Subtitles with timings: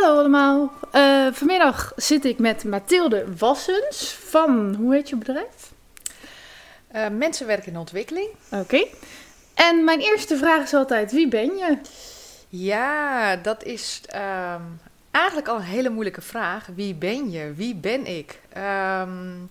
[0.00, 0.72] Hallo allemaal.
[0.90, 5.72] Eh, vanmiddag zit ik met Mathilde Wassens van, hoe heet je bedrijf?
[6.94, 8.28] Uh, mensenwerk in ontwikkeling.
[8.50, 8.84] Oké.
[9.54, 11.78] En mijn eerste vraag is altijd, wie ben je?
[12.48, 16.66] Ja, dat is um, eigenlijk al een hele moeilijke vraag.
[16.74, 17.52] Wie ben je?
[17.56, 18.40] Wie ben ik?
[18.56, 19.48] Um,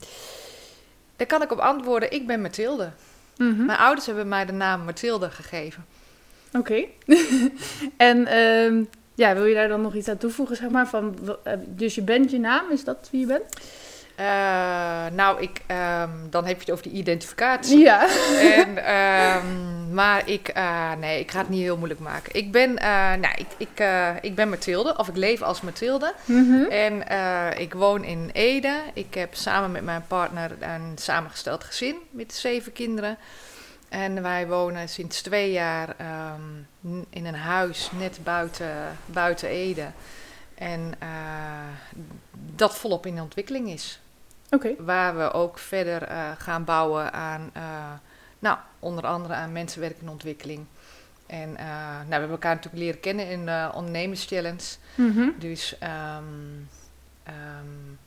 [1.16, 2.92] daar kan ik op antwoorden, ik ben Mathilde.
[3.38, 3.66] Mm -hmm.
[3.66, 5.86] Mijn ouders hebben mij de naam Mathilde gegeven.
[6.54, 6.86] Oké.
[7.98, 10.88] en um, ja, wil je daar dan nog iets aan toevoegen, zeg maar?
[10.88, 11.16] Van,
[11.66, 13.44] dus je bent je naam, is dat wie je bent?
[14.20, 14.26] Uh,
[15.16, 15.62] nou, ik,
[16.02, 17.78] um, dan heb je het over de identificatie.
[17.78, 18.08] Ja.
[18.40, 22.36] En, um, maar ik, uh, nee, ik ga het niet heel moeilijk maken.
[22.36, 23.84] Ik ben, uh, nou, ik, ik,
[24.22, 26.14] ik ben Mathilde, of ik leef als Mathilde.
[26.26, 26.66] Mm -hmm.
[26.70, 27.04] En
[27.58, 28.76] ik woon in Ede.
[28.94, 33.18] Ik heb samen met mijn partner een samengesteld gezin met zeven kinderen.
[33.90, 35.96] En wij wonen sinds twee jaar
[36.36, 36.68] um,
[37.10, 39.88] in een huis net buiten, buiten Ede.
[40.56, 41.10] En uh,
[42.56, 44.00] dat volop in ontwikkeling is.
[44.50, 44.76] Okay.
[44.80, 47.64] Waar we ook verder uh, gaan bouwen aan, uh,
[48.40, 50.66] nou, onder andere aan mensenwerk en ontwikkeling.
[51.26, 54.76] En nou, we hebben elkaar natuurlijk leren kennen in de ondernemerschallenge.
[54.96, 55.36] Mm -hmm.
[55.38, 56.70] Dus um,
[57.28, 57.99] um,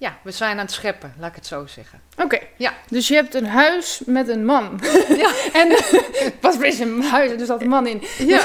[0.00, 2.00] ja, we zijn aan het scheppen, laat ik het zo zeggen.
[2.12, 2.22] Oké.
[2.24, 2.48] Okay.
[2.56, 2.72] Ja.
[2.88, 4.80] Dus je hebt een huis met een man.
[5.08, 5.32] Ja.
[5.60, 5.68] en
[6.40, 8.02] was een huis, er zat een man in.
[8.18, 8.44] Ja,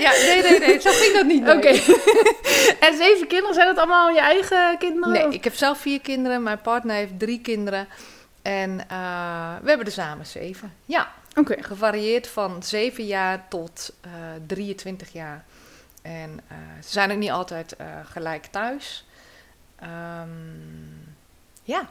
[0.00, 1.42] ja nee, nee, nee, zo ging dat niet.
[1.42, 1.56] Oké.
[1.56, 1.82] Okay.
[2.88, 5.12] en zeven kinderen, zijn dat allemaal je eigen kinderen?
[5.12, 5.34] Nee, of?
[5.34, 7.88] ik heb zelf vier kinderen, mijn partner heeft drie kinderen.
[8.42, 10.72] En uh, we hebben er samen zeven.
[10.84, 11.12] Ja.
[11.30, 11.52] Oké.
[11.52, 11.62] Okay.
[11.62, 14.12] Gevarieerd van zeven jaar tot uh,
[14.46, 15.44] 23 jaar.
[16.02, 19.04] En uh, ze zijn ook niet altijd gelijk thuis.
[19.82, 20.95] Um,
[21.66, 21.88] ja.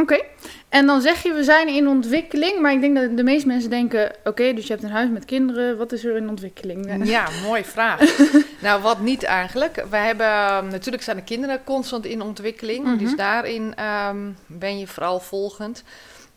[0.00, 0.12] Oké.
[0.14, 0.28] Okay.
[0.68, 2.60] En dan zeg je, we zijn in ontwikkeling.
[2.60, 4.06] Maar ik denk dat de meeste mensen denken...
[4.06, 5.78] Oké, okay, dus je hebt een huis met kinderen.
[5.78, 7.06] Wat is er in ontwikkeling?
[7.06, 8.00] Ja, mooie vraag.
[8.62, 9.84] nou, wat niet eigenlijk.
[9.90, 10.68] We hebben...
[10.70, 12.84] Natuurlijk zijn de kinderen constant in ontwikkeling.
[12.84, 12.98] Mm -hmm.
[12.98, 13.74] Dus daarin
[14.08, 15.84] um, ben je vooral volgend.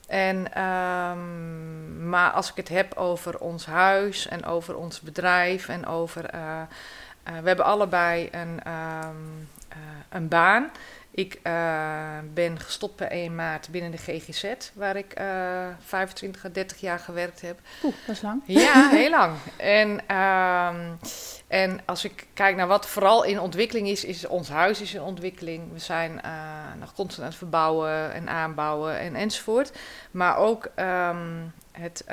[0.07, 4.27] En, um, maar als ik het heb over ons huis...
[4.27, 5.67] en over ons bedrijf...
[5.67, 6.33] en over...
[6.35, 8.59] Uh, uh, we hebben allebei een...
[8.67, 9.77] Um, uh,
[10.09, 10.71] een baan.
[11.15, 16.49] Ik uh, ben gestopt per 1 maart binnen de GGZ, waar ik uh, 25 à
[16.51, 17.59] 30 jaar gewerkt heb.
[17.83, 18.41] Oeh, dat is lang.
[18.45, 19.35] Ja, heel lang.
[19.57, 20.99] En, um,
[21.47, 25.01] en als ik kijk naar wat vooral in ontwikkeling is, is ons huis is in
[25.01, 25.73] ontwikkeling.
[25.73, 26.31] We zijn uh,
[26.79, 29.71] nog constant aan het verbouwen en aanbouwen en enzovoort.
[30.11, 32.03] Maar ook um, het,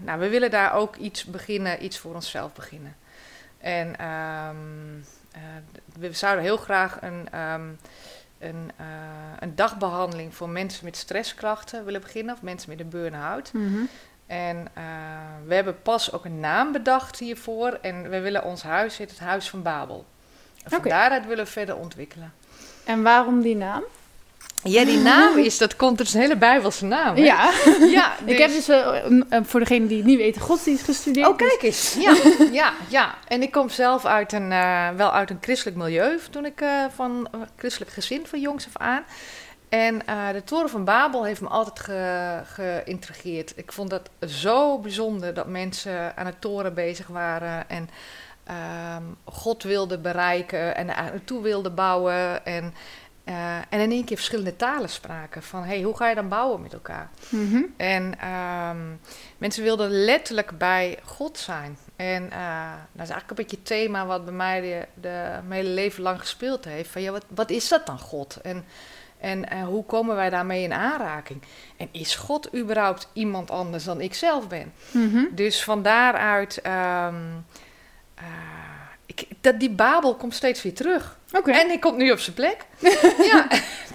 [0.00, 2.96] nou, we willen daar ook iets beginnen, iets voor onszelf beginnen.
[3.58, 5.04] En um,
[5.36, 5.40] uh,
[5.98, 7.78] we zouden heel graag een, um,
[8.38, 8.86] een, uh,
[9.38, 13.52] een dagbehandeling voor mensen met stressklachten willen beginnen, of mensen met een burn-out.
[13.52, 13.88] Mm -hmm.
[14.26, 14.84] En uh,
[15.46, 17.78] we hebben pas ook een naam bedacht hiervoor.
[17.82, 20.06] En we willen ons huis, het Huis van Babel.
[20.64, 20.90] En van okay.
[20.90, 22.32] daaruit willen we verder ontwikkelen.
[22.84, 23.82] En waarom die naam?
[24.62, 27.16] Ja, die naam is, dat komt, het is een hele bijbelse naam.
[27.16, 27.22] Hè?
[27.22, 27.52] Ja,
[27.98, 28.32] ja dus...
[28.32, 31.28] ik heb dus, uh, uh, voor degene die het niet weten, godsdienst gestudeerd.
[31.28, 31.96] Oh, kijk eens.
[31.98, 32.16] Ja,
[32.52, 33.14] ja, ja.
[33.28, 36.64] En ik kom zelf uit een, uh, wel uit een christelijk milieu, toen ik
[36.94, 39.04] van christelijk gezin van jongs af aan.
[39.68, 39.98] En
[40.32, 43.52] de Toren van Babel heeft me altijd ge, geïntrigeerd.
[43.56, 47.88] Ik vond dat zo bijzonder dat mensen aan de toren bezig waren en
[48.96, 52.74] um, God wilden bereiken en naartoe wilden bouwen en...
[53.28, 55.42] Uh, en in één keer verschillende talen spraken.
[55.42, 57.10] Van hey, hoe ga je dan bouwen met elkaar?
[57.28, 57.74] Mm -hmm.
[57.76, 59.00] En um,
[59.38, 61.78] mensen wilden letterlijk bij God zijn.
[61.96, 65.60] En uh, dat is eigenlijk een beetje het thema wat bij mij de, de, mijn
[65.60, 66.90] hele leven lang gespeeld heeft.
[66.90, 68.36] Van ja, wat, wat is dat dan God?
[68.36, 68.64] En,
[69.18, 71.42] en uh, hoe komen wij daarmee in aanraking?
[71.76, 74.72] En is God überhaupt iemand anders dan ik zelf ben?
[74.90, 75.28] Mm -hmm.
[75.30, 76.62] Dus van daaruit.
[76.66, 77.44] Um,
[79.06, 81.17] ik, dat, die Babel komt steeds weer terug.
[81.32, 81.60] Okay.
[81.60, 82.56] En hij komt nu op zijn plek.
[83.32, 83.46] ja,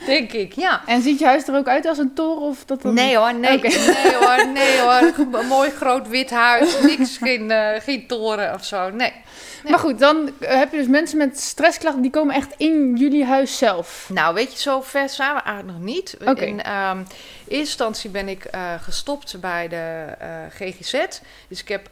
[0.05, 0.81] denk ik, ja.
[0.85, 2.41] En ziet je huis er ook uit als een toren?
[2.41, 2.93] Of dat dan...
[2.93, 3.71] Nee hoor, nee, okay.
[3.71, 5.13] nee hoor, nee hoor.
[5.41, 8.97] Een mooi groot wit huis, niks, geen, uh, geen toren of zo, nee.
[8.97, 9.71] nee.
[9.71, 13.57] Maar goed, dan heb je dus mensen met stressklachten, die komen echt in jullie huis
[13.57, 14.09] zelf.
[14.09, 16.17] Nou, weet je, zo ver zijn we eigenlijk nog niet.
[16.25, 16.47] Okay.
[16.47, 21.05] In um, eerste instantie ben ik uh, gestopt bij de uh, GGZ.
[21.47, 21.89] Dus ik heb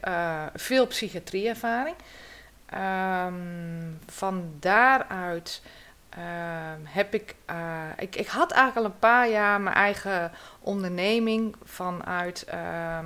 [0.55, 1.95] veel psychiatrieervaring.
[2.73, 5.62] Um, van daaruit
[6.09, 8.15] ehm, heb ik, eh, ik...
[8.15, 12.44] Ik had eigenlijk al een paar jaar mijn eigen onderneming vanuit...
[12.44, 13.06] ehm,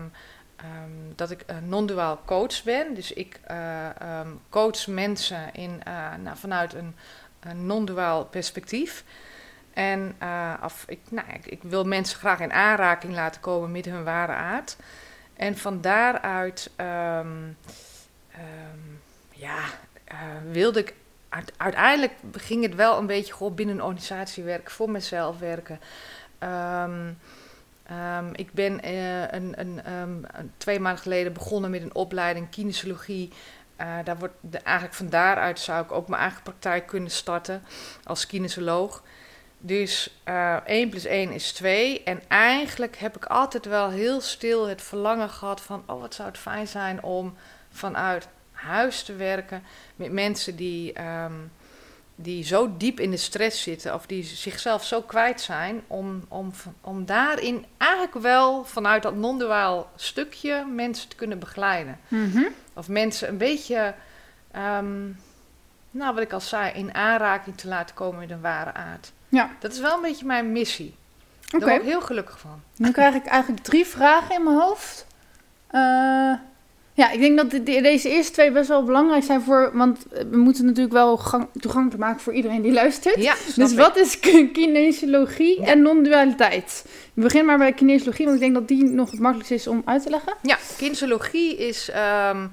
[1.16, 2.94] dat ik een non-duaal coach ben.
[2.94, 3.90] Dus ik eh,
[4.50, 6.96] coach mensen in, eh, nou, vanuit een,
[7.40, 9.04] een non-duaal perspectief.
[9.74, 10.16] En
[10.62, 14.32] af, ik, nou, ik, ik wil mensen graag in aanraking laten komen met hun ware
[14.32, 14.78] aard.
[15.36, 17.28] En van daaruit ehm,
[19.46, 19.64] ja,
[20.04, 20.18] eh,
[20.52, 20.94] wilde ik.
[21.30, 25.80] uite- Uiteindelijk ging het wel een beetje gewoon binnen een organisatie werken, voor mezelf werken.
[26.40, 27.12] Ehm,
[27.84, 33.32] ehm, ik ben eh, een, ehm, een- twee maanden geleden begonnen met een opleiding kinesiologie.
[33.76, 37.64] Eh, daar wordt de, eigenlijk van daaruit zou ik ook mijn eigen praktijk kunnen starten
[38.04, 39.04] als kinesioloog.
[39.58, 42.04] Dus eh 1 plus 1 is 2.
[42.04, 45.84] En eigenlijk heb ik altijd wel heel stil het verlangen gehad van...
[45.86, 47.36] oh, wat zou het fijn zijn om
[47.72, 49.64] vanuit huis te werken...
[49.96, 51.34] met mensen die, ehm,
[52.16, 53.94] die zo diep in de stress zitten...
[53.94, 55.82] of die zichzelf zo kwijt zijn...
[55.88, 60.66] om, om, om daarin eigenlijk wel vanuit dat non-duaal stukje...
[60.66, 62.00] mensen te kunnen begeleiden.
[62.08, 62.44] Mhm.
[62.74, 63.94] Of mensen een beetje...
[64.52, 65.04] ehm,
[65.92, 69.12] nou, wat ik al zei, in aanraking te laten komen met een ware aard.
[69.30, 70.96] Ja, Dat is wel een beetje mijn missie.
[71.50, 72.62] Daar word ik heel gelukkig van.
[72.76, 75.06] Nu krijg ik eigenlijk drie vragen in mijn hoofd.
[75.68, 76.34] Eh,
[76.96, 79.72] ja, ik denk dat de- de- deze eerste twee best wel belangrijk zijn voor...
[79.74, 83.22] Want eh, we moeten natuurlijk wel gang- toegankelijk maken voor iedereen die luistert.
[83.24, 83.78] Ja, Dus ik.
[83.78, 85.68] wat is ki- kinesiologie Ja.
[85.68, 86.86] en non-dualiteit?
[87.14, 89.82] We beginnen maar bij kinesiologie, want ik denk dat die nog het makkelijkst is om
[89.86, 90.34] uit te leggen.
[90.42, 92.48] Ja, kinesiologie is, ehm,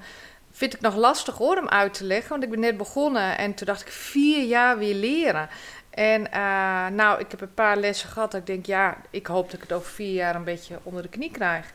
[0.51, 2.29] vind ik nog lastig hoor om uit te leggen.
[2.29, 5.49] Want ik ben net begonnen en toen dacht ik vier jaar weer leren.
[5.89, 9.45] En eh, nou, ik heb een paar lessen gehad dat ik denk, ja, ik hoop
[9.45, 11.65] dat ik het over vier jaar een beetje onder de knie krijg.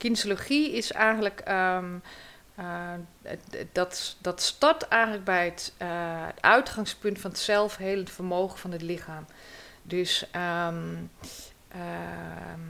[0.00, 1.94] Kinesiologie is eigenlijk, ehm,
[2.54, 2.92] eh,
[3.72, 5.88] dat, dat start eigenlijk bij het, eh,
[6.26, 9.26] het uitgangspunt van het zelfhelend vermogen van het lichaam.
[9.82, 10.94] Dus, ehm,
[11.68, 12.60] ehm,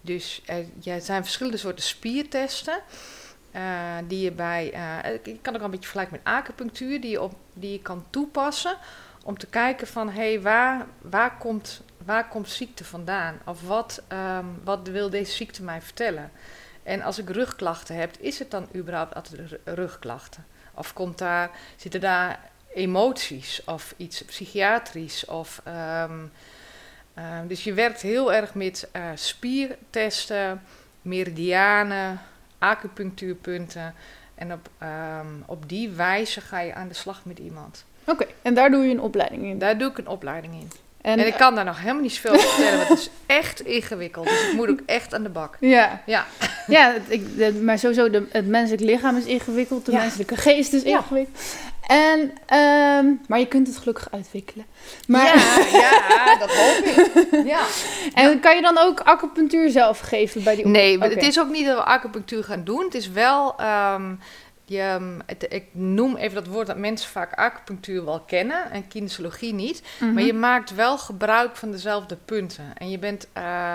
[0.00, 2.82] dus er, zijn verschillende soorten spiertesten.
[3.52, 4.66] eh, die je bij,
[5.22, 8.76] ik kan ook een beetje vergelijken met acupunctuur, die je, op, die je kan toepassen
[9.24, 13.38] om te kijken van, hé, hey, waar, waar, komt, waar komt ziekte vandaan?
[13.44, 14.02] Of wat,
[14.64, 16.30] wat wil deze ziekte mij vertellen?
[16.86, 20.46] En als ik rugklachten heb, is het dan überhaupt altijd ru- rugklachten?
[20.74, 25.24] Of komt daar, zitten daar emoties of iets psychiatrisch?
[25.24, 26.18] Of, ehm,
[27.14, 30.62] ehm, dus je werkt heel erg met eh, spiertesten,
[31.02, 32.20] meridianen,
[32.58, 33.94] acupunctuurpunten.
[34.34, 37.84] En op, ehm, op die wijze ga je aan de slag met iemand.
[38.04, 39.58] Oké, en daar doe je een opleiding in.
[39.58, 40.70] Daar doe ik een opleiding in.
[41.06, 43.60] En, En, ik kan daar nog helemaal niet zoveel over vertellen, want het is echt
[43.60, 44.28] ingewikkeld.
[44.28, 45.56] Dus ik moet ook echt aan de bak.
[45.60, 46.26] Ja, Ja,
[46.66, 49.98] ja het, ik, de- maar sowieso de, het menselijk lichaam is ingewikkeld, de Ja.
[49.98, 50.96] menselijke geest is Ja.
[50.96, 51.38] ingewikkeld.
[51.86, 54.66] En, ehm, maar je kunt het gelukkig uitwikkelen.
[55.06, 57.46] Maar, ja, ja, dat hoop ik.
[57.46, 57.60] Ja.
[58.14, 61.66] En kan je dan ook acupunctuur zelf geven bij die Nee, het is ook niet
[61.66, 62.84] dat we acupunctuur gaan doen.
[62.84, 64.14] Het is wel, ehm,
[64.66, 69.54] je, het- ik noem even dat woord dat mensen vaak acupunctuur wel kennen en kinesiologie
[69.54, 69.82] niet.
[70.00, 70.12] Mhm.
[70.12, 72.64] Maar je maakt wel gebruik van dezelfde punten.
[72.78, 73.26] En je bent.
[73.32, 73.74] eh,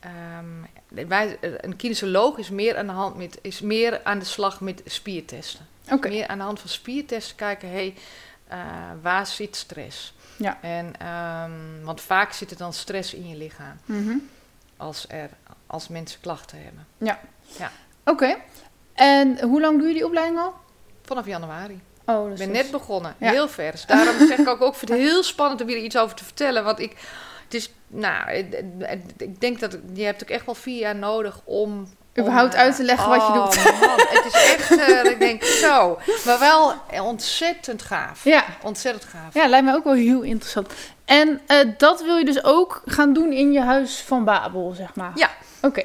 [0.00, 4.60] ehm, wij, een kinesioloog is meer, aan de hand met, is meer aan de slag
[4.60, 5.66] met spiertesten.
[5.90, 7.94] Oké, Meer aan de hand van spiertesten kijken, hey,
[8.48, 8.58] eh,
[9.02, 10.14] waar zit stress?
[10.36, 10.58] Ja.
[10.62, 14.16] En, ehm, want vaak zit er dan stress in je lichaam Mhm.
[14.76, 15.28] als, er,
[15.66, 16.86] als mensen klachten hebben.
[18.04, 18.36] Oké.
[18.94, 20.54] En hoe lang doe je die opleiding al?
[21.02, 21.80] Vanaf januari.
[22.06, 23.30] Oh, Ik ben net begonnen, Ja.
[23.30, 23.86] heel vers.
[23.86, 26.24] Daarom zeg ik ook, ook, ik vind het heel spannend om hier iets over te
[26.24, 26.64] vertellen.
[26.64, 26.96] Want ik,
[27.44, 28.30] het is, nou,
[29.16, 31.88] ik denk dat je hebt ook echt wel vier jaar nodig om...
[32.18, 33.80] Überhaupt om, eh, uit te leggen wat je oh, doet.
[33.80, 35.98] Man, het is echt, eh, ik denk, zo.
[36.24, 36.72] Maar wel
[37.02, 38.24] ontzettend gaaf.
[38.24, 38.44] Ja.
[38.62, 39.34] Ontzettend gaaf.
[39.34, 40.72] ja, lijkt me ook wel heel interessant.
[41.04, 44.94] En eh, dat wil je dus ook gaan doen in je huis van Babel, zeg
[44.94, 45.12] maar?
[45.14, 45.30] Ja.
[45.62, 45.84] Oké.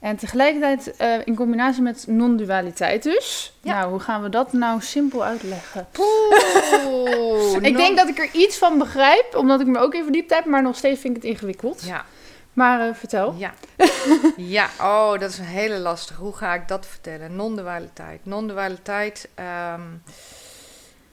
[0.00, 3.52] En tegelijkertijd eh, in combinatie met non-dualiteit dus.
[3.62, 3.78] Ja.
[3.78, 5.86] Nou, hoe gaan we dat nou simpel uitleggen?
[5.90, 10.02] Poeh, Ik non- denk dat ik er iets van begrijp, omdat ik me ook in
[10.02, 11.82] verdiept heb, maar nog steeds vind ik het ingewikkeld.
[11.84, 12.04] Ja,
[12.52, 13.34] Maar eh, vertel.
[13.36, 13.52] ja.
[14.36, 16.20] ja, oh, dat is een hele lastige.
[16.20, 17.36] Hoe ga ik dat vertellen?
[17.36, 18.20] Non-dualiteit.
[18.22, 19.80] Non-dualiteit, ehm,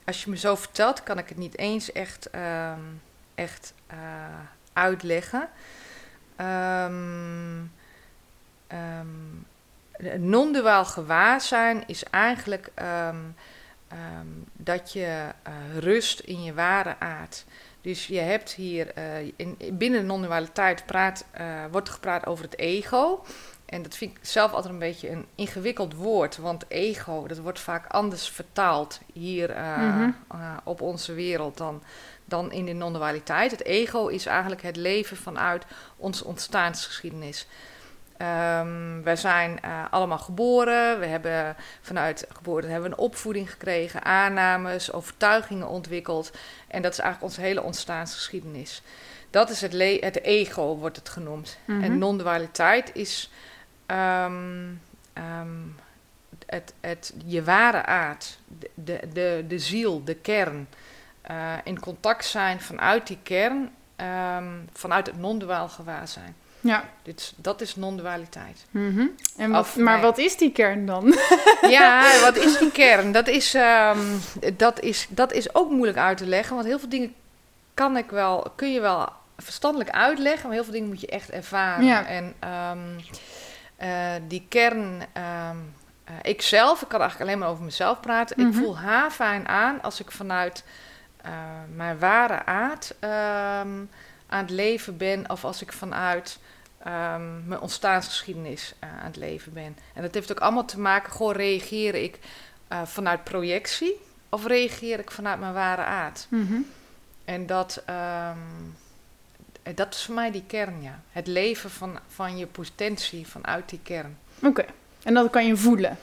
[0.06, 2.80] als je me zo vertelt, kan ik het niet eens echt, ehm,
[3.36, 3.98] echt eh,
[4.74, 5.50] uitleggen.
[6.36, 7.58] Ehm ehm,
[8.68, 13.16] een non-duaal gewaarzijn is eigenlijk ehm,
[13.88, 17.46] ehm, dat je eh, rust in je ware aard.
[17.82, 22.58] Dus je hebt hier eh, in, binnen de non-dualiteit praat, eh, wordt gepraat over het
[22.58, 23.26] ego.
[23.66, 26.38] En dat vind ik zelf altijd een beetje een ingewikkeld woord.
[26.38, 30.10] Want ego, dat wordt vaak anders vertaald hier Mhm.
[30.64, 31.84] op onze wereld dan,
[32.26, 33.52] dan in de non-dualiteit.
[33.52, 37.48] Het ego is eigenlijk het leven vanuit onze ontstaansgeschiedenis.
[38.22, 41.00] Um, wij zijn uh, allemaal geboren.
[41.00, 46.32] We hebben vanuit geboorte hebben we een opvoeding gekregen, aannames, overtuigingen ontwikkeld.
[46.68, 48.82] En dat is eigenlijk onze hele ontstaansgeschiedenis.
[49.30, 51.58] Dat is het, het ego, wordt het genoemd.
[51.66, 51.84] Mhm.
[51.84, 53.32] En non-dualiteit is
[53.88, 54.82] um,
[55.14, 55.76] um,
[56.46, 60.68] het, het, je ware aard, de, de, de, de ziel, de kern.
[61.32, 63.72] Uh, in contact zijn vanuit die kern,
[64.74, 66.36] vanuit het non-duaal gewaarzijn.
[66.68, 66.90] Ja.
[67.04, 68.66] Dit, dat is non-dualiteit.
[68.72, 69.08] Mhm.
[69.38, 70.04] en wat, Of, maar nee.
[70.04, 71.16] wat is die kern dan?
[71.62, 73.12] Ja, wat is die kern?
[73.12, 74.00] Dat is, ehm,
[74.58, 76.56] dat, is, dat is ook moeilijk uit te leggen.
[76.56, 77.14] Want heel veel dingen
[77.74, 80.44] kan ik wel, kun je wel verstandelijk uitleggen.
[80.44, 81.86] Maar heel veel dingen moet je echt ervaren.
[81.86, 82.06] Ja.
[82.06, 83.00] En ehm,
[83.76, 85.06] eh, die kern...
[85.14, 85.58] ehm
[86.10, 88.40] uh, ik zelf, ik kan eigenlijk alleen maar over mezelf praten.
[88.40, 88.48] Mhm.
[88.48, 90.64] Ik voel haar fijn aan als ik vanuit
[91.26, 91.32] uh,
[91.76, 95.30] mijn ware aard aan het leven ben.
[95.30, 96.40] Of als ik vanuit
[96.88, 99.78] um, mijn ontstaansgeschiedenis uh, aan het leven ben.
[99.94, 102.20] En dat heeft ook allemaal te maken, gewoon reageer ik
[102.72, 104.00] uh, vanuit projectie
[104.30, 106.28] of reageer ik vanuit mijn ware aard.
[106.30, 106.66] Mm-hmm.
[107.26, 108.76] En dat, um,
[109.76, 111.02] dat is voor mij die kern, ja.
[111.12, 114.18] Het leven van, van je potentie vanuit die kern.
[114.38, 114.66] Oké, okay.
[115.04, 115.98] en dat kan je voelen?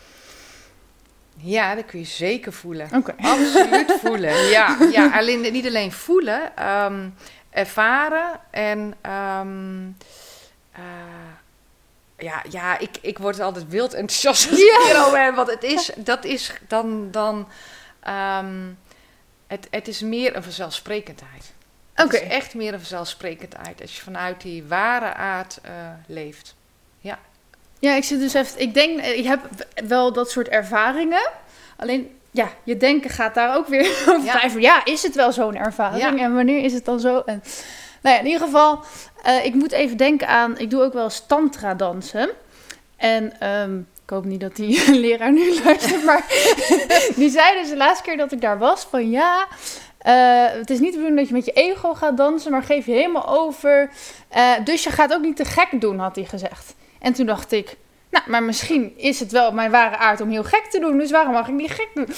[1.37, 2.87] Ja, dat kun je zeker voelen.
[2.87, 2.97] Oké.
[2.97, 3.17] Okay.
[3.33, 4.77] Absoluut voelen, ja.
[4.93, 5.19] ja.
[5.19, 7.15] Alleen, niet alleen voelen, um,
[7.51, 8.95] ervaren en...
[9.11, 9.97] Um,
[10.79, 10.83] uh,
[12.19, 15.35] ja, ja ik, ik word altijd wild enthousiast als ik hierover heb.
[15.35, 17.11] Want het is, dat is dan...
[17.11, 17.49] dan
[18.09, 18.79] um,
[19.47, 21.53] het, het is meer een vanzelfsprekendheid.
[21.97, 22.17] Oké.
[22.17, 23.81] Het is echt meer een vanzelfsprekendheid.
[23.81, 25.71] Als je vanuit die ware aard uh,
[26.07, 26.55] leeft.
[26.99, 27.19] Ja.
[27.79, 28.61] Ja, ik zit dus even...
[28.61, 29.41] Ik denk, ik heb
[29.87, 31.31] wel dat soort ervaringen.
[31.77, 34.43] Alleen, ja, je denken gaat daar ook weer over Ja.
[34.47, 34.59] ja.
[34.59, 36.03] ja, is het wel zo'n ervaring?
[36.03, 36.25] Ja.
[36.25, 37.23] En wanneer is het dan zo?
[37.27, 37.43] En,
[38.03, 38.81] nou ja, in ieder geval,
[39.27, 40.59] uh, ik moet even denken aan...
[40.59, 42.31] Ik doe ook wel eens tantra dansen.
[42.97, 46.25] En um, ik hoop niet dat die leraar nu luistert, maar
[47.17, 49.47] die zei dus de laatste keer dat ik daar was van ja,
[50.07, 52.87] uh, het is niet de bedoeling dat je met je ego gaat dansen, maar geef
[52.87, 53.91] je helemaal over.
[54.37, 56.75] Uh, dus je gaat ook niet te gek doen, had hij gezegd.
[57.01, 57.77] En toen dacht ik,
[58.11, 61.11] nou, maar misschien is het wel mijn ware aard om heel gek te doen, dus
[61.11, 62.09] waarom mag ik niet gek doen?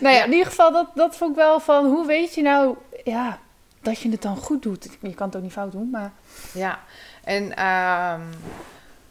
[0.00, 2.76] nou ja, in ieder geval, dat, dat vond ik wel van, hoe weet je nou,
[3.04, 3.38] ja,
[3.84, 4.88] dat je het dan goed doet?
[5.00, 6.12] Je kan het ook niet fout doen, maar...
[6.52, 6.80] Ja,
[7.24, 7.66] en...
[7.66, 8.30] Um...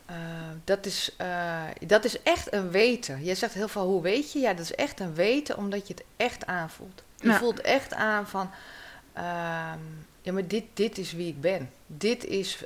[0.10, 0.18] Uh,
[0.63, 3.24] dat, is, uh, dat is echt een weten.
[3.24, 4.39] Jij zegt heel veel, hoe weet je?
[4.39, 7.03] Ja, dat is echt een weten omdat je het echt aanvoelt.
[7.15, 7.38] Je Ja.
[7.38, 8.50] voelt echt aan van,
[9.18, 9.24] uh,
[10.22, 11.70] ja, maar dit, dit is wie ik ben.
[11.88, 12.63] Dit is,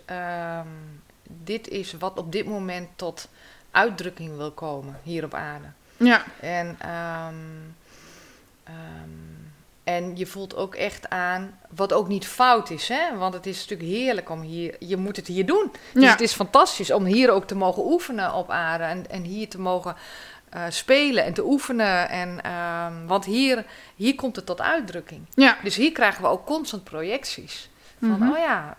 [1.27, 3.27] dit is wat op dit moment tot
[3.71, 5.67] uitdrukking wil komen hier op aarde.
[5.97, 6.23] Ja.
[6.39, 7.75] En, um,
[8.67, 9.36] um,
[9.87, 13.17] en je voelt ook echt aan, wat ook niet fout is, hè?
[13.17, 15.71] want het is natuurlijk heerlijk om hier, je moet het hier doen.
[15.93, 16.09] Dus Ja.
[16.11, 19.59] het is fantastisch om hier ook te mogen oefenen op aarde en, en hier te
[19.59, 19.95] mogen
[20.55, 22.09] uh, spelen en te oefenen.
[22.09, 23.65] En, um, want hier,
[23.95, 25.21] hier komt het tot uitdrukking.
[25.33, 25.57] Ja.
[25.63, 27.69] Dus hier krijgen we ook constant projecties.
[27.99, 28.29] Van, Mhm.
[28.31, 28.75] oh ja,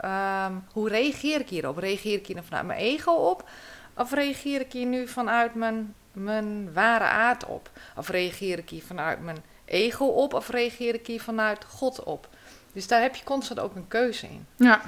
[0.46, 1.78] um, hoe reageer ik hierop?
[1.78, 3.48] Reageer ik hier vanuit mijn ego op?
[3.96, 7.70] Of reageer ik hier nu vanuit mijn, mijn ware aard op?
[7.96, 9.38] Of reageer ik hier vanuit mijn
[9.68, 10.34] ego op?
[10.34, 12.28] Of reageer ik hier vanuit God op?
[12.72, 14.46] Dus daar heb je constant ook een keuze in.
[14.56, 14.80] Ja.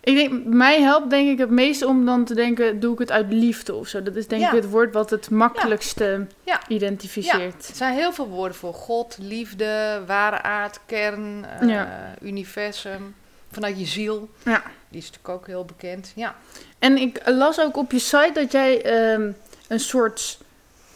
[0.00, 3.10] Ik denk, mij helpt denk ik het meest om dan te denken, doe ik het
[3.10, 4.02] uit liefde of zo.
[4.02, 4.48] Dat is denk Ja.
[4.48, 6.60] ik het woord wat het makkelijkste Ja.
[6.68, 7.68] identificeert.
[7.68, 12.14] Er zijn heel veel woorden voor God, liefde, ware aard, kern, uh, Ja.
[12.22, 13.14] universum.
[13.52, 14.28] Vanuit je ziel.
[14.44, 14.62] Ja.
[14.88, 16.12] Die is natuurlijk ook heel bekend.
[16.14, 16.34] Ja.
[16.78, 19.30] En ik las ook op je site dat jij ehm,
[19.68, 20.38] een soort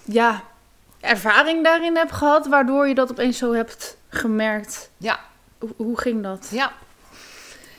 [0.05, 0.43] ja,
[1.01, 4.91] ervaring daarin hebt gehad, waardoor je dat opeens zo hebt gemerkt.
[4.97, 5.21] Ja.
[5.59, 6.49] Hoe, hoe ging dat?
[6.51, 6.73] Ja.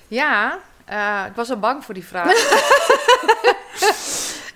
[0.07, 0.59] Ja,
[0.89, 2.33] uh, ik was al bang voor die vraag.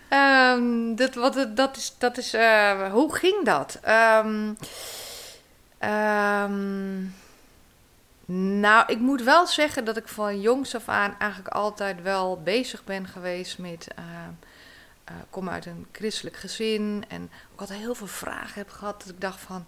[0.10, 3.79] um, dat, wat, dat is, dat is uh, hoe ging dat?
[3.88, 4.58] Um,
[5.89, 7.15] um,
[8.60, 12.84] nou, ik moet wel zeggen dat ik van jongs af aan eigenlijk altijd wel bezig
[12.84, 13.88] ben geweest met.
[14.00, 14.05] Uh,
[15.10, 19.00] uh, kom uit een christelijk gezin en ook altijd heel veel vragen heb gehad.
[19.00, 19.66] Dat ik dacht van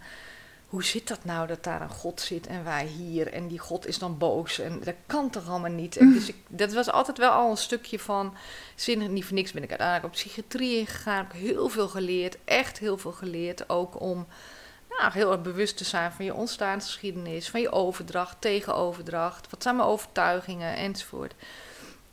[0.65, 3.87] hoe zit dat nou dat daar een God zit en wij hier en die God
[3.87, 5.97] is dan boos en dat kan toch allemaal niet.
[5.97, 8.35] En dus ik, dat was altijd wel al een stukje van
[8.75, 12.37] zin niet voor niks ben ik uiteindelijk op psychiatrie ingegaan, heb ik heel veel geleerd,
[12.45, 14.27] echt heel veel geleerd, ook om
[14.89, 19.75] nou, heel erg bewust te zijn van je ontstaansgeschiedenis, van je overdracht, tegenoverdracht, wat zijn
[19.75, 21.33] mijn overtuigingen enzovoort.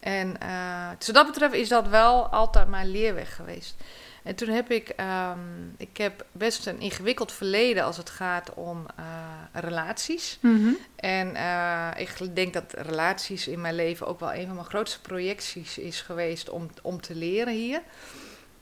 [0.03, 3.75] En uh, dus wat dat betreft is dat wel altijd mijn leerweg geweest.
[4.23, 5.39] En toen heb ik, ehm,
[5.77, 9.05] ik heb best een ingewikkeld verleden als het gaat om eh,
[9.53, 10.39] relaties.
[10.41, 10.73] Mhm.
[10.97, 15.01] En eh, ik denk dat relaties in mijn leven ook wel een van mijn grootste
[15.01, 17.83] projecties is geweest om, om te leren hier.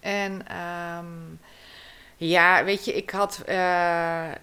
[0.00, 1.06] En ehm,
[2.16, 3.42] ja, weet je, ik had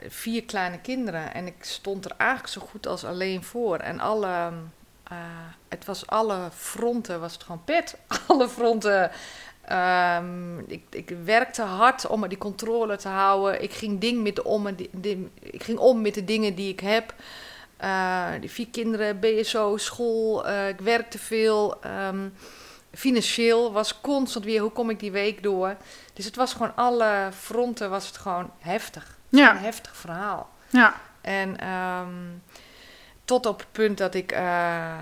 [0.08, 3.77] vier kleine kinderen en ik stond er eigenlijk zo goed als alleen voor.
[3.77, 4.51] En alle,
[5.10, 5.18] eh,
[5.70, 7.98] het was alle fronten, was het gewoon pet.
[8.28, 9.12] Alle fronten.
[9.66, 13.62] ehm, ik, ik werkte hard om die controle te houden.
[13.64, 16.72] Ik ging, ding met de om, die, die- ik ging om met de dingen die
[16.72, 17.14] ik heb.
[17.78, 21.82] Eh, die vier kinderen, BSO, school, eh, ik werkte veel.
[21.82, 22.30] ehm,
[22.94, 25.76] financieel was constant weer, hoe kom ik die week door?
[26.14, 29.18] Dus het was gewoon alle fronten, was het gewoon heftig.
[29.30, 29.52] Ja.
[29.52, 30.50] Een heftig verhaal.
[30.70, 30.94] Ja.
[31.22, 32.08] En ehm,
[33.27, 34.98] tot op het punt dat ik, eh,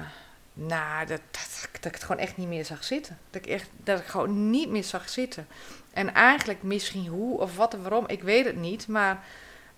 [0.54, 3.18] nou, dat, dat, ik het gewoon echt niet meer zag zitten.
[3.30, 5.48] Dat ik, echt, dat ik gewoon niet meer zag zitten.
[5.94, 8.88] En eigenlijk misschien hoe of wat en waarom, ik weet het niet.
[8.88, 9.24] Maar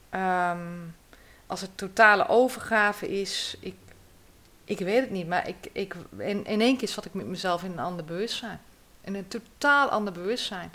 [0.10, 0.68] ehm,
[1.48, 3.76] als het totale overgave is, ik,
[4.64, 5.28] ik weet het niet.
[5.28, 8.62] Maar ik, ik, in, in één keer zat ik met mezelf in een ander bewustzijn.
[9.02, 10.72] In een totaal ander bewustzijn.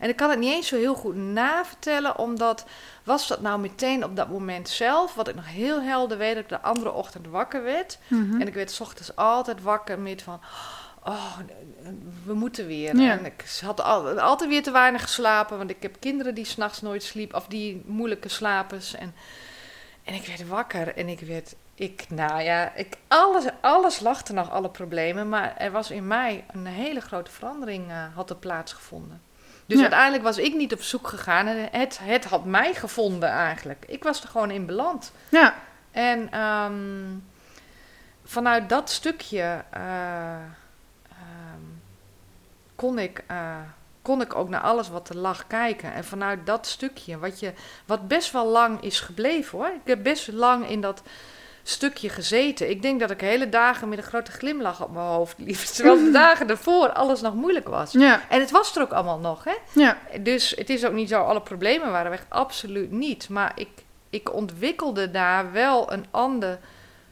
[0.00, 2.64] En ik kan het niet eens zo heel goed navertellen, omdat
[3.04, 6.42] was dat nou meteen op dat moment zelf, wat ik nog heel helder weet, dat
[6.42, 7.98] ik de andere ochtend wakker werd.
[8.08, 8.40] Mhm.
[8.40, 10.40] En ik werd 's ochtends altijd wakker met van,
[11.04, 11.38] oh,
[12.24, 12.96] we moeten weer.
[12.96, 13.10] Ja.
[13.18, 16.80] En ik had al- altijd weer te weinig geslapen, want ik heb kinderen die s'nachts
[16.80, 18.94] nooit sliepen, of die moeilijke slapers.
[18.94, 19.14] En,
[20.04, 24.34] en ik werd wakker en ik werd, ik, nou ja, ik, alles, alles lag er
[24.34, 28.36] nog, alle problemen, maar er was in mij een hele grote verandering, eh, had er
[28.36, 29.28] plaatsgevonden.
[29.70, 29.84] Dus Ja.
[29.84, 31.46] uiteindelijk was ik niet op zoek gegaan.
[31.46, 33.84] en Het, het had mij gevonden eigenlijk.
[33.86, 35.12] Ik was er gewoon in beland.
[35.28, 35.54] Ja.
[35.90, 37.16] En ehm,
[38.24, 40.32] vanuit dat stukje eh,
[41.08, 41.64] ehm,
[42.74, 43.56] kon, ik, eh,
[44.02, 45.92] kon ik ook naar alles wat er lag kijken.
[45.92, 47.52] En vanuit dat stukje, wat, je,
[47.86, 49.68] wat best wel lang is gebleven hoor.
[49.68, 51.02] Ik heb best lang in dat
[51.62, 52.70] stukje gezeten.
[52.70, 55.56] Ik denk dat ik hele dagen met een grote glimlach op mijn hoofd liep.
[55.74, 57.92] Terwijl de dagen ervoor alles nog moeilijk was.
[57.92, 58.20] Ja.
[58.28, 59.54] En het was er ook allemaal nog, hè?
[59.74, 59.98] Ja.
[60.20, 62.24] Dus het is ook niet zo, alle problemen waren weg.
[62.28, 63.28] Absoluut niet.
[63.28, 63.68] Maar ik,
[64.10, 66.58] ik ontwikkelde daar wel een ander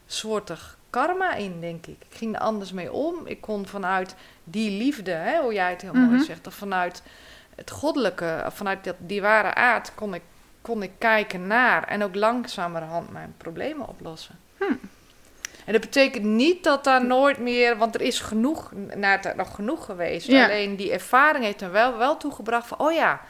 [0.07, 1.97] soortig karma in, denk ik.
[2.11, 3.15] Ik ging er anders mee om.
[3.27, 6.23] Ik kon vanuit die liefde, hè, hoe jij het heel mooi Mhm.
[6.25, 7.03] zegt, of vanuit
[7.55, 10.23] het goddelijke, vanuit dat, die ware aard, kon ik,
[10.69, 14.39] kon ik kijken naar en ook langzamerhand mijn problemen oplossen.
[14.57, 14.65] Hm.
[15.65, 19.55] En dat betekent niet dat daar nooit meer, want er is genoeg, naar het nog
[19.55, 20.27] genoeg geweest.
[20.27, 20.45] Ja.
[20.45, 23.21] Alleen die ervaring heeft er wel, wel toegebracht van, oh ja,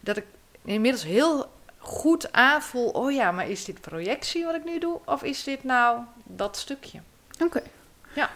[0.00, 0.24] dat ik
[0.64, 5.00] inmiddels heel goed aanvoel, oh ja, maar is dit projectie wat ik nu doe?
[5.04, 7.00] Of is dit nou dat stukje?
[7.40, 7.62] Oké.
[8.14, 8.30] Ja.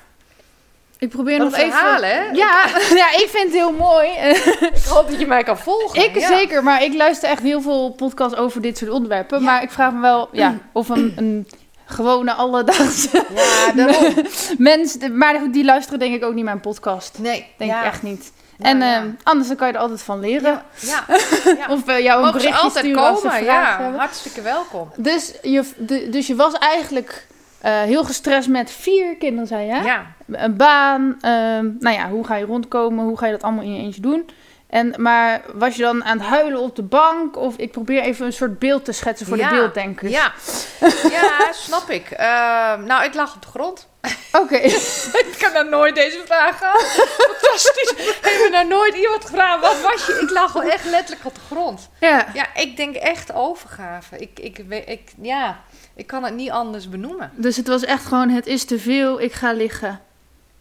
[1.05, 2.05] Ik probeer Dat nog even...
[2.05, 2.23] hè?
[2.45, 2.67] Ja,
[3.03, 4.09] ja, ik vind het heel mooi.
[4.81, 6.05] Ik hoop dat je mij kan volgen.
[6.05, 6.27] ik ja.
[6.27, 9.39] zeker, maar ik luister echt heel veel podcasts over dit soort onderwerpen.
[9.39, 9.45] Ja.
[9.45, 11.49] Maar ik vraag me wel ja, of een, een
[11.85, 14.15] gewone alledaagse Ja, daarom.
[14.59, 14.97] mens...
[15.13, 17.19] Maar die luisteren denk ik ook niet mijn podcast.
[17.19, 18.33] Nee, Denk ik echt niet.
[18.59, 20.63] En ehm, anders dan kan je er altijd van leren.
[20.81, 21.05] Ja,
[21.45, 21.67] ja.
[21.69, 23.93] Of uh, jou een berichtje altijd sturen komen, ja.
[23.97, 24.91] Hartstikke welkom.
[24.97, 27.27] Dus je, de, dus je was eigenlijk
[27.65, 29.73] eh, heel gestrest met vier kinderen, zei je?
[29.73, 29.83] hè?
[29.83, 30.07] Ja.
[30.27, 31.17] Een baan.
[31.21, 33.05] ehm, nou ja, hoe ga je rondkomen?
[33.05, 34.29] Hoe ga je dat allemaal in je eentje doen?
[34.75, 37.37] En, maar was je dan aan het huilen op de bank?
[37.37, 40.13] Of ik probeer even een soort beeld te schetsen voor Ja, de beelddenkers.
[40.13, 40.33] Ja,
[41.19, 42.11] ja snap ik.
[42.11, 43.89] Ehm, nou, ik lag op de grond.
[44.33, 44.57] Oké.
[45.25, 46.83] ik heb nou nooit deze vraag gehad.
[46.83, 47.93] Fantastisch.
[48.21, 50.21] Hebben nou nooit iemand gevraagd, wat was je?
[50.23, 51.89] Ik lag wel echt letterlijk op de grond.
[52.01, 52.27] ja.
[52.33, 54.19] Ja, ik denk echt overgave.
[54.19, 55.61] Ik, ik, ik, ja,
[55.95, 57.31] ik kan het niet anders benoemen.
[57.35, 60.01] Dus het was echt gewoon, het is te veel, ik ga liggen.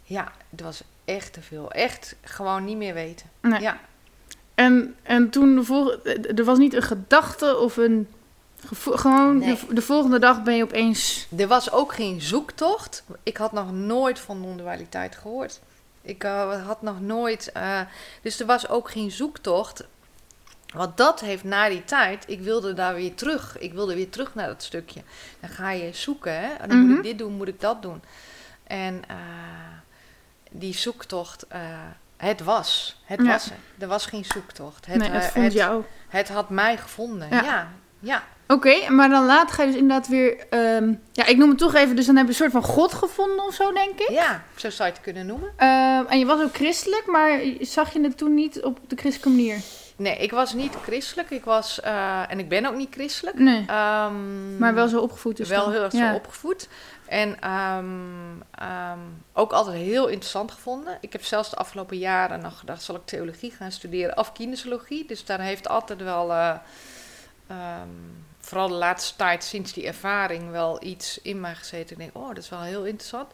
[0.02, 1.70] Ja, het was echt te veel.
[1.70, 3.30] Echt gewoon niet meer weten.
[3.40, 3.60] Nee.
[3.60, 3.78] Ja.
[4.54, 6.04] En, en toen, vol-
[6.36, 8.08] er was niet een gedachte of een.
[8.74, 9.58] Gewoon, Nee.
[9.68, 11.26] de, de volgende dag ben je opeens...
[11.36, 13.04] Er was ook geen zoektocht.
[13.22, 15.60] Ik had nog nooit van non-dualiteit gehoord.
[16.02, 17.52] Ik eh, had nog nooit.
[17.52, 17.80] eh,
[18.22, 19.84] dus er was ook geen zoektocht.
[20.74, 22.24] Want dat heeft na die tijd.
[22.28, 23.58] Ik wilde daar weer terug.
[23.58, 25.00] Ik wilde weer terug naar dat stukje.
[25.40, 26.32] Dan ga je zoeken.
[26.40, 26.52] Hè?
[26.52, 26.96] En dan moet Mhm.
[26.96, 28.02] ik dit doen, moet ik dat doen.
[28.66, 29.16] En eh,
[30.50, 31.46] die zoektocht.
[32.24, 33.00] Het was.
[33.04, 33.26] Het Ja.
[33.26, 33.88] was er.
[33.88, 34.86] Was geen zoektocht.
[34.86, 35.82] Het, nee, het eh, vond het, jou.
[36.08, 37.28] het had mij gevonden.
[37.30, 37.42] Ja.
[37.44, 37.68] Ja.
[38.00, 38.22] ja.
[38.48, 40.46] Oké, maar dan later ga je dus inderdaad weer...
[40.50, 42.92] ehm, ja, ik noem het toch even, dus dan heb je een soort van God
[42.94, 44.08] gevonden of zo, denk ik.
[44.10, 45.52] Ja, zo zou je het kunnen noemen.
[45.56, 49.28] Ehm, en je was ook christelijk, maar zag je het toen niet op de christelijke
[49.36, 49.58] manier?
[49.96, 51.30] Nee, ik was niet christelijk.
[51.30, 53.38] Ik was, eh, en ik ben ook niet christelijk.
[53.38, 53.64] Nee.
[53.66, 55.72] Ehm, Maar wel zo opgevoed dus wel dan.
[55.72, 56.10] heel erg ja.
[56.10, 56.68] zo opgevoed.
[57.14, 58.98] En ehm, ehm,
[59.32, 60.98] ook altijd heel interessant gevonden.
[61.00, 65.06] Ik heb zelfs de afgelopen jaren nog gedacht, zal ik theologie gaan studeren of kinesiologie.
[65.06, 66.54] Dus daar heeft altijd wel, eh,
[67.46, 67.88] ehm,
[68.38, 71.90] vooral de laatste tijd sinds die ervaring, wel iets in mij gezeten.
[71.90, 73.32] Ik denk, oh, dat is wel heel interessant.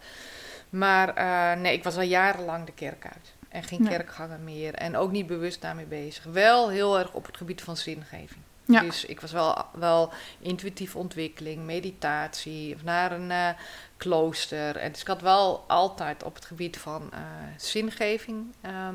[0.70, 3.32] Maar eh, nee, ik was al jarenlang de kerk uit.
[3.48, 3.88] En geen Ja.
[3.88, 4.74] kerkganger meer.
[4.74, 6.24] En ook niet bewust daarmee bezig.
[6.24, 8.42] Wel heel erg op het gebied van zingeving.
[8.72, 8.80] Ja.
[8.80, 13.48] Dus ik was wel, wel intuïtieve ontwikkeling, meditatie, of naar een eh,
[13.96, 14.76] klooster.
[14.76, 17.18] En dus ik had wel altijd op het gebied van eh,
[17.56, 18.94] zingeving ehm,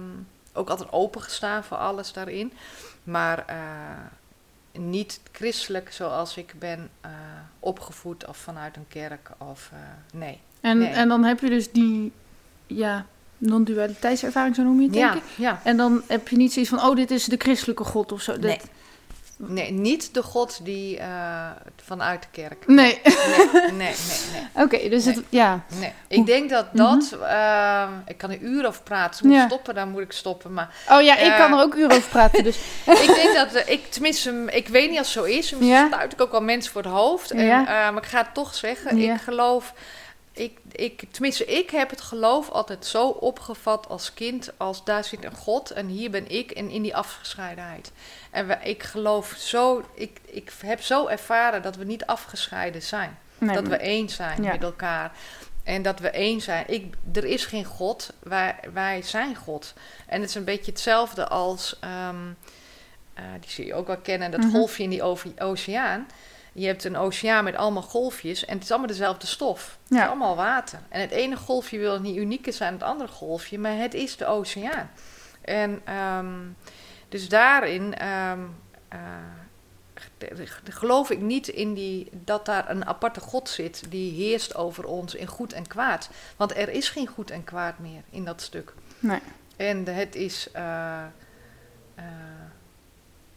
[0.53, 2.53] ook altijd opengestaan voor alles daarin.
[3.03, 3.57] Maar eh,
[4.81, 6.89] niet christelijk zoals ik ben
[7.59, 9.29] opgevoed of vanuit een kerk.
[9.37, 9.71] Of,
[10.13, 10.39] nee.
[10.61, 10.87] En, Nee.
[10.89, 12.11] en dan heb je dus die
[12.67, 13.05] ja,
[13.37, 15.23] non-dualiteitservaring, zo noem je het, denk Ja, ik.
[15.37, 15.59] ja.
[15.63, 18.31] En dan heb je niet zoiets van, oh, dit is de christelijke God of zo.
[18.31, 18.59] Dat- Nee.
[19.37, 21.49] Nee, niet de God die eh,
[21.83, 22.67] vanuit de kerk.
[22.67, 23.01] Nee.
[23.03, 23.95] Nee, nee, nee.
[24.33, 24.47] nee.
[24.65, 25.15] Oké, dus Nee.
[25.15, 25.63] het, ja.
[25.79, 29.19] Nee, ik denk dat dat, ehm, ik kan er uren over praten.
[29.19, 29.45] Ik moet Ja.
[29.47, 30.53] stoppen, dan moet ik stoppen.
[30.53, 32.57] Maar Oh ja, ik Eh, kan er ook uren over praten, dus.
[33.05, 35.51] ik denk dat, eh, ik tenminste, ik weet niet als het zo is.
[35.51, 35.87] Misschien Ja.
[35.87, 37.31] stuit ik ook wel mensen voor het hoofd.
[37.31, 37.91] En, Ja.
[37.91, 38.97] maar ik ga het toch zeggen.
[38.97, 39.73] Ik geloof,
[40.35, 44.51] ik, ik, tenminste, ik heb het geloof altijd zo opgevat als kind.
[44.57, 47.91] Als daar zit een God en hier ben ik en in die afgescheidenheid.
[48.31, 53.17] En we, ik geloof zo, ik, ik heb zo ervaren dat we niet afgescheiden zijn.
[53.37, 54.51] Nee, dat we één zijn Ja.
[54.51, 55.11] met elkaar.
[55.63, 56.63] En dat we één zijn.
[56.67, 59.73] Ik, er is geen God, wij, wij zijn God.
[60.07, 62.15] En het is een beetje hetzelfde als, ehm,
[63.13, 64.49] eh, die zul je ook wel kennen, dat Mhm.
[64.49, 65.03] golfje in die
[65.39, 66.07] oceaan.
[66.57, 69.77] Je hebt een oceaan met allemaal golfjes en het is allemaal dezelfde stof.
[69.87, 70.03] Het Ja.
[70.03, 70.79] is allemaal water.
[70.89, 74.17] En het ene golfje wil niet unieker zijn dan het andere golfje, maar het is
[74.17, 74.89] de oceaan.
[75.41, 76.35] En ehm,
[77.09, 78.39] dus daarin ehm,
[78.87, 78.99] eh,
[80.69, 85.15] geloof ik niet in die, dat daar een aparte God zit die heerst over ons
[85.15, 86.09] in goed en kwaad.
[86.35, 88.73] Want er is geen goed en kwaad meer in dat stuk.
[88.99, 89.19] Nee.
[89.55, 90.49] En het is.
[90.51, 91.03] eh,
[91.95, 92.03] eh,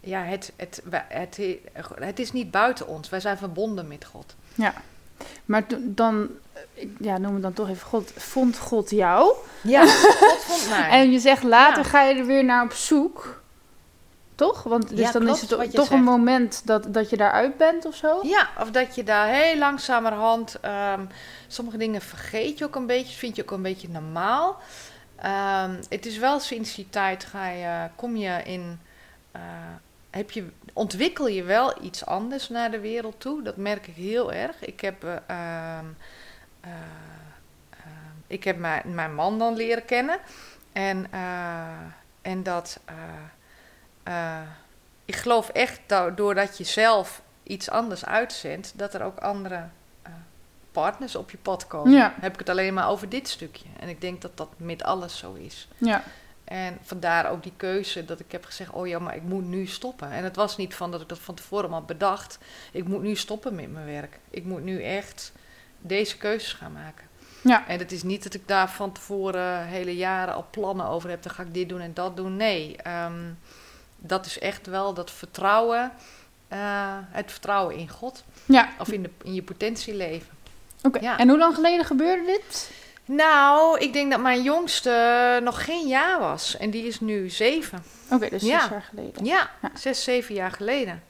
[0.00, 1.38] ja, het, het, het,
[1.98, 3.08] het is niet buiten ons.
[3.08, 4.34] Wij zijn verbonden met God.
[4.54, 4.74] Ja.
[5.44, 6.28] Maar dan,
[6.98, 8.12] ja, noem het dan toch even God.
[8.16, 9.34] Vond God jou?
[9.62, 9.86] Ja,
[10.20, 10.88] God vond mij.
[10.90, 11.88] En je zegt later Ja.
[11.88, 13.40] ga je er weer naar op zoek.
[14.34, 14.62] Toch?
[14.62, 17.84] Want dus Ja, dan klopt is het toch een moment dat, dat je daaruit bent
[17.86, 18.20] of zo?
[18.22, 20.60] Ja, of dat je daar heel langzamerhand.
[20.60, 21.00] ehm
[21.46, 24.56] sommige dingen vergeet je ook een beetje, vind je ook een beetje normaal.
[25.16, 28.80] Ehm, het is wel sinds die tijd ga je, kom je in.
[29.32, 29.40] eh,
[30.10, 33.42] heb je, ontwikkel je wel iets anders naar de wereld toe.
[33.42, 34.64] Dat merk ik heel erg.
[34.64, 35.86] Ik heb, eh, ehm,
[36.60, 36.70] eh,
[38.26, 40.18] ik heb mijn, mijn man dan leren kennen.
[40.72, 41.68] En, eh,
[42.22, 42.80] en dat.
[45.04, 49.64] ik geloof echt dat doordat je zelf iets anders uitzendt, dat er ook andere
[50.72, 51.92] partners op je pad komen.
[51.92, 52.14] Ja.
[52.20, 53.64] Heb ik het alleen maar over dit stukje.
[53.80, 55.68] En ik denk dat dat met alles zo is.
[55.78, 56.02] Ja.
[56.48, 59.66] En vandaar ook die keuze dat ik heb gezegd: oh ja, maar ik moet nu
[59.66, 60.10] stoppen.
[60.10, 62.38] En het was niet van dat ik dat van tevoren had bedacht.
[62.72, 64.18] Ik moet nu stoppen met mijn werk.
[64.30, 65.32] Ik moet nu echt
[65.80, 67.06] deze keuzes gaan maken.
[67.42, 67.66] Ja.
[67.68, 71.22] En het is niet dat ik daar van tevoren hele jaren al plannen over heb.
[71.22, 72.36] Dan ga ik dit doen en dat doen.
[72.36, 73.22] Nee, ehm,
[73.96, 75.92] dat is echt wel dat vertrouwen.
[76.48, 78.24] eh, het vertrouwen in God.
[78.44, 78.68] Ja.
[78.78, 80.28] Of in, de, in je potentieleven.
[80.82, 80.98] Oké.
[81.00, 81.18] Ja.
[81.18, 82.70] En hoe lang geleden gebeurde dit?
[83.08, 86.56] Nou, ik denk dat mijn jongste nog geen jaar was.
[86.56, 87.82] En die is nu zeven.
[88.10, 88.60] Oké, dus Ja.
[88.60, 89.24] zes jaar geleden.
[89.24, 89.70] Ja, Ja.
[89.74, 91.02] zes, zeven jaar geleden.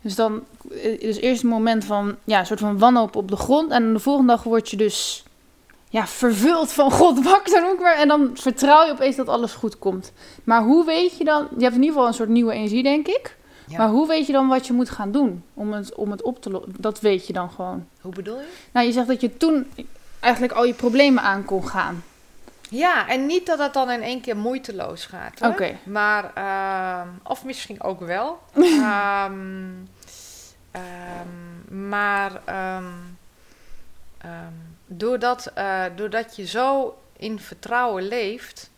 [0.00, 3.36] Dus dan eh, is eerst een moment van, ja, een soort van wanhoop op de
[3.36, 3.70] grond.
[3.70, 5.24] En de volgende dag word je dus,
[5.88, 7.94] ja, vervuld van God wakker ook weer.
[7.96, 10.12] En dan vertrouw je opeens dat alles goed komt.
[10.44, 13.06] Maar hoe weet je dan, je hebt in ieder geval een soort nieuwe energie, denk
[13.08, 13.36] ik.
[13.68, 13.78] Ja.
[13.78, 16.42] Maar hoe weet je dan wat je moet gaan doen om het, om het op
[16.42, 16.74] te lossen?
[16.78, 17.86] Dat weet je dan gewoon.
[18.00, 18.46] Hoe bedoel je?
[18.72, 19.66] Nou, je zegt dat je toen
[20.24, 22.04] eigenlijk al je problemen aan kon gaan.
[22.70, 25.40] Ja, en niet dat het dan in één keer moeiteloos gaat.
[25.40, 25.78] Oké.
[25.84, 28.40] Maar, ehm, of misschien ook wel.
[28.54, 29.70] Ehm,
[30.70, 32.40] ehm, maar
[34.86, 38.70] doordat, eh, doordat je zo in vertrouwen leeft,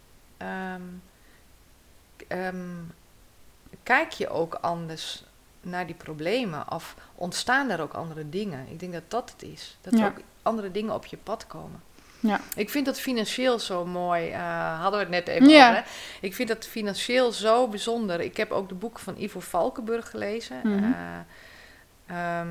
[3.82, 5.24] kijk je ook anders
[5.60, 6.72] naar die problemen.
[6.72, 8.66] Of ontstaan er ook andere dingen.
[8.70, 9.76] Ik denk dat dat het is.
[9.80, 10.06] Dat Ja.
[10.06, 11.82] ook andere dingen op je pad komen.
[12.20, 12.40] Ja.
[12.54, 14.30] Ik vind dat financieel zo mooi.
[14.30, 15.68] eh, hadden we het net even Ja.
[15.70, 15.82] over.
[15.82, 15.88] Hè?
[16.20, 18.20] Ik vind dat financieel zo bijzonder.
[18.20, 20.60] Ik heb ook de boeken van Ivo Valkenburg gelezen.
[20.62, 20.92] Mhm.
[20.92, 22.48] Eh, ehm,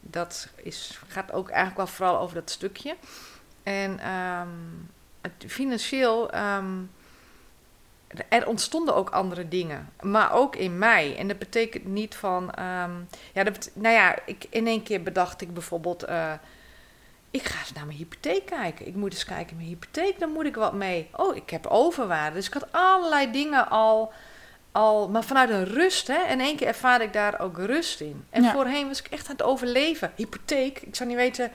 [0.00, 2.96] dat is, gaat ook eigenlijk wel vooral over dat stukje.
[3.62, 4.48] En ehm,
[5.20, 6.66] het, financieel ehm,
[8.28, 11.16] er ontstonden ook andere dingen, maar ook in mij.
[11.16, 12.50] En dat betekent niet van,
[13.32, 16.32] ja, dat, nou ja, ik, in één keer bedacht ik bijvoorbeeld, uh,
[17.32, 18.86] ik ga eens naar mijn hypotheek kijken.
[18.86, 21.08] Ik moet eens kijken, mijn hypotheek, dan moet ik wat mee.
[21.16, 22.36] Oh, ik heb overwaarde.
[22.36, 24.12] Dus ik had allerlei dingen al,
[24.72, 26.06] al maar vanuit een rust.
[26.06, 26.18] Hè?
[26.18, 28.24] En in één keer ervaarde ik daar ook rust in.
[28.30, 30.12] En voorheen was ik echt aan het overleven.
[30.16, 31.52] Hypotheek, ik zou niet weten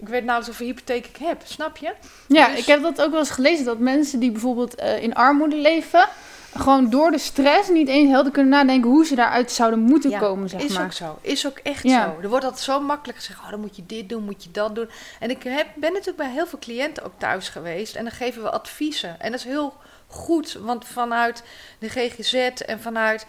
[0.00, 1.92] ik weet nauwelijks hoeveel hypotheek ik heb, snap je?
[2.26, 5.14] Ja, dus- ik heb dat ook wel eens gelezen, dat mensen die bijvoorbeeld uh, in
[5.14, 6.08] armoede leven,
[6.54, 10.48] gewoon door de stress niet eens helder kunnen nadenken hoe ze daaruit zouden moeten komen,
[10.48, 10.84] zeg is maar.
[10.84, 11.18] ook zo.
[11.20, 12.18] Is ook echt zo.
[12.22, 14.74] Er wordt altijd zo makkelijk gezegd, oh, dan moet je dit doen, moet je dat
[14.74, 14.90] doen.
[15.20, 18.42] En ik heb, ben natuurlijk bij heel veel cliënten ook thuis geweest en dan geven
[18.42, 19.20] we adviezen.
[19.20, 19.74] En dat is heel
[20.06, 21.42] goed, want vanuit
[21.78, 22.34] de GGZ
[22.66, 23.26] en vanuit...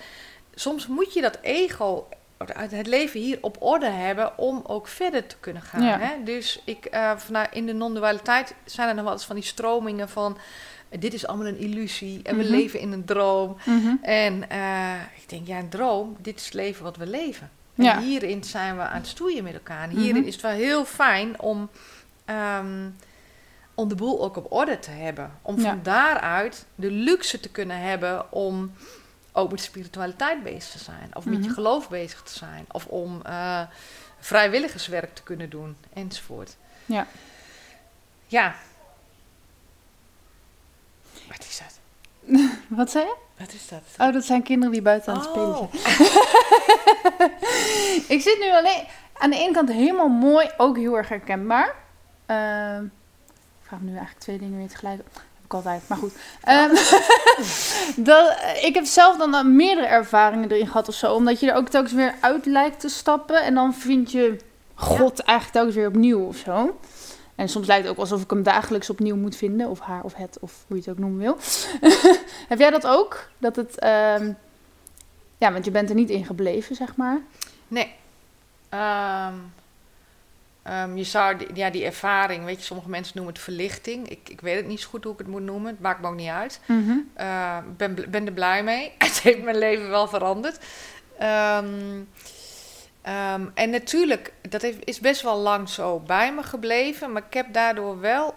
[0.55, 2.07] Soms moet je dat ego
[2.69, 5.81] het leven hier op orde hebben om ook verder te kunnen gaan.
[5.81, 6.23] Hè?
[6.23, 10.09] Dus ik, uh, vanuit in de non-dualiteit zijn er nog wel eens van die stromingen
[10.09, 10.37] van
[10.99, 12.51] dit is allemaal een illusie en we mhm.
[12.51, 13.57] leven in een droom.
[13.65, 13.95] Mhm.
[14.01, 17.49] En uh, ik denk, ja, een droom, dit is het leven wat we leven.
[17.75, 19.83] En hierin zijn we aan het stoeien met elkaar.
[19.83, 20.27] En hierin mhm.
[20.27, 21.69] is het wel heel fijn om,
[22.25, 22.95] um,
[23.73, 25.31] om de boel ook op orde te hebben.
[25.41, 28.71] Om van daaruit de luxe te kunnen hebben om
[29.31, 31.09] ook met spiritualiteit bezig te zijn.
[31.13, 32.65] Of met je geloof bezig te zijn.
[32.71, 33.61] Of om uh,
[34.19, 35.75] vrijwilligerswerk te kunnen doen.
[35.93, 36.55] Enzovoort.
[36.85, 37.07] Ja.
[38.27, 38.55] Ja.
[41.31, 41.79] Wat is dat?
[42.79, 43.15] Wat zei je?
[43.37, 44.07] Wat is dat?
[44.07, 45.73] Oh, dat zijn kinderen die buiten aan het spelen oh.
[45.73, 47.31] zijn.
[48.15, 48.83] ik zit nu alleen...
[49.13, 51.75] Aan de ene kant helemaal mooi, ook heel erg herkenbaar.
[52.27, 55.01] Uh, ik vraag me nu eigenlijk twee dingen weer tegelijk
[55.53, 56.13] altijd, maar goed.
[56.49, 56.71] Um,
[58.05, 61.13] dat, ik heb zelf dan meerdere ervaringen erin gehad of zo.
[61.13, 63.43] Omdat je er ook telkens weer uit lijkt te stappen.
[63.43, 64.37] En dan vind je
[64.73, 66.79] God eigenlijk telkens weer opnieuw of zo.
[67.41, 69.69] En soms lijkt het ook alsof ik hem dagelijks opnieuw moet vinden.
[69.69, 71.37] Of haar of het, of hoe je het ook noemen wil.
[72.51, 73.29] heb jij dat ook?
[73.37, 73.83] Dat het...
[73.83, 74.37] Um,
[75.37, 77.21] ja, want je bent er niet in gebleven, zeg maar.
[77.67, 77.93] Nee.
[78.73, 79.53] Um,
[80.69, 84.09] Um, je zou, die, ja, die ervaring, weet je, sommige mensen noemen het verlichting.
[84.09, 85.71] Ik, ik weet het niet zo goed hoe ik het moet noemen.
[85.71, 86.59] Het maakt me ook niet uit.
[86.61, 87.09] Ik mm -hmm.
[87.19, 88.91] uh, ben, ben er blij mee.
[88.97, 90.59] het heeft mijn leven wel veranderd.
[91.21, 92.07] Um,
[93.07, 97.11] um, en natuurlijk, dat heeft, is best wel lang zo bij me gebleven.
[97.11, 98.35] Maar ik heb daardoor wel,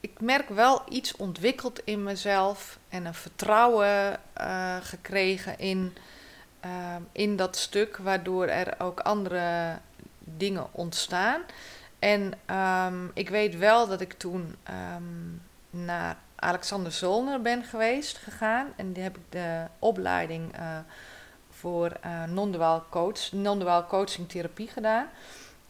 [0.00, 2.78] ik merk wel iets ontwikkeld in mezelf.
[2.88, 5.96] En een vertrouwen uh, gekregen in,
[7.12, 7.96] in dat stuk.
[7.96, 9.78] Waardoor er ook andere
[10.18, 11.42] dingen ontstaan.
[11.98, 14.56] En um, ik weet wel dat ik toen
[15.70, 18.66] naar Alexander Zolner ben geweest gegaan.
[18.76, 20.78] En die heb ik de opleiding uh,
[21.62, 25.08] voor uh, non-duaal coach, non coaching therapie gedaan.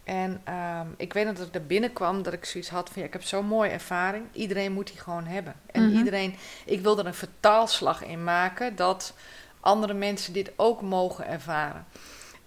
[0.04, 0.42] En
[0.80, 3.22] um, ik weet dat ik daar binnenkwam, dat ik zoiets had van ja, ik heb
[3.22, 4.26] zo'n mooie ervaring.
[4.32, 5.54] Iedereen moet die gewoon hebben.
[5.66, 5.96] En mhm.
[5.96, 9.14] iedereen, ik wil er een vertaalslag in maken dat
[9.60, 11.86] andere mensen dit ook mogen ervaren.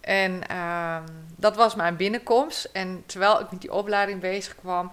[0.02, 0.98] En uh,
[1.36, 2.70] dat was mijn binnenkomst.
[2.74, 4.92] En terwijl ik met die opleiding bezig kwam,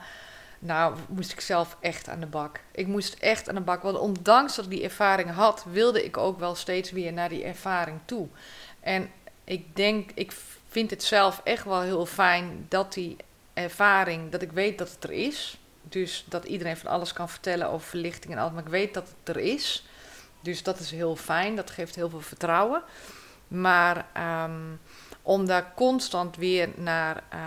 [0.64, 2.60] nou, moest ik zelf echt aan de bak.
[2.72, 3.82] Ik moest echt aan de bak.
[3.82, 7.44] Want ondanks dat ik die ervaring had, wilde ik ook wel steeds weer naar die
[7.44, 8.28] ervaring toe.
[8.80, 9.10] En
[9.44, 10.32] ik denk, ik
[10.68, 13.16] vind het zelf echt wel heel fijn dat die
[13.54, 15.58] ervaring, dat ik weet dat het er is.
[15.82, 18.52] Dus dat iedereen van alles kan vertellen over verlichting en alles.
[18.52, 19.84] Maar ik weet dat het er is.
[20.40, 21.56] Dus dat is heel fijn.
[21.56, 22.82] Dat geeft heel veel vertrouwen.
[23.48, 24.06] Maar
[24.44, 24.80] um,
[25.22, 27.40] om daar constant weer naar uh,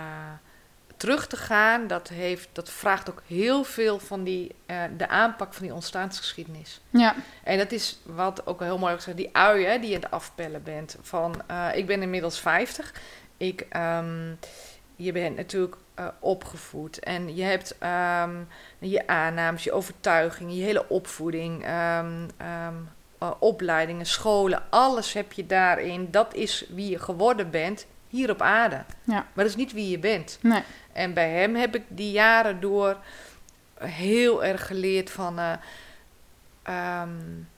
[0.96, 5.54] terug te gaan, dat, heeft, dat vraagt ook heel veel van die, uh, de aanpak
[5.54, 6.80] van die ontstaansgeschiedenis.
[6.90, 7.14] Ja.
[7.42, 10.62] En dat is wat ook heel mooi gezegd, die uien die je aan het afpellen
[10.62, 10.96] bent.
[11.00, 12.92] Van, uh, ik ben inmiddels 50.
[13.36, 14.38] Ik, um,
[14.96, 17.76] je bent natuurlijk uh, opgevoed en je hebt
[18.24, 21.66] um, je aannames, je overtuigingen, je hele opvoeding,
[21.98, 26.10] um, uh, opleidingen, scholen, alles heb je daarin.
[26.10, 28.84] Dat is wie je geworden bent hier op aarde.
[29.04, 29.14] Ja.
[29.14, 30.38] Maar dat is niet wie je bent.
[30.42, 30.62] Nee.
[30.92, 32.96] En bij hem heb ik die jaren door
[33.78, 35.38] heel erg geleerd van.
[35.38, 35.52] Uh,
[37.02, 37.48] um,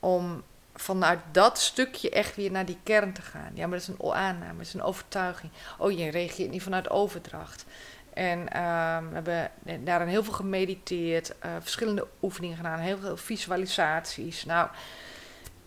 [0.00, 0.42] om
[0.74, 3.50] vanuit dat stukje echt weer naar die kern te gaan.
[3.54, 5.52] Ja, maar dat is een aanname, dat is een overtuiging.
[5.78, 7.64] Oh, je reageert niet vanuit overdracht.
[8.12, 9.50] En um, we hebben
[9.84, 14.44] daarin heel veel gemediteerd, uh, verschillende oefeningen gedaan, heel veel visualisaties.
[14.44, 14.68] Nou,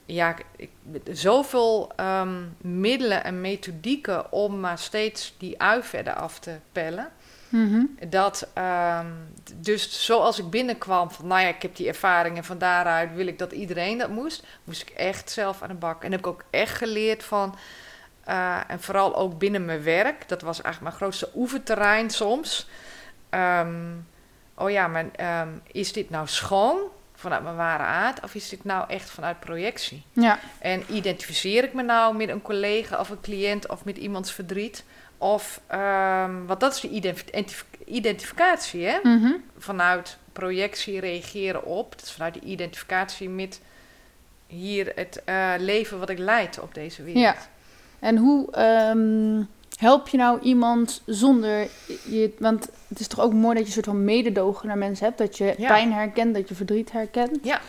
[0.06, 0.70] ja, ik,
[1.12, 7.12] zoveel um, middelen en methodieken om maar steeds die ui verder af te pellen.
[7.50, 7.98] Mm-hmm.
[8.10, 8.48] Dat,
[9.00, 13.16] um, dus zoals ik binnenkwam van, nou ja, ik heb die ervaring en van daaruit
[13.16, 16.04] wil ik dat iedereen dat moest, moest ik echt zelf aan de bak.
[16.04, 17.56] En heb ik ook echt geleerd van,
[18.28, 22.68] uh, en vooral ook binnen mijn werk, dat was eigenlijk mijn grootste oefenterrein soms.
[23.30, 24.08] Um,
[24.56, 25.06] oh ja, maar
[25.42, 26.78] um, is dit nou schoon?
[27.26, 30.04] Vanuit mijn ware aard of is dit nou echt vanuit projectie?
[30.14, 30.40] Ja.
[30.60, 34.84] En identificeer ik me nou met een collega of een cliënt of met iemands verdriet?
[35.18, 39.00] Of, um, want dat is de identif identificatie, hè?
[39.04, 39.32] Mhm.
[39.58, 41.92] Vanuit projectie reageren op.
[41.92, 43.62] Dat is vanuit de identificatie met
[44.48, 47.24] hier het eh, leven wat ik leid op deze wereld.
[47.24, 47.36] Ja.
[48.00, 49.44] En hoe ehm,
[49.76, 51.68] help je nou iemand zonder
[52.04, 52.34] je...
[52.40, 55.18] Want het is toch ook mooi dat je een soort van mededogen naar mensen hebt.
[55.18, 55.68] Dat je Ja.
[55.68, 57.38] pijn herkent, dat je verdriet herkent.
[57.44, 57.60] Ja.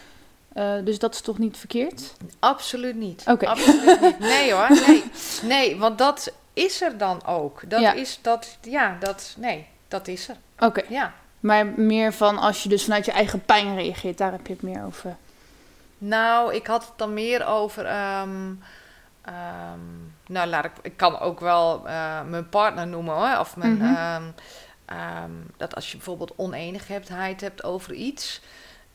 [0.53, 2.13] Eh, dus dat is toch niet verkeerd?
[2.39, 3.25] Absoluut niet.
[3.27, 3.47] Oké.
[3.47, 4.19] Absoluut niet.
[4.19, 5.05] Nee hoor, nee.
[5.43, 7.63] Nee, want dat is er dan ook.
[7.69, 7.93] Dat Ja.
[7.93, 10.37] is dat, ja, dat, nee, dat is er.
[10.59, 10.83] Oké.
[10.89, 11.13] Ja.
[11.41, 14.63] Maar meer van als je dus vanuit je eigen pijn reageert, daar heb je het
[14.63, 15.17] meer over.
[15.99, 17.85] Nou, ik had het dan meer over.
[17.87, 18.31] ehm,
[20.29, 20.73] nou, laat ik.
[20.83, 23.39] Ik kan ook wel eh, mijn partner noemen hoor.
[23.39, 23.77] Of mijn.
[23.77, 23.95] Mhm.
[23.95, 24.23] ehm,
[24.85, 28.41] ehm, dat als je bijvoorbeeld oneenigheid hebt over iets.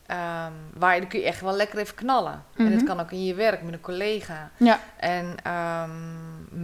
[0.06, 2.44] ehm, waar je, dan kun je echt wel lekker even knallen.
[2.58, 2.74] En Mhm.
[2.74, 4.50] dat kan ook in je werk met een collega.
[4.58, 4.80] Ja.
[4.98, 5.36] En,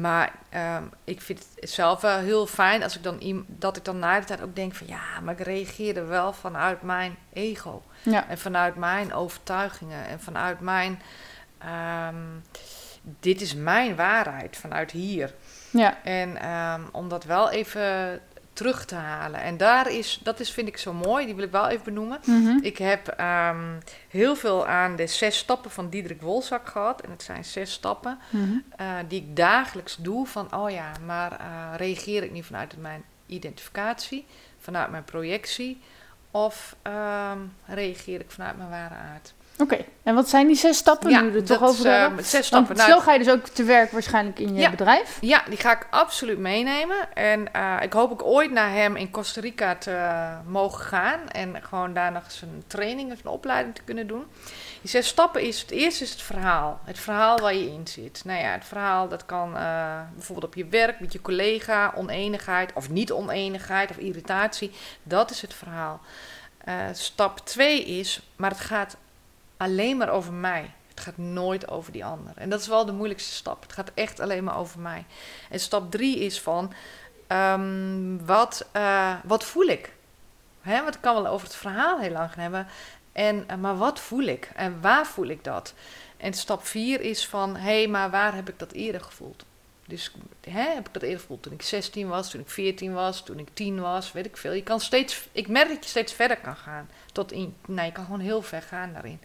[0.01, 0.31] maar
[1.03, 4.25] ik vind het zelf wel heel fijn als ik dan dat ik dan na de
[4.25, 7.83] tijd ook denk van ja, maar ik reageerde wel vanuit mijn ego.
[8.03, 8.27] Ja.
[8.27, 11.01] En vanuit mijn overtuigingen en vanuit mijn.
[13.19, 15.33] Dit is mijn waarheid vanuit hier.
[15.69, 16.03] Ja.
[16.03, 18.19] En ehm, om dat wel even
[18.53, 19.41] terug te halen.
[19.41, 22.19] En daar is, dat is, vind ik zo mooi, die wil ik wel even benoemen.
[22.25, 22.57] Mhm.
[22.61, 27.01] Ik heb ehm, heel veel aan de zes stappen van Diederik Wolzak gehad.
[27.01, 28.57] En het zijn zes stappen Mhm.
[28.75, 30.27] eh, die ik dagelijks doe.
[30.27, 34.25] Van, oh ja, maar eh, reageer ik niet vanuit mijn identificatie,
[34.59, 35.81] vanuit mijn projectie...
[36.31, 39.33] of ehm, reageer ik vanuit mijn ware aard?
[39.59, 39.77] Oké.
[40.03, 42.25] En wat zijn die zes stappen nu toch over hebben?
[42.25, 42.75] zes stappen.
[42.75, 44.69] Want Nou, zo ga je dus ook te werk waarschijnlijk in je Ja.
[44.69, 45.17] bedrijf.
[45.21, 47.13] Ja, die ga ik absoluut meenemen.
[47.13, 51.29] En eh, ik hoop ook ooit naar hem in Costa Rica te eh, mogen gaan.
[51.29, 54.25] En gewoon daar nog eens een training of een opleiding te kunnen doen.
[54.81, 56.79] Die zes stappen is, het eerste is het verhaal.
[56.83, 58.21] Het verhaal waar je in zit.
[58.25, 62.71] Nou ja, het verhaal dat kan eh, bijvoorbeeld op je werk, met je collega, oneenigheid
[62.73, 64.71] of niet oneenigheid of irritatie.
[65.03, 65.99] Dat is het verhaal.
[66.91, 68.97] Stap twee is, maar het gaat
[69.57, 70.71] alleen maar over mij.
[70.89, 72.33] Het gaat nooit over die ander.
[72.35, 73.61] En dat is wel de moeilijkste stap.
[73.61, 75.05] Het gaat echt alleen maar over mij.
[75.49, 76.73] En stap drie is van,
[77.27, 79.93] ehm, wat, eh, wat voel ik?
[80.61, 82.67] Hè, want ik kan wel over het verhaal heel lang gaan hebben.
[83.11, 84.51] En, eh, maar wat voel ik?
[84.55, 85.73] En waar voel ik dat?
[86.17, 89.45] En stap vier is van, hé, hey, maar waar heb ik dat eerder gevoeld?
[89.87, 90.11] Dus
[90.49, 93.39] hè, heb ik dat eerder gevoeld toen ik 16 was, toen ik 14 was, toen
[93.39, 94.51] ik 10 was, weet ik veel.
[94.53, 96.89] Je kan steeds, ik merk dat je steeds verder kan gaan.
[97.11, 99.19] Tot in, nee, je kan gewoon heel ver gaan daarin.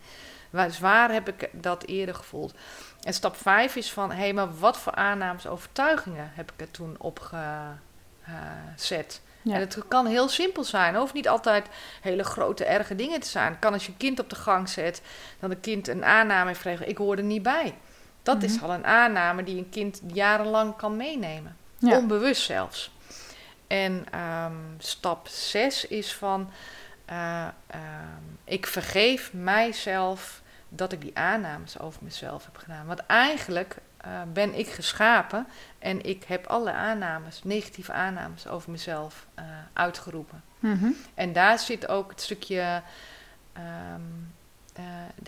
[0.51, 2.55] Waar, dus waar heb ik dat eerder gevoeld?
[3.01, 6.71] En stap 5 is van, hé, hey, maar wat voor aannames, overtuigingen heb ik er
[6.71, 7.81] toen opgezet?
[9.43, 9.55] Ja.
[9.55, 10.93] En het kan heel simpel zijn.
[10.93, 11.67] Het hoeft niet altijd
[12.01, 13.51] hele grote, erge dingen te zijn.
[13.51, 15.03] Het kan als je een kind op de gang zet,
[15.41, 17.75] dat een kind een aanname heeft gekregen, ik hoor er niet bij.
[18.23, 18.65] Dat is Mhm.
[18.65, 21.57] al een aanname die een kind jarenlang kan meenemen.
[21.79, 21.97] Ja.
[21.99, 22.91] Onbewust zelfs.
[23.67, 26.51] En ehm, stap 6 is van,
[27.05, 32.87] eh, ehm, ik vergeef mijzelf dat ik die aannames over mezelf heb gedaan.
[32.87, 35.47] Want eigenlijk eh, ben ik geschapen
[35.79, 40.43] en ik heb alle aannames, negatieve aannames over mezelf eh, uitgeroepen.
[40.59, 40.87] Mhm.
[41.15, 42.83] En daar zit ook het stukje,
[43.53, 43.63] eh,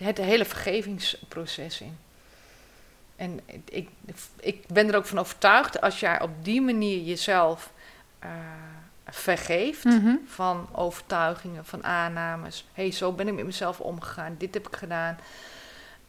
[0.03, 1.97] het hele vergevingsproces in.
[3.15, 3.89] En ik,
[4.39, 7.71] ik ben er ook van overtuigd, als jij op die manier jezelf
[8.19, 8.29] eh,
[9.09, 10.15] vergeeft Mhm.
[10.25, 12.65] van overtuigingen, van aannames.
[12.73, 15.17] Hé, hey, zo ben ik met mezelf omgegaan, dit heb ik gedaan.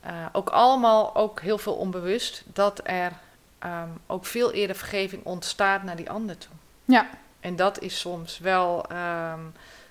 [0.01, 3.13] Eh, ook allemaal, ook heel veel onbewust, dat er
[3.59, 6.53] ehm, ook veel eerder vergeving ontstaat naar die ander toe.
[6.85, 7.09] Ja.
[7.41, 9.41] En dat is soms wel ehm,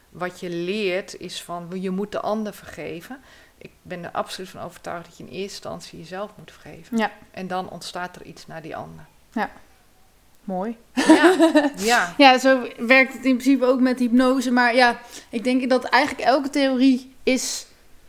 [0.10, 3.20] wat je leert, is van je moet de ander vergeven.
[3.58, 6.98] Ik ben er absoluut van overtuigd dat je in eerste instantie jezelf moet vergeven.
[6.98, 7.12] Ja.
[7.32, 9.06] En dan ontstaat er iets naar die ander.
[10.44, 10.78] Mooi.
[10.94, 11.36] Ja,
[11.78, 12.14] ja.
[12.18, 14.52] Ja, zo werkt het in principe ook met hypnose.
[14.52, 14.98] Maar ja,
[15.30, 17.66] ik denk dat eigenlijk elke theorie is,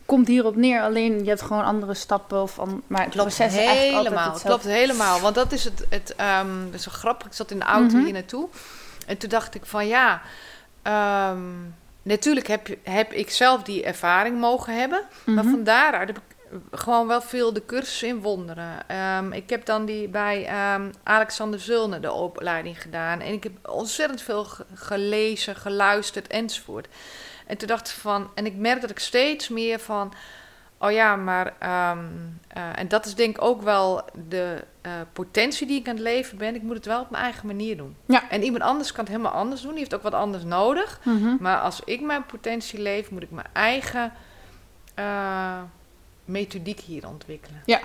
[0.06, 0.82] komt hierop neer.
[0.82, 2.42] Alleen je hebt gewoon andere stappen.
[2.42, 4.02] Of an, maar het Klopt proces helemaal.
[4.32, 4.48] hetzelfde.
[4.48, 5.20] Klopt helemaal.
[5.20, 5.86] Want dat is het.
[5.88, 7.26] het ehm, dat is zo grappig.
[7.26, 8.04] Ik zat in de auto Mhm.
[8.04, 8.48] hier naartoe.
[9.06, 10.22] En toen dacht ik van ja.
[10.82, 11.40] ehm,
[12.06, 15.02] natuurlijk heb, heb ik zelf die ervaring mogen hebben.
[15.24, 15.50] Maar Mhm.
[15.50, 16.22] van daaruit heb ik
[16.70, 18.88] gewoon wel veel de cursus in wonderen.
[18.88, 23.20] Ehm, ik heb dan die bij ehm, Alexander Zulne de opleiding gedaan.
[23.20, 26.86] En ik heb ontzettend veel ge- gelezen, geluisterd enzovoort.
[27.46, 30.12] En toen dacht ik van, en ik merk dat ik steeds meer van,
[30.78, 31.98] oh ja, maar, ehm,
[32.48, 36.02] eh, en dat is denk ik ook wel de eh, potentie die ik aan het
[36.02, 36.54] leven ben.
[36.54, 37.96] Ik moet het wel op mijn eigen manier doen.
[38.06, 38.30] Ja.
[38.30, 39.70] En iemand anders kan het helemaal anders doen.
[39.70, 41.00] Die heeft ook wat anders nodig.
[41.04, 41.36] Mhm.
[41.40, 44.12] Maar als ik mijn potentie leef, moet ik mijn eigen
[44.94, 45.62] eh,
[46.24, 47.62] methodiek hier ontwikkelen.
[47.64, 47.80] Ja.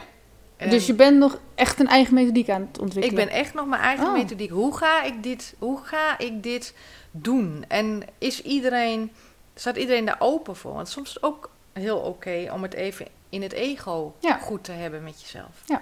[0.57, 3.25] En dus je bent nog echt een eigen methodiek aan het ik ontwikkelen?
[3.25, 4.13] ben echt nog mijn eigen Oh.
[4.13, 4.49] methodiek.
[4.49, 6.75] Hoe ga ik dit, hoe ga ik dit
[7.11, 7.65] doen?
[7.67, 9.11] En is iedereen,
[9.55, 10.73] staat iedereen daar open voor?
[10.73, 14.38] Want soms is het ook heel oké om het even in het ego Ja.
[14.38, 15.80] goed te hebben met jezelf.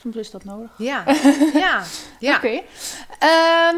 [0.00, 0.70] Soms is dat nodig.
[0.78, 1.04] Ja,
[1.54, 1.82] ja,
[2.18, 2.36] ja.
[2.36, 2.60] Oké.
[3.18, 3.76] Ehm,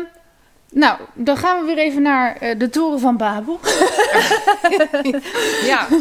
[0.71, 3.61] nou, dan gaan we weer even naar eh, de Toren van Babel.
[5.65, 5.87] ja.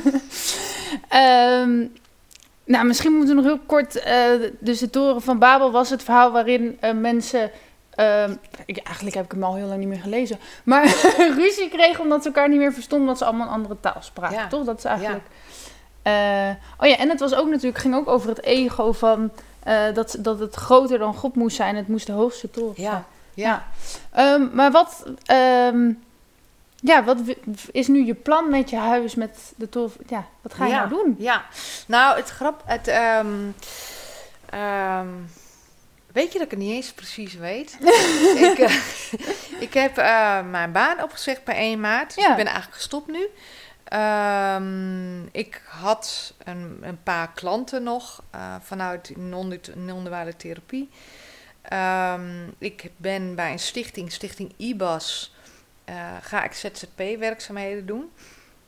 [1.10, 1.86] Ehm,
[2.66, 3.96] nou, misschien moeten we nog heel kort.
[3.96, 4.30] eh,
[4.60, 7.52] dus de Toren van Babel was het verhaal waarin eh, mensen.
[8.02, 8.36] Ehm,
[8.66, 10.40] ik, eigenlijk heb ik hem al heel lang niet meer gelezen.
[10.64, 10.84] Maar
[11.42, 13.08] ruzie kregen omdat ze elkaar niet meer verstonden.
[13.08, 14.38] Omdat ze allemaal een andere taal spraken.
[14.38, 14.48] Ja.
[14.48, 14.66] Toch?
[14.66, 15.24] Dat is eigenlijk.
[16.02, 16.50] Eh,
[16.80, 19.32] oh ja, en het was ook natuurlijk, ging ook over het ego van.
[19.64, 21.76] eh, dat, dat het groter dan God moest zijn.
[21.76, 22.88] Het moest de hoogste toren zijn.
[22.92, 23.66] Ja, ja.
[24.12, 25.92] Ehm, maar wat, ehm,
[26.76, 27.18] ja, wat
[27.72, 29.92] is nu je plan met je huis, met de toren?
[30.08, 30.78] Ja, wat ga je Ja.
[30.78, 31.16] nou doen?
[31.20, 31.44] Ja,
[31.88, 33.28] nou, het grap, het, ehm,
[36.14, 37.78] weet je dat ik het niet eens precies weet?
[38.52, 38.76] ik, eh,
[39.68, 42.30] ik heb eh, mijn baan opgezegd per 1 maart, dus Ja.
[42.30, 43.28] ik ben eigenlijk gestopt nu.
[43.84, 50.90] Ehm, ik had een, een paar klanten nog eh, vanuit non- non-duale therapie.
[51.62, 55.36] Ehm, ik ben bij een stichting, Stichting IBAS,
[56.22, 58.12] ga ik ZZP-werkzaamheden doen.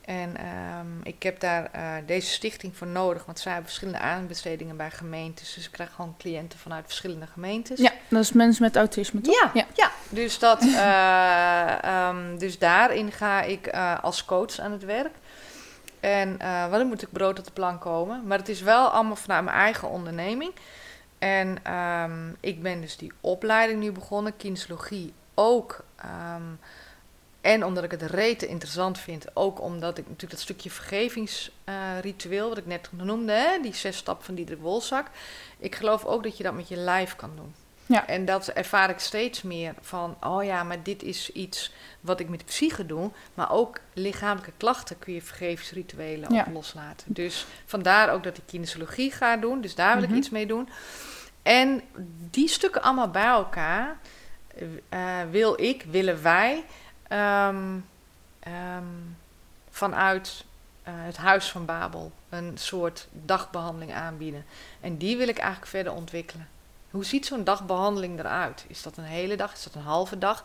[0.05, 4.77] En ehm, ik heb daar eh, deze stichting voor nodig, want zij hebben verschillende aanbestedingen
[4.77, 5.53] bij gemeentes.
[5.53, 7.79] Dus ik krijg gewoon cliënten vanuit verschillende gemeentes.
[7.79, 9.35] Ja, dat is mensen met autisme, toch?
[9.35, 9.65] Ja, Ja.
[9.73, 9.91] ja.
[10.09, 15.15] dus, dat, eh, ehm, dus daarin ga ik eh, als coach aan het werk.
[15.99, 18.27] En wel dan moet ik brood op de plank komen.
[18.27, 20.51] Maar het is wel allemaal vanuit mijn eigen onderneming.
[21.19, 25.85] En ehm, ik ben dus die opleiding nu begonnen, kinesiologie ook.
[27.43, 32.57] En omdat ik het rete interessant vind, ook omdat ik natuurlijk dat stukje vergevingsritueel, wat
[32.57, 35.07] ik net noemde, hè, die zes stappen van Diederik Wolzak.
[35.59, 37.53] Ik geloof ook dat je dat met je lijf kan doen.
[37.85, 38.07] Ja.
[38.07, 41.71] En dat ervaar ik steeds meer van, oh ja, maar dit is iets
[42.01, 43.11] wat ik met de psyche doe.
[43.33, 46.43] Maar ook lichamelijke klachten kun je vergevingsrituelen Ja.
[46.47, 47.13] op loslaten.
[47.13, 49.61] Dus vandaar ook dat ik kinesiologie ga doen.
[49.61, 50.11] Dus daar wil Mhm.
[50.11, 50.69] ik iets mee doen.
[51.41, 51.81] En
[52.29, 53.97] die stukken allemaal bij elkaar
[54.89, 54.99] eh,
[55.31, 56.63] wil ik, willen wij,
[57.14, 57.80] ehm,
[58.39, 58.84] ehm,
[59.70, 60.45] vanuit
[60.84, 64.45] eh, het Huis van Babel een soort dagbehandeling aanbieden.
[64.82, 66.47] En die wil ik eigenlijk verder ontwikkelen.
[66.89, 68.66] Hoe ziet zo'n dagbehandeling eruit?
[68.68, 69.53] Is dat een hele dag?
[69.53, 70.43] Is dat een halve dag?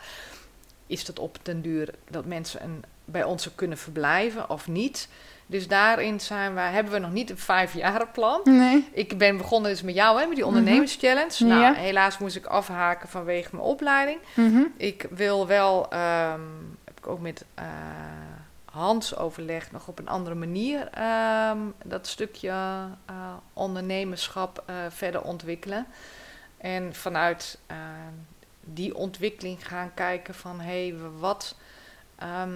[0.87, 5.09] Is dat op den duur dat mensen bij ons kunnen verblijven of niet?
[5.51, 8.40] Dus daarin zijn wij, hebben we nog niet een vijfjarenplan.
[8.44, 8.88] Nee.
[8.92, 11.44] Ik ben begonnen dus met jou, hè, met die ondernemerschallenge.
[11.44, 11.72] Nou, Ja.
[11.72, 14.18] helaas moest ik afhaken vanwege mijn opleiding.
[14.34, 14.62] Mhm.
[14.76, 16.40] Ik wil wel, ehm,
[16.84, 17.64] heb ik ook met eh,
[18.64, 23.14] Hans overlegd, nog op een andere manier ehm, dat stukje eh,
[23.53, 25.86] ondernemerschap eh, verder ontwikkelen.
[26.59, 27.59] En vanuit
[28.64, 31.57] die ontwikkeling gaan kijken van hé, hey, wat,
[32.18, 32.51] ehm,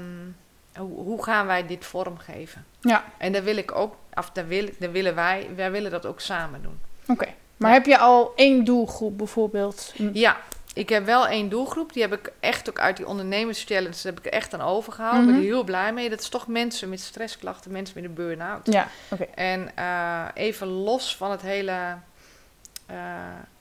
[0.78, 2.64] hoe, gaan wij dit vormgeven?
[2.80, 6.06] Ja, En daar wil ik ook, of daar, wil, daar willen wij, wij willen dat
[6.06, 6.80] ook samen doen.
[7.06, 7.28] oké.
[7.56, 7.76] Maar Ja.
[7.76, 9.92] heb je al één doelgroep bijvoorbeeld?
[9.96, 10.10] Hm.
[10.12, 10.36] Ja,
[10.74, 11.92] ik heb wel één doelgroep.
[11.92, 15.22] Die heb ik echt ook uit die ondernemerschallenge daar heb ik echt aan overgehouden.
[15.22, 15.32] Mhm.
[15.32, 16.10] Ben ik heel blij mee.
[16.10, 18.72] Dat is toch mensen met stressklachten, mensen met een burn-out.
[18.72, 19.22] Ja, oké.
[19.34, 21.96] En eh, even los van het hele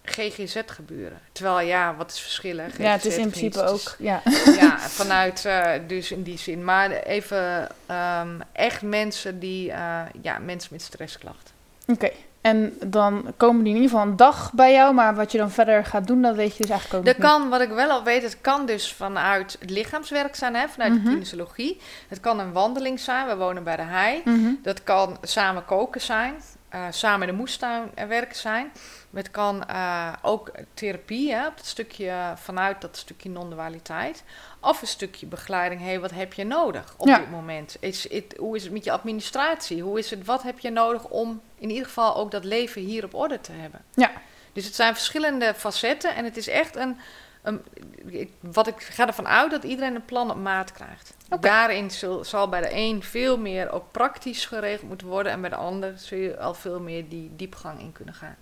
[0.02, 1.20] eh, GGZ-gebeuren.
[1.32, 2.72] Terwijl ja, wat is verschillen?
[2.78, 3.96] Ja, het is GGZ, in principe ook.
[4.00, 4.22] Ja.
[4.60, 5.48] ja, vanuit
[5.88, 6.64] dus dus in die zin.
[6.64, 11.54] Maar even ehm, echt mensen die, eh, ja, mensen met stressklachten.
[11.88, 12.10] Oké.
[12.42, 15.52] En dan komen die in ieder geval een dag bij jou, maar wat je dan
[15.52, 18.04] verder gaat doen, dat weet je dus eigenlijk ook Dat kan, wat ik wel al
[18.04, 21.04] weet, het kan dus vanuit het lichaamswerk zijn, hè, vanuit Mhm.
[21.04, 21.82] de kinesiologie.
[22.08, 24.22] Het kan een wandeling zijn, we wonen bij de hei.
[24.26, 24.52] Mhm.
[24.64, 26.34] Dat kan samen koken zijn,
[26.72, 28.72] eh, samen in de moestuin eh, werken zijn.
[29.14, 34.24] Het kan eh, ook therapie, hè, op het stukje, vanuit dat stukje non-dualiteit.
[34.60, 37.18] Of een stukje begeleiding, hey, wat heb je nodig op Ja.
[37.18, 37.78] dit moment?
[37.80, 38.08] Is
[38.38, 39.82] hoe is het met je administratie?
[39.82, 43.04] Hoe is het, wat heb je nodig om in ieder geval ook dat leven hier
[43.04, 43.82] op orde te hebben?
[43.96, 44.12] Ja.
[44.54, 47.00] Dus het zijn verschillende facetten en het is echt een,
[47.42, 47.62] een
[48.06, 51.14] ik, wat ik ga ervan uit dat iedereen een plan op maat krijgt.
[51.40, 55.50] Daarin zal, zal bij de een veel meer ook praktisch geregeld moeten worden en bij
[55.50, 58.36] de ander zul je al veel meer die diepgang in kunnen gaan.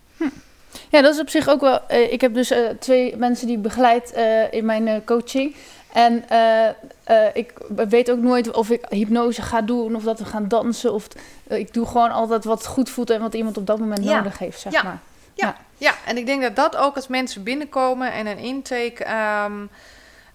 [0.90, 1.88] Ja, dat is op zich ook wel.
[1.88, 5.56] eh, ik heb dus eh, twee mensen die ik begeleid eh, in mijn coaching.
[5.94, 6.24] En
[7.34, 7.54] ik
[7.90, 10.94] weet ook nooit of ik hypnose ga doen of dat we gaan dansen.
[10.94, 11.08] Of
[11.48, 14.18] ik doe gewoon altijd wat goed voelt en wat iemand op dat moment Ja.
[14.18, 14.84] nodig heeft, zeg Ja.
[14.84, 15.00] maar.
[15.78, 19.04] Ja, en ik denk dat dat ook als mensen binnenkomen en een intake.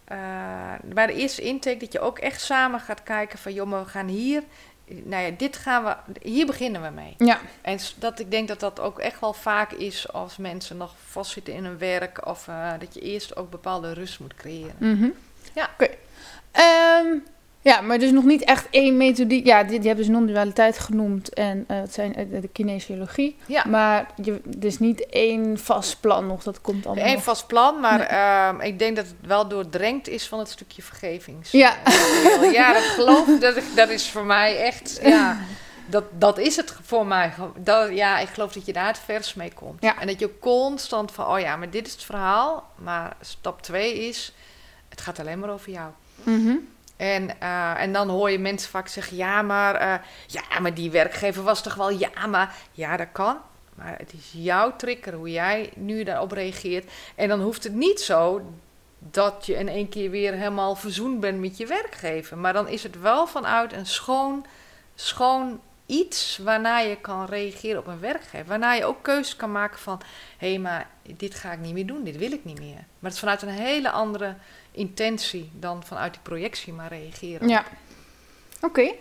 [0.04, 3.82] eh, bij de eerste intake dat je ook echt samen gaat kijken van joh, maar
[3.84, 4.42] we gaan hier
[4.86, 7.14] nou ja, dit gaan we, hier beginnen we mee.
[7.18, 7.40] Ja.
[7.62, 11.54] En dat ik denk dat dat ook echt wel vaak is als mensen nog vastzitten
[11.54, 12.26] in hun werk.
[12.26, 14.74] Of eh, dat je eerst ook bepaalde rust moet creëren.
[14.78, 15.08] Mhm.
[15.54, 15.68] Ja.
[15.72, 15.88] Oké.
[16.50, 17.18] Ehm,
[17.64, 19.46] ja, maar dus nog niet echt één methodiek.
[19.46, 23.36] Ja, je hebt dus non-dualiteit genoemd en eh, het zijn eh, de kinesiologie.
[23.46, 23.64] Ja.
[23.68, 27.80] Maar je, er is niet één vast plan nog, dat komt allemaal Eén vast plan,
[27.80, 28.06] maar Nee.
[28.06, 31.50] ehm, ik denk dat het wel doordrenkt is van het stukje vergevings.
[31.50, 31.74] Ja.
[31.84, 34.98] Eh, Ja, dat geloof dat, ik- dat is voor mij echt.
[35.02, 35.38] Ja,
[35.86, 37.32] dat, dat is het voor mij.
[37.58, 39.82] Dat, ja, ik geloof dat je daar het vers mee komt.
[39.82, 40.00] Ja.
[40.00, 42.70] En dat je constant van, oh ja, maar dit is het verhaal.
[42.74, 44.32] Maar stap twee is,
[44.88, 45.90] het gaat alleen maar over jou.
[46.22, 46.54] Mhm.
[46.96, 49.94] En, eh, en dan hoor je mensen vaak zeggen: ja maar, eh,
[50.26, 53.36] ja, maar die werkgever was toch wel ja, maar ja, dat kan.
[53.74, 56.90] Maar het is jouw trigger, hoe jij nu daarop reageert.
[57.14, 58.42] En dan hoeft het niet zo
[58.98, 62.38] dat je in één keer weer helemaal verzoend bent met je werkgever.
[62.38, 64.46] Maar dan is het wel vanuit een schoon,
[64.94, 68.46] schoon iets waarna je kan reageren op een werkgever.
[68.46, 70.00] Waarna je ook keuzes kan maken van:
[70.38, 72.74] hé, hey, maar dit ga ik niet meer doen, dit wil ik niet meer.
[72.74, 74.34] Maar het is vanuit een hele andere
[74.74, 77.48] intentie dan vanuit die projectie maar reageren.
[77.48, 77.64] Ja.
[78.60, 78.92] Oké.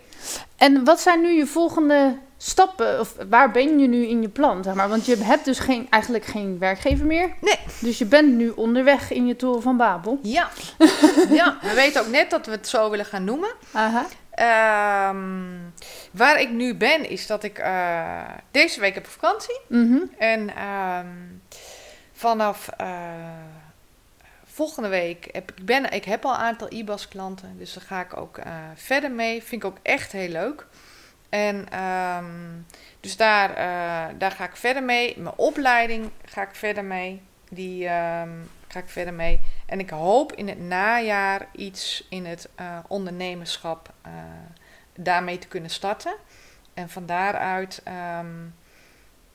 [0.56, 3.00] En wat zijn nu je volgende stappen?
[3.00, 4.62] Of waar ben je nu in je plan?
[4.62, 4.88] Zeg maar?
[4.88, 7.32] Want je hebt dus geen, eigenlijk geen werkgever meer.
[7.40, 7.58] Nee.
[7.80, 10.18] Dus je bent nu onderweg in je toren van Babel.
[10.22, 10.48] Ja.
[11.30, 13.50] ja, we weten ook net dat we het zo willen gaan noemen.
[13.72, 14.06] Aha.
[14.30, 15.18] Ehm,
[16.10, 19.60] waar ik nu ben, is dat ik eh, deze week heb vakantie.
[19.68, 19.98] Mhm.
[20.18, 21.06] En ehm,
[22.12, 22.86] vanaf eh,
[24.54, 27.58] volgende week heb ik, ben, ik heb al een aantal IBAS klanten.
[27.58, 29.42] Dus daar ga ik ook eh, verder mee.
[29.42, 30.66] Vind ik ook echt heel leuk.
[31.28, 32.24] En ehm,
[33.00, 35.14] dus daar, eh, daar ga ik verder mee.
[35.18, 37.22] Mijn opleiding ga ik verder mee.
[37.50, 38.30] Die ehm,
[38.68, 39.40] ga ik verder mee.
[39.66, 43.92] En ik hoop in het najaar iets in het eh, ondernemerschap
[44.96, 46.14] daarmee te kunnen starten.
[46.74, 48.36] En van daaruit ehm,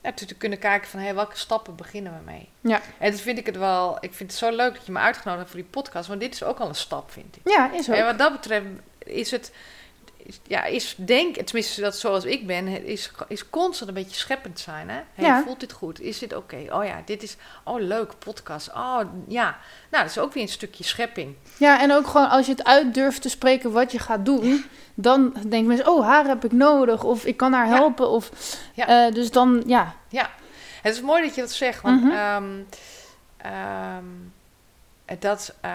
[0.02, 2.50] ja, te, te kunnen kijken van hey, welke stappen beginnen we mee.
[2.62, 2.82] Ja.
[2.98, 3.98] En dat vind ik het wel.
[4.00, 6.08] Ik vind het zo leuk dat je me uitgenodigd hebt voor die podcast.
[6.08, 7.52] Want dit is ook al een stap, vind ik.
[7.52, 7.96] Ja, is ook.
[7.96, 8.66] En wat dat betreft
[9.00, 9.52] is het.
[10.30, 14.16] Is, ja, is denk, tenminste dat zoals ik ben, het is, is constant een beetje
[14.16, 14.90] scheppend zijn.
[14.90, 15.00] Hè?
[15.14, 15.44] Hey, Ja.
[15.46, 16.00] Voelt dit goed?
[16.02, 16.66] Is dit oké?
[16.70, 18.70] Oh ja, dit is, oh leuk, podcast.
[18.74, 19.58] Oh ja,
[19.92, 21.36] nou dat is ook weer een stukje schepping.
[21.58, 24.66] Ja, en ook gewoon als je het uit durft te spreken wat je gaat doen,
[24.94, 27.74] dan denken mensen, oh, haar heb ik nodig, of ik kan haar Ja.
[27.76, 28.30] helpen, of
[28.74, 28.88] Ja.
[29.08, 29.96] eh, dus dan, ja.
[30.82, 32.12] Het is mooi dat je dat zegt, want, Mhm.
[32.12, 32.46] ehm,
[33.38, 34.06] ehm,
[35.20, 35.72] dat, eh,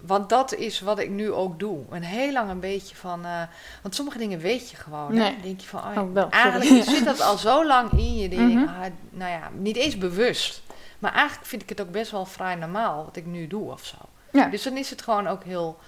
[0.00, 1.84] want dat is wat ik nu ook doe.
[1.90, 3.42] Een heel lang een beetje van, eh,
[3.82, 5.12] want sommige dingen weet je gewoon.
[5.16, 5.30] hè.
[5.32, 6.50] Dan denk je van, oh, ja, Oh, wel, sorry.
[6.50, 8.28] eigenlijk zit dat al zo lang in je.
[8.28, 8.80] Dat je denkt, Mhm.
[8.82, 10.62] ah, nou ja, niet eens bewust.
[10.98, 13.84] Maar eigenlijk vind ik het ook best wel vrij normaal wat ik nu doe of
[13.84, 13.96] zo.
[14.32, 14.46] Ja.
[14.46, 15.78] Dus dan is het gewoon ook heel,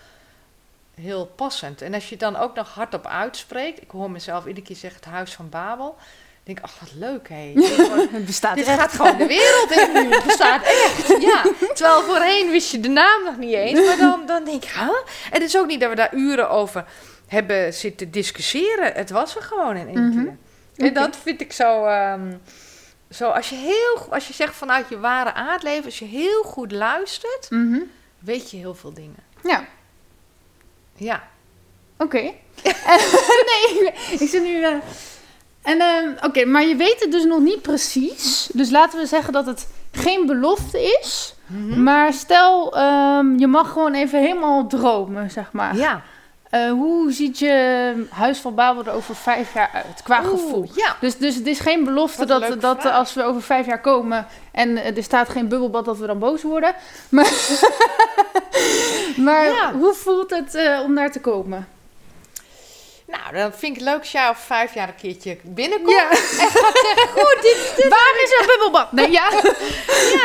[0.94, 1.82] heel passend.
[1.82, 3.82] En als je het dan ook nog hardop uitspreekt.
[3.82, 5.96] Ik hoor mezelf iedere keer zeggen het huis van Babel.
[6.44, 7.52] Denk ik, ach wat leuk hé.
[8.12, 8.78] Het bestaat dit echt.
[8.80, 10.14] gaat gewoon de wereld in nu.
[10.14, 11.22] Het bestaat echt.
[11.22, 11.42] Ja.
[11.74, 13.86] Terwijl voorheen wist je de naam nog niet eens.
[13.86, 14.82] Maar dan, dan denk ik, huh?
[15.30, 16.84] En het is ook niet dat we daar uren over
[17.26, 18.92] hebben zitten discussiëren.
[18.92, 20.24] Het was er gewoon in één Mhm.
[20.24, 20.36] keer.
[20.86, 21.84] En dat vind ik zo...
[21.84, 22.32] ehm,
[23.10, 26.72] zo als, je heel, als je zegt vanuit je ware aardleven, als je heel goed
[26.72, 27.80] luistert, Mhm.
[28.18, 29.16] weet je heel veel dingen.
[29.42, 29.64] Ja,
[30.96, 31.28] Ja.
[31.98, 32.20] oké.
[33.50, 34.62] nee, ik zit nu...
[34.64, 34.74] eh,
[35.62, 38.48] en, ehm, oké, maar je weet het dus nog niet precies.
[38.52, 41.34] Dus laten we zeggen dat het geen belofte is.
[41.46, 41.82] Mhm.
[41.82, 45.76] Maar stel, ehm, je mag gewoon even helemaal dromen, zeg maar.
[45.76, 46.02] Ja.
[46.50, 50.68] Eh, hoe ziet je Huis van Babel er over vijf jaar uit, qua gevoel?
[50.74, 50.96] Ja.
[51.00, 52.94] Dus, dus het is geen belofte dat, dat vraag.
[52.94, 56.42] als we over vijf jaar komen en er staat geen bubbelbad dat we dan boos
[56.42, 56.74] worden.
[57.08, 57.30] Maar,
[59.26, 59.72] maar Ja.
[59.72, 61.68] hoe voelt het eh, om daar te komen?
[63.10, 65.90] Nou, dan vind ik het leuk als jij over vijf jaar een keertje binnenkomt.
[65.90, 66.08] Ja.
[67.06, 67.38] Goed,
[67.76, 68.92] dit, Waar is een bubbelbad?
[69.00, 69.30] Nee, ja.
[69.30, 69.42] nee,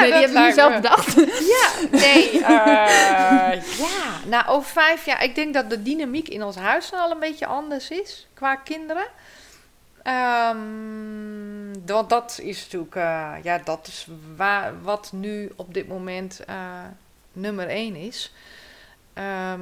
[0.02, 1.14] die dat heb nu zelf bedacht.
[1.40, 2.32] Ja, nee.
[2.42, 5.24] eh, ja, nou over vijf jaar.
[5.24, 9.08] Ik denk dat de dynamiek in ons huis al een beetje anders is qua kinderen.
[10.04, 16.40] Ehm, want dat is natuurlijk, eh, ja, dat is waar, wat nu op dit moment
[16.46, 16.84] eh,
[17.32, 18.34] nummer één is.
[19.14, 19.60] Ehm,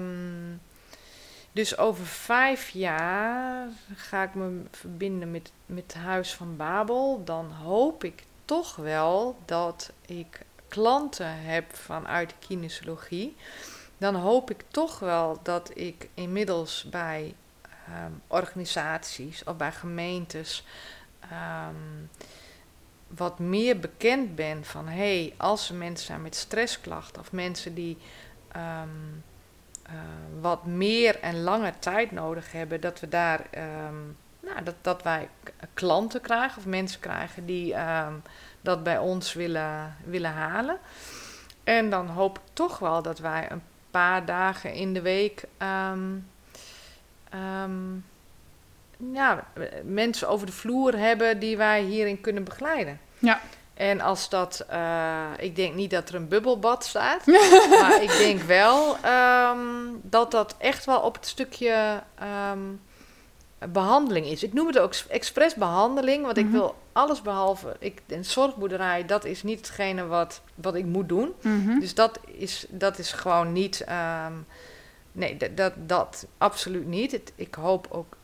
[1.53, 7.21] dus over vijf jaar ga ik me verbinden met, met het Huis van Babel.
[7.23, 13.35] Dan hoop ik toch wel dat ik klanten heb vanuit de kinesiologie.
[13.97, 20.63] Dan hoop ik toch wel dat ik inmiddels bij ehm, organisaties of bij gemeentes
[21.19, 21.75] ehm,
[23.07, 27.73] wat meer bekend ben van hé, hey, als er mensen zijn met stressklachten of mensen
[27.73, 27.97] die
[28.51, 28.89] ehm,
[29.83, 29.93] eh,
[30.41, 33.95] wat meer en langer tijd nodig hebben, dat we daar, ehm,
[34.39, 35.29] nou, dat, dat wij
[35.73, 38.13] klanten krijgen of mensen krijgen die ehm,
[38.61, 40.77] dat bij ons willen, willen halen.
[41.63, 46.11] En dan hoop ik toch wel dat wij een paar dagen in de week ehm,
[49.11, 49.47] ja,
[49.83, 52.99] mensen over de vloer hebben die wij hierin kunnen begeleiden.
[53.19, 53.41] Ja.
[53.73, 57.25] En als dat, eh, ik denk niet dat er een bubbelbad staat,
[57.81, 59.59] maar ik denk wel ehm,
[60.01, 62.59] dat dat echt wel op het stukje ehm,
[63.69, 64.43] behandeling is.
[64.43, 66.53] Ik noem het ook expres behandeling, want ik Mhm.
[66.53, 67.75] wil alles behalve.
[67.79, 71.33] Ik, een zorgboerderij, dat is niet hetgene wat, wat ik moet doen.
[71.41, 71.79] Mhm.
[71.79, 73.81] Dus dat is, dat is gewoon niet.
[73.81, 74.33] ehm,
[75.11, 77.11] nee, dat, dat, dat absoluut niet.
[77.11, 78.15] Het, ik hoop ook.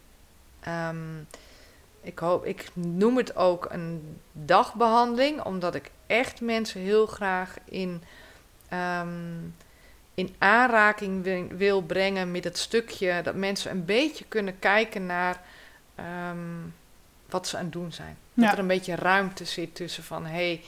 [2.01, 8.03] Ik, hoop, ik noem het ook een dagbehandeling, omdat ik echt mensen heel graag in,
[8.69, 9.37] ehm,
[10.13, 15.41] in aanraking wil, wil brengen met het stukje dat mensen een beetje kunnen kijken naar
[15.95, 16.37] ehm,
[17.29, 18.17] wat ze aan het doen zijn.
[18.33, 20.61] Dat er een beetje ruimte zit tussen van hé,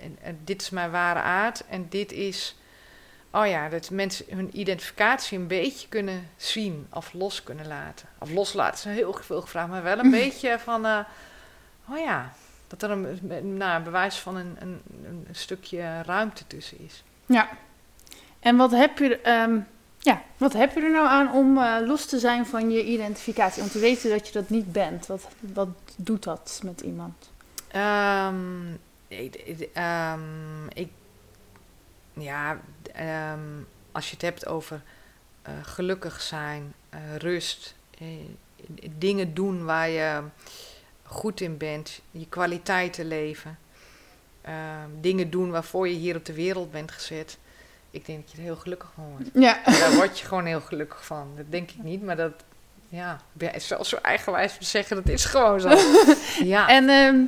[0.00, 2.57] hey, dit is mijn ware aard en dit is.
[3.40, 8.08] Oh ja, dat mensen hun identificatie een beetje kunnen zien of los kunnen laten.
[8.18, 10.86] Of loslaten is heel veel gevraagd, maar wel een beetje van.
[10.86, 10.98] eh,
[11.88, 12.32] oh ja,
[12.66, 17.02] dat er een, nou, een bewijs van een, een, een stukje ruimte tussen is.
[17.26, 17.48] Ja.
[18.40, 19.58] En wat heb je, ehm,
[19.98, 23.62] ja, wat heb je er nou aan om eh, los te zijn van je identificatie?
[23.62, 25.06] Om te weten dat je dat niet bent.
[25.06, 27.30] Wat, wat doet dat met iemand?
[27.68, 28.72] Ehm,
[29.08, 30.92] ik, ik- ehm, ik-
[32.20, 32.60] ja,
[32.92, 33.40] ehm,
[33.92, 34.82] als je het hebt over
[35.42, 38.06] eh, gelukkig zijn, eh, rust, eh,
[38.98, 40.22] dingen doen waar je
[41.02, 43.58] goed in bent, je kwaliteiten leven,
[44.42, 47.38] ehm, dingen doen waarvoor je hier op de wereld bent gezet.
[47.90, 49.30] Ik denk dat je er heel gelukkig van wordt.
[49.34, 49.60] Ja.
[49.64, 51.32] Daar word je gewoon heel gelukkig van.
[51.36, 52.32] Dat denk ik niet, maar dat,
[52.88, 55.68] ja, ik ben zelfs zo eigenwijs om te zeggen, dat is gewoon zo.
[56.44, 56.68] Ja.
[56.68, 57.24] En ehm,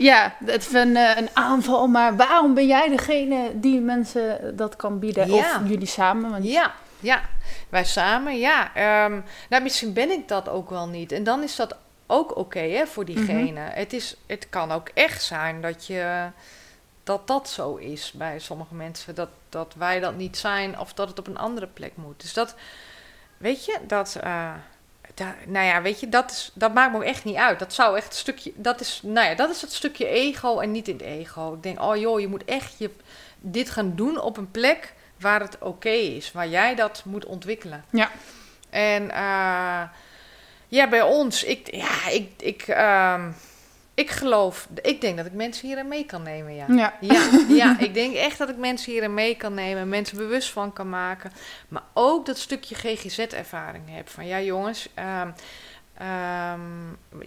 [0.00, 4.76] ja, het is een, eh, een aanval, maar waarom ben jij degene die mensen dat
[4.76, 5.28] kan bieden?
[5.28, 5.34] Ja.
[5.34, 6.30] Of jullie samen?
[6.30, 7.22] Want Ja, ja,
[7.68, 8.74] wij samen, ja.
[8.74, 11.12] Ehm, nou, misschien ben ik dat ook wel niet.
[11.12, 11.76] En dan is dat
[12.06, 13.60] ook oké hè, voor diegene.
[13.60, 16.26] het, is, het kan ook echt zijn dat, je,
[17.02, 19.14] dat dat zo is bij sommige mensen.
[19.14, 22.20] Dat, dat wij dat niet zijn of dat het op een andere plek moet.
[22.20, 22.54] Dus dat,
[23.36, 24.16] weet je, dat...
[24.22, 24.52] eh,
[25.20, 27.58] da- nou ja, weet je, dat, is, dat maakt me ook echt niet uit.
[27.58, 30.70] Dat zou echt een stukje, dat is, nou ja, dat is het stukje ego en
[30.70, 31.54] niet in het ego.
[31.54, 32.90] Ik denk, oh joh, je moet echt je,
[33.40, 37.84] dit gaan doen op een plek waar het oké is, waar jij dat moet ontwikkelen.
[37.90, 38.10] Ja.
[38.70, 39.82] En eh,
[40.68, 43.30] ja, bij ons, ik, ja, ik, ik, ehm,
[44.00, 46.66] ik geloof, ik denk dat ik mensen hierin mee kan nemen, ja.
[46.68, 46.94] ja.
[47.00, 47.30] Ja,
[47.62, 50.88] ja, ik denk echt dat ik mensen hierin mee kan nemen, mensen bewust van kan
[50.88, 51.32] maken.
[51.68, 54.08] Maar ook dat stukje GGZ-ervaring heb.
[54.08, 55.30] Van ja, jongens, ehm,
[55.94, 56.60] ehm,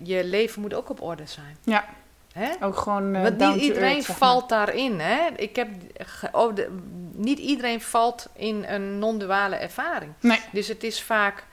[0.03, 1.57] je leven moet ook op orde zijn.
[1.63, 1.85] Ja.
[2.33, 2.49] Hè?
[2.61, 3.15] ook gewoon.
[3.15, 4.29] eh, Want niet iedereen earth, zeg maar.
[4.29, 4.99] valt daarin.
[4.99, 5.27] Hè?
[5.35, 5.67] Ik heb,
[6.31, 6.77] oh, de,
[7.11, 10.13] niet iedereen valt in een non-duale ervaring.
[10.19, 10.39] Nee.
[10.51, 11.45] Dus het is vaak,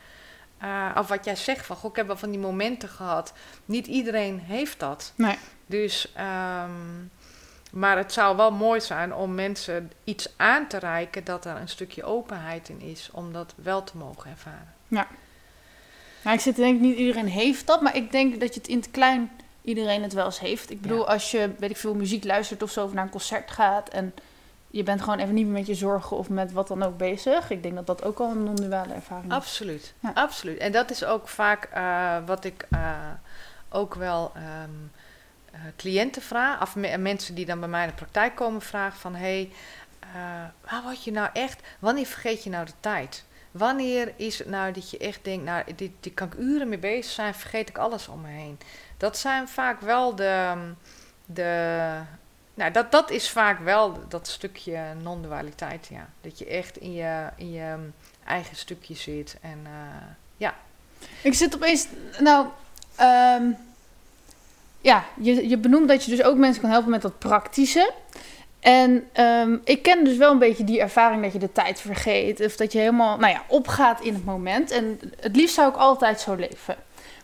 [0.60, 3.32] eh, of wat jij zegt van, goh, ik heb wel van die momenten gehad.
[3.64, 5.12] Niet iedereen heeft dat.
[5.14, 5.38] Nee.
[5.66, 6.70] Dus, ehm,
[7.70, 11.68] maar het zou wel mooi zijn om mensen iets aan te reiken dat er een
[11.68, 14.74] stukje openheid in is om dat wel te mogen ervaren.
[16.22, 18.68] Nou, ik zit te denken, niet iedereen heeft dat, maar ik denk dat je het
[18.68, 19.30] in het klein
[19.62, 20.70] iedereen het wel eens heeft.
[20.70, 21.12] Ik bedoel, Ja.
[21.12, 24.14] als je, weet ik veel, muziek luistert of zo, of naar een concert gaat en
[24.70, 27.50] je bent gewoon even niet meer met je zorgen of met wat dan ook bezig.
[27.50, 29.36] Ik denk dat dat ook al een non-duale ervaring is.
[29.36, 30.10] Absoluut, Ja.
[30.14, 30.58] absoluut.
[30.58, 32.90] En dat is ook vaak eh, wat ik eh,
[33.68, 34.70] ook wel ehm,
[35.52, 38.98] eh, cliënten vraag, of me- mensen die dan bij mij in de praktijk komen vragen
[39.00, 39.50] van, hé, hey,
[40.70, 43.24] waar word je nou echt, wanneer vergeet je nou de tijd?
[43.50, 46.78] Wanneer is het nou dat je echt denkt, nou, dit, dit kan ik uren mee
[46.78, 48.58] bezig zijn, vergeet ik alles om me heen.
[48.96, 50.54] Dat zijn vaak wel de,
[51.26, 52.00] de
[52.60, 56.08] nou, dat, dat is vaak wel dat stukje non-dualiteit, ja.
[56.20, 57.76] Dat je echt in je, in je
[58.24, 60.06] eigen stukje zit en eh,
[61.22, 61.86] Ik zit opeens,
[62.18, 62.46] nou,
[62.96, 63.50] ehm,
[64.80, 67.92] ja, je, je benoemt dat je dus ook mensen kan helpen met dat praktische.
[68.60, 72.44] En ehm, ik ken dus wel een beetje die ervaring dat je de tijd vergeet.
[72.44, 74.70] Of dat je helemaal, nou ja, opgaat in het moment.
[74.70, 76.76] En het liefst zou ik altijd zo leven.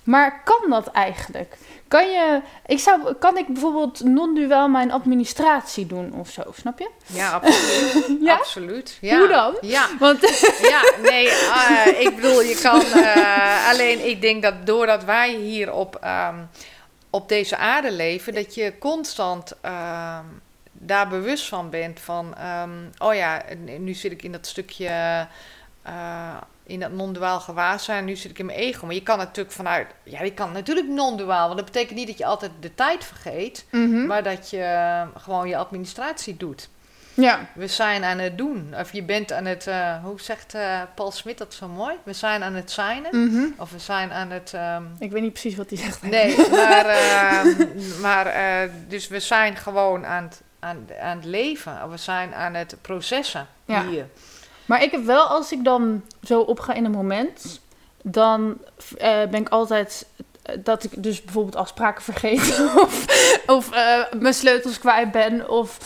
[0.07, 1.57] Maar kan dat eigenlijk?
[1.89, 6.91] Kan, je, ik zou, kan ik bijvoorbeeld non-duaal mijn administratie doen of zo, snap je?
[7.07, 8.19] ja, absoluut.
[8.27, 8.35] Ja?
[8.35, 8.99] absoluut.
[9.01, 9.19] Ja.
[9.19, 9.57] Hoe dan?
[9.61, 10.21] Ja, Want,
[10.73, 12.83] ja, nee, eh, ik bedoel, je kan.
[12.83, 16.39] eh, alleen ik denk dat doordat wij hier op, ehm,
[17.11, 20.25] op deze aarde leven, dat je constant ehm,
[20.73, 22.01] daar bewust van bent.
[22.01, 23.43] Van, ehm, oh ja,
[23.79, 25.27] nu zit ik in dat stukje
[25.83, 26.37] eh,
[26.67, 28.05] in dat non-duaal gewaar zijn.
[28.05, 28.87] Nu zit ik in mijn ego.
[28.87, 29.87] Maar je kan natuurlijk vanuit...
[30.03, 31.45] Ja, je kan natuurlijk non-duaal.
[31.47, 33.67] Want dat betekent niet dat je altijd de tijd vergeet.
[33.71, 34.07] Mhm.
[34.07, 36.69] Maar dat je eh, gewoon je administratie doet.
[37.15, 37.47] Ja.
[37.55, 38.75] We zijn aan het doen.
[38.81, 39.67] Of je bent aan het...
[39.67, 41.95] eh, hoe zegt eh, Paul Smit dat zo mooi?
[42.03, 43.25] We zijn aan het signen.
[43.31, 43.45] Mhm.
[43.59, 44.55] Of we zijn aan het...
[44.55, 46.03] ehm, Ik weet niet precies wat hij zegt.
[46.03, 51.83] Nee, maar, ehm, maar eh, dus we zijn gewoon aan het, aan, aan het leven.
[51.85, 53.87] Of We zijn aan het processen Ja.
[53.87, 54.07] hier.
[54.67, 57.61] Maar ik heb wel, als ik dan zo opga in een moment,
[58.03, 58.59] dan
[58.99, 60.07] eh, ben ik altijd
[60.43, 63.05] eh, dat ik dus bijvoorbeeld afspraken vergeet of,
[63.47, 65.79] of eh, mijn sleutels kwijt ben of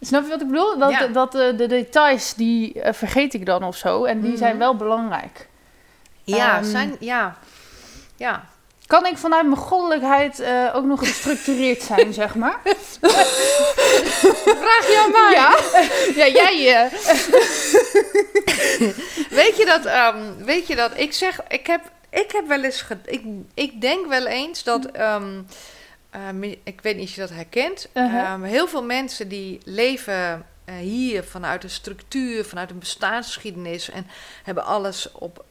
[0.00, 0.78] snap je wat ik bedoel?
[0.78, 1.06] Dat, Ja.
[1.06, 4.38] dat de details die vergeet ik dan of zo en die Mhm.
[4.38, 5.48] zijn wel belangrijk.
[6.22, 7.36] Ja, Ehm, zijn, ja.
[8.16, 8.44] ja.
[8.88, 12.60] Kan ik vanuit mijn goddelijkheid eh, ook nog gestructureerd zijn, zeg maar?
[14.62, 15.32] Vraag je aan mij.
[15.34, 15.58] Ja,
[16.24, 16.84] ja jij.
[16.84, 16.92] eh,
[19.30, 22.84] Weet je dat, ehm, weet je dat, ik zeg, ik heb, ik heb wel eens,
[23.04, 23.22] ik,
[23.54, 25.40] ik denk wel eens dat, ehm,
[26.10, 28.42] ehm, ik weet niet of je dat herkent, Uh-huh.
[28.42, 34.06] heel veel mensen die leven eh, hier vanuit een structuur, vanuit een bestaansgeschiedenis en
[34.42, 35.44] hebben alles op,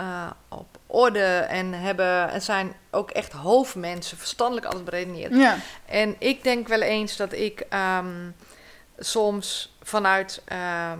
[0.49, 5.35] op orde en, hebben, en zijn ook echt hoofdmensen, verstandelijk alles beredeneerd.
[5.35, 5.57] ja.
[5.85, 8.29] En ik denk wel eens dat ik ehm,
[8.97, 10.99] soms vanuit ehm,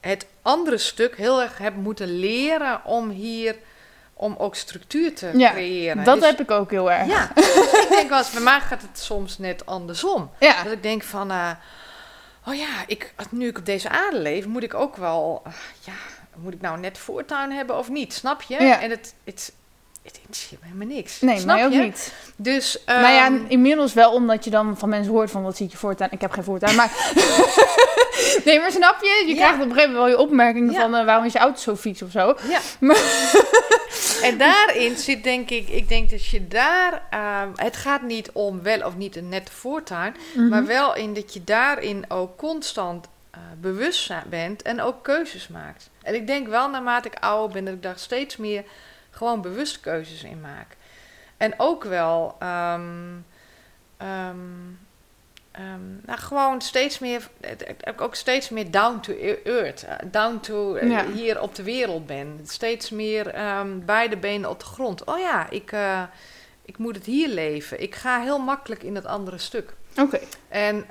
[0.00, 3.56] het andere stuk heel erg heb moeten leren om hier
[4.16, 6.04] om ook structuur te Ja, creëren.
[6.04, 7.06] Dat Dus- heb ik ook heel erg.
[7.08, 10.30] Ja, dus ik denk wel eens, bij mij gaat het soms net andersom.
[10.40, 10.62] Ja.
[10.62, 11.50] Dat ik denk van, eh,
[12.46, 15.92] oh ja, ik, nu ik op deze aarde leef, moet ik ook wel, eh, ja,
[16.36, 18.12] moet ik nou net voortuin hebben of niet?
[18.14, 18.62] Snap je?
[18.62, 18.80] Ja.
[18.80, 19.52] En het, het,
[20.02, 21.20] het interesseert me helemaal niks.
[21.20, 21.78] Nee, Snap mij ook je?
[21.78, 22.12] niet.
[22.36, 25.72] Dus, nou ja, ehm, inmiddels wel omdat je dan van mensen hoort van wat ziet
[25.72, 26.10] je voortuin.
[26.12, 26.90] Ik heb geen voortuin, maar...
[28.44, 29.24] nee, maar snap je?
[29.26, 29.40] Je Ja.
[29.40, 30.80] krijgt op een gegeven moment wel je opmerkingen Ja.
[30.80, 32.36] van eh, waarom is je auto zo fiets of zo.
[32.48, 32.60] Ja.
[34.28, 38.62] en daarin zit denk ik, ik denk dat je daar, ehm, het gaat niet om
[38.62, 40.48] wel of niet een nette voortuin, Mhm.
[40.48, 43.06] maar wel in dat je daarin ook constant
[43.60, 45.90] bewust bent en ook keuzes maakt.
[46.02, 48.64] En ik denk wel naarmate ik ouder ben dat ik daar steeds meer
[49.10, 50.76] gewoon bewust keuzes in maak.
[51.36, 53.12] En ook wel, ehm,
[53.96, 54.36] ehm,
[55.50, 57.50] ehm, nou gewoon steeds meer, eh,
[57.80, 59.12] eh, ook steeds meer down to
[59.44, 61.06] earth, eh, down to eh, Ja.
[61.06, 62.40] hier op de wereld ben.
[62.44, 63.34] Steeds meer
[63.84, 65.04] beide benen op de grond.
[65.04, 66.02] Oh ja, ik, eh,
[66.64, 67.82] ik moet het hier leven.
[67.82, 69.74] Ik ga heel makkelijk in het andere stuk.
[70.00, 70.18] Oké.
[70.48, 70.86] En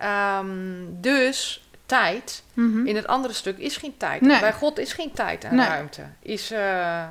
[1.02, 2.88] dus tijd Mhm.
[2.88, 4.22] in het andere stuk is geen tijd.
[4.22, 4.40] Nee.
[4.40, 5.68] Bij God is geen tijd en Nee.
[5.68, 6.02] ruimte.
[6.20, 7.08] Is, eh, eh,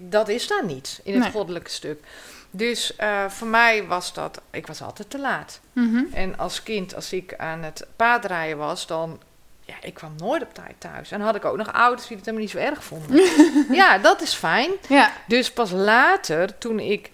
[0.00, 1.32] dat is daar niet in het Nee.
[1.32, 2.04] goddelijke stuk.
[2.50, 5.60] Dus eh, voor mij was dat, ik was altijd te laat.
[5.72, 6.02] Mhm.
[6.12, 9.20] En als kind, als ik aan het paardrijden was, dan,
[9.60, 11.10] ja, ik kwam nooit op tijd thuis.
[11.10, 13.20] En dan had ik ook nog ouders die het helemaal niet zo erg vonden.
[13.80, 14.70] ja, dat is fijn.
[14.88, 15.12] Ja.
[15.26, 17.10] Dus pas later, toen ik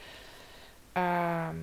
[0.92, 1.56] ehm,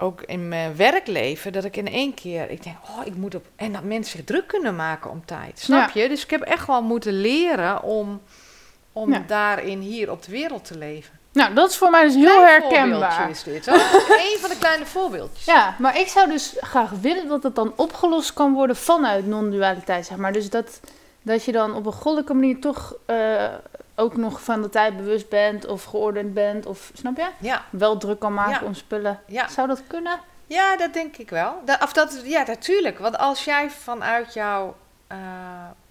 [0.00, 3.46] ook in mijn werkleven, dat ik in één keer, ik denk, oh, ik moet op,
[3.56, 5.58] en dat mensen zich druk kunnen maken om tijd.
[5.58, 6.08] Snap je?
[6.08, 8.20] Dus ik heb echt wel moeten leren om,
[8.92, 9.22] om Ja.
[9.26, 11.18] daarin hier op de wereld te leven.
[11.32, 13.30] Nou, dat is voor mij dus heel Klein herkenbaar.
[13.30, 13.66] is dit.
[14.30, 15.44] Eén van de kleine voorbeeldjes.
[15.44, 20.06] Ja, maar ik zou dus graag willen dat het dan opgelost kan worden vanuit non-dualiteit,
[20.06, 20.32] zeg maar.
[20.32, 20.80] Dus dat,
[21.22, 23.44] dat je dan op een goddelijke manier toch eh,
[24.00, 27.28] ook nog van de tijd bewust bent of geordend bent of, snap je?
[27.38, 28.66] Ja, Wel druk kan maken Ja.
[28.66, 29.20] om spullen.
[29.26, 29.48] ja.
[29.48, 30.18] Zou dat kunnen?
[30.46, 31.62] Ja, dat denk ik wel.
[31.64, 32.98] Dat, of dat, ja, natuurlijk.
[32.98, 34.76] Want als jij vanuit jouw
[35.06, 35.18] eh,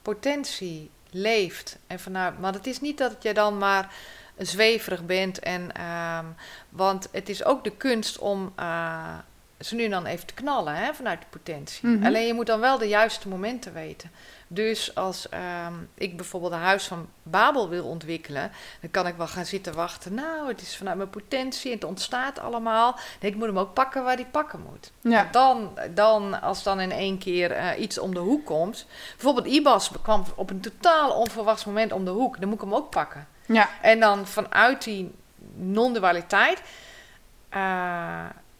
[0.01, 3.93] potentie leeft en vanuit, maar het is niet dat je dan maar
[4.37, 6.25] zweverig bent en, ehm,
[6.69, 9.13] want het is ook de kunst om eh,
[9.59, 11.87] ze nu dan even te knallen, hè, vanuit de potentie.
[11.89, 12.05] Mhm.
[12.05, 14.11] Alleen je moet dan wel de juiste momenten weten.
[14.51, 19.27] Dus als ehm, ik bijvoorbeeld een huis van Babel wil ontwikkelen, dan kan ik wel
[19.27, 20.13] gaan zitten wachten.
[20.13, 22.95] Nou, het is vanuit mijn potentie en het ontstaat allemaal.
[23.21, 24.91] Nee, ik moet hem ook pakken waar hij pakken moet.
[25.01, 25.27] Ja.
[25.31, 28.85] Dan, dan, als dan in één keer eh, iets om de hoek komt.
[29.11, 32.39] Bijvoorbeeld IBAS kwam op een totaal onverwachts moment om de hoek.
[32.39, 33.27] Dan moet ik hem ook pakken.
[33.45, 33.69] Ja.
[33.81, 35.11] En dan vanuit die
[35.55, 36.61] non-dualiteit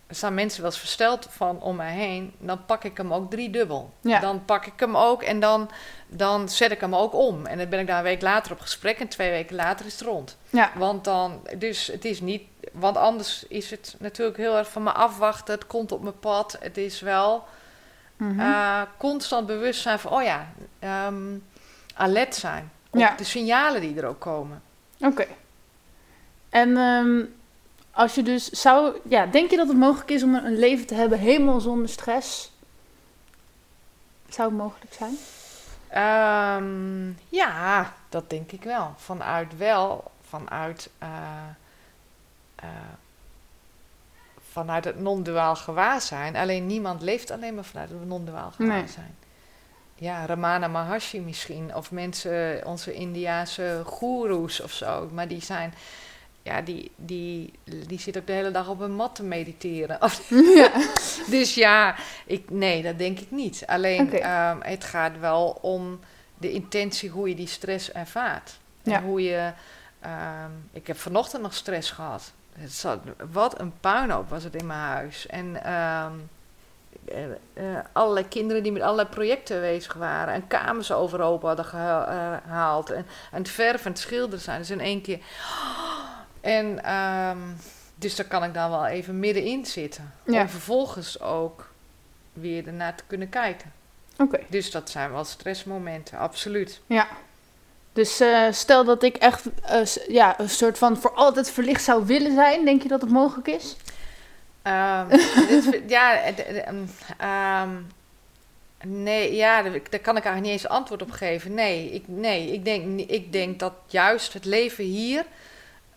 [0.10, 2.34] staan mensen wel eens versteld van om mij heen.
[2.40, 3.94] Dan pak ik hem ook driedubbel.
[4.02, 4.20] Ja.
[4.20, 5.70] Dan pak ik hem ook en dan,
[6.08, 7.46] dan zet ik hem ook om.
[7.46, 9.92] En dan ben ik daar een week later op gesprek en twee weken later is
[9.94, 10.38] het rond.
[10.50, 10.72] Ja.
[10.76, 14.92] Want dan, dus het is niet, want anders is het natuurlijk heel erg van me
[14.92, 15.54] afwachten.
[15.54, 16.58] Het komt op mijn pad.
[16.60, 17.44] Het is wel
[18.16, 18.40] Mhm.
[18.40, 20.48] eh, constant bewust zijn van, oh ja,
[20.80, 21.16] ehm
[21.96, 22.72] alert zijn.
[22.90, 23.16] Op Ja.
[23.16, 24.62] de signalen die er ook komen.
[25.00, 25.26] Oké.
[26.50, 27.22] En ehm,
[28.00, 29.00] als je dus zou...
[29.10, 32.52] Ja, denk je dat het mogelijk is om een leven te hebben helemaal zonder stress?
[34.30, 35.18] Zou het mogelijk zijn?
[35.88, 38.94] Ehm, ja, dat denk ik wel.
[38.98, 41.10] Vanuit wel, vanuit, eh,
[42.56, 42.68] eh,
[44.52, 46.36] vanuit het non-duaal gewaarzijn.
[46.36, 48.68] Alleen niemand leeft alleen maar vanuit het non-duaal Nee.
[48.70, 49.16] gewaarzijn.
[49.96, 51.76] Ja, Ramana Maharshi misschien.
[51.76, 55.10] Of mensen, onze Indiaanse goeroes of zo.
[55.14, 55.74] Maar die zijn...
[56.50, 57.54] Ja, die, die,
[57.88, 60.00] die zit ook de hele dag op een mat te mediteren.
[60.56, 60.72] Ja.
[61.28, 61.96] dus ja,
[62.26, 63.64] ik, nee, dat denk ik niet.
[63.66, 66.00] Alleen ehm, het gaat wel om
[66.38, 68.58] de intentie hoe je die stress ervaart.
[68.84, 69.02] En Ja.
[69.02, 69.52] hoe je.
[70.00, 72.32] ehm, ik heb vanochtend nog stress gehad.
[72.54, 73.00] Het zat,
[73.32, 75.28] wat een puinhoop was het in mijn huis.
[75.28, 76.12] En ehm,
[77.06, 77.24] eh,
[77.54, 80.34] eh, allerlei kinderen die met allerlei projecten bezig waren.
[80.34, 82.90] En kamers overhoop hadden eh, gehaald.
[82.90, 84.60] En aan het verven en het schilderen zijn.
[84.60, 85.20] Dus in één keer.
[86.42, 87.38] En ehm,
[87.96, 90.14] dus daar kan ik dan wel even middenin zitten.
[90.26, 90.42] Ja.
[90.42, 91.70] Om vervolgens ook
[92.34, 93.72] weer ernaar te kunnen kijken.
[94.18, 94.40] Oké.
[94.48, 96.82] Dus dat zijn wel stressmomenten, absoluut.
[96.86, 97.08] Ja.
[97.94, 102.06] Dus eh, stel dat ik echt eh, ja, een soort van voor altijd verlicht zou
[102.06, 103.76] willen zijn, denk je dat het mogelijk is?
[104.62, 105.08] Ehm,
[105.50, 106.46] dit- ja, het-
[107.18, 107.70] ehm,
[108.86, 111.54] nee, ja, daar, kan ik eigenlijk niet eens antwoord op geven.
[111.54, 115.26] Nee, ik, nee, ik, denk, ik denk dat juist het leven hier,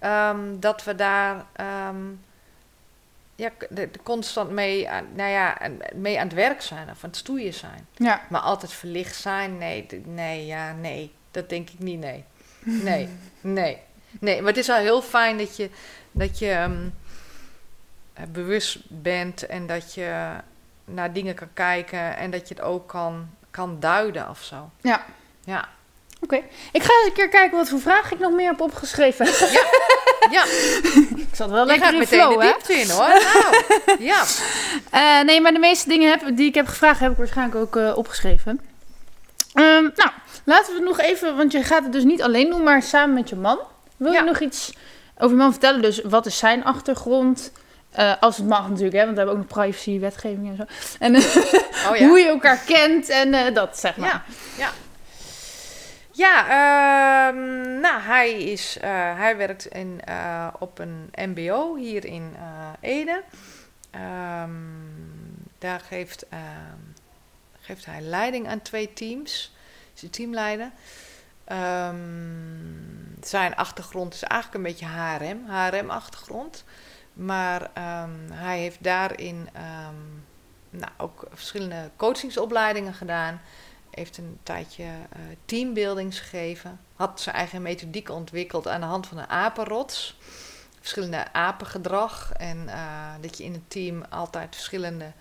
[0.03, 1.96] ehm, dat we daar ehm,
[3.34, 5.59] ja, k- de, de constant mee, aan, nou ja,
[5.94, 7.86] mee aan het werk zijn of aan het stoeien zijn.
[7.96, 8.20] Ja.
[8.28, 11.12] Maar altijd verlicht zijn, nee, nee, ja, nee.
[11.30, 12.24] Dat denk ik niet, nee.
[12.61, 13.09] Nee,
[13.40, 13.78] nee.
[14.20, 15.70] Nee, maar het is al heel fijn dat je,
[16.12, 16.88] dat je ehm,
[18.12, 20.30] eh, bewust bent en dat je
[20.84, 24.70] naar dingen kan kijken en dat je het ook kan, kan duiden of zo.
[24.80, 25.05] Ja.
[25.44, 25.68] Ja.
[26.22, 26.36] Oké.
[26.72, 29.26] Ik ga eens een keer kijken wat voor vragen ik nog meer heb opgeschreven.
[30.30, 30.44] Ja,
[31.28, 33.08] ik zat wel lekker in meteen flow, de diepte in hoor.
[33.08, 34.24] Nou, ja.
[34.90, 37.76] Eh, nee, maar de meeste dingen heb, die ik heb gevraagd, heb ik waarschijnlijk ook
[37.76, 38.60] eh, opgeschreven.
[39.54, 40.10] Ehm, nou,
[40.44, 43.14] laten we het nog even, want je gaat het dus niet alleen doen, maar samen
[43.14, 43.58] met je man.
[43.96, 44.18] Wil Ja.
[44.18, 44.72] je nog iets
[45.18, 45.82] over je man vertellen?
[45.82, 47.52] Dus wat is zijn achtergrond?
[47.92, 50.64] Eh, als het mag natuurlijk, hè, want we hebben ook nog privacy, wetgeving en zo.
[50.98, 51.16] En
[51.90, 52.06] Oh ja.
[52.06, 54.08] hoe je elkaar kent en dat, zeg maar.
[54.08, 54.22] Ja,
[54.58, 54.70] ja.
[56.14, 62.34] Ja, ehm, nou, hij, is, eh, hij werkt in, eh, op een MBO hier in
[62.36, 63.22] eh, Ede.
[63.90, 64.50] Ehm,
[65.58, 66.80] daar geeft, ehm,
[67.60, 69.54] geeft hij leiding aan twee teams.
[69.94, 70.70] Is teamleider.
[73.20, 76.64] Zijn achtergrond is eigenlijk een beetje HRM, HRM-achtergrond.
[77.12, 77.70] Maar
[78.32, 79.48] hij heeft daarin
[80.70, 83.40] nou, ook verschillende coachingsopleidingen gedaan.
[83.95, 86.80] Heeft een tijdje eh, teambuildings gegeven.
[86.97, 90.18] Had zijn eigen methodiek ontwikkeld aan de hand van een apenrots.
[90.80, 92.32] Verschillende apengedrag.
[92.32, 92.78] En eh,
[93.20, 95.12] dat je in een team altijd verschillende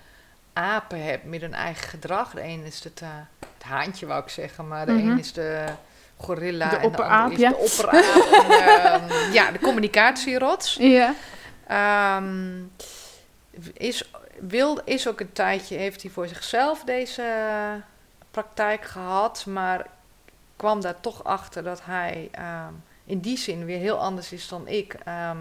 [0.53, 2.31] apen hebt met hun eigen gedrag.
[2.31, 3.09] De een is het, eh,
[3.39, 4.67] het haantje, wou ik zeggen.
[4.67, 5.09] Maar de Mhm.
[5.09, 5.65] een is de
[6.17, 6.69] gorilla.
[6.69, 7.49] De en de opperaap, andere is ja.
[7.49, 8.03] de opperaap.
[8.49, 10.75] en, ehm, ja, de communicatierots.
[10.79, 11.13] Ja.
[11.67, 12.61] Ehm,
[13.73, 17.23] is, wil, is ook een tijdje, heeft hij voor zichzelf deze
[18.31, 19.87] praktijk gehad, maar
[20.55, 22.73] kwam daar toch achter dat hij ehm,
[23.05, 24.93] in die zin weer heel anders is dan ik.
[24.93, 25.37] Ehm,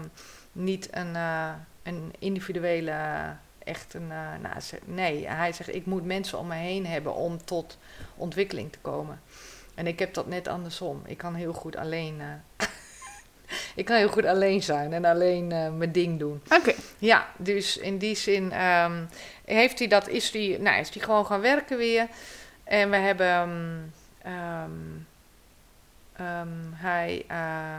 [0.51, 1.49] niet een, eh,
[1.83, 2.93] een individuele,
[3.63, 7.45] echt een, eh, nou, nee, hij zegt ik moet mensen om me heen hebben om
[7.45, 7.77] tot
[8.15, 9.21] ontwikkeling te komen.
[9.75, 11.01] En ik heb dat net andersom.
[11.05, 12.67] Ik kan heel goed alleen, eh,
[13.81, 16.41] ik kan heel goed alleen zijn en alleen eh, mijn ding doen.
[16.49, 16.73] Oké.
[16.97, 19.03] Ja, dus in die zin ehm,
[19.45, 22.07] heeft hij dat, is hij, nou, is hij gewoon gaan werken weer.
[22.71, 24.71] En we hebben, ehm, ehm,
[26.13, 27.77] ehm, hij, eh,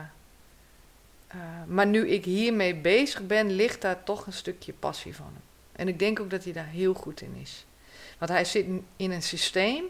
[1.28, 5.42] eh, maar nu ik hiermee bezig ben, ligt daar toch een stukje passie van hem.
[5.72, 7.66] En ik denk ook dat hij daar heel goed in is.
[8.18, 8.66] Want hij zit
[8.96, 9.84] in- een systeem.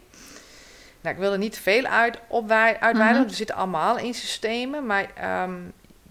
[1.01, 3.13] Nou, ik wil er niet te veel uit uitweiden, Mhm.
[3.17, 4.85] want we zitten allemaal in systemen.
[4.85, 5.07] Maar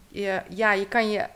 [0.08, 1.26] je, ja, je kan je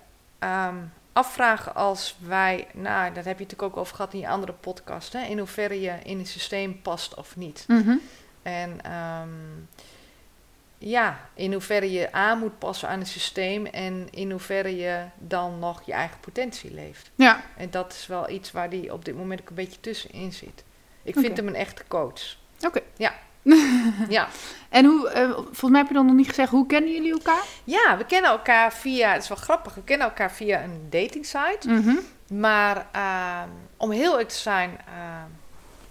[1.16, 5.12] afvragen als wij, nou, dat heb je natuurlijk ook over gehad in je andere podcast,
[5.12, 7.64] hè, in hoeverre je in een systeem past of niet.
[7.68, 7.96] Mhm.
[8.42, 9.28] En ehm,
[10.78, 15.58] ja, in hoeverre je aan moet passen aan een systeem en in hoeverre je dan
[15.58, 17.10] nog je eigen potentie leeft.
[17.14, 17.42] Ja.
[17.56, 20.64] En dat is wel iets waar die op dit moment ook een beetje tussenin zit.
[21.02, 22.36] Ik vind hem een echte coach.
[22.60, 22.80] Oké.
[22.96, 23.14] Ja.
[24.68, 27.44] En hoe, eh, volgens mij heb je dan nog niet gezegd, hoe kennen jullie elkaar?
[27.64, 31.26] ja, we kennen elkaar via, het is wel grappig, we kennen elkaar via een dating
[31.26, 31.68] site.
[31.68, 31.94] Mhm.
[32.40, 35.30] Maar ehm, om heel eerlijk te zijn, ehm,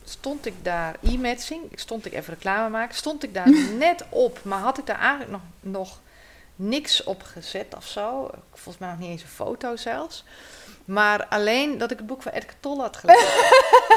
[0.03, 4.59] stond ik daar e-matching, stond ik even reclame maken, stond ik daar net op, maar
[4.59, 5.99] had ik daar eigenlijk nog, nog
[6.55, 8.29] niks op gezet of zo.
[8.53, 10.23] Volgens mij nog niet eens een foto zelfs.
[10.85, 13.27] Maar alleen dat ik het boek van Edgar Tolle had gelezen.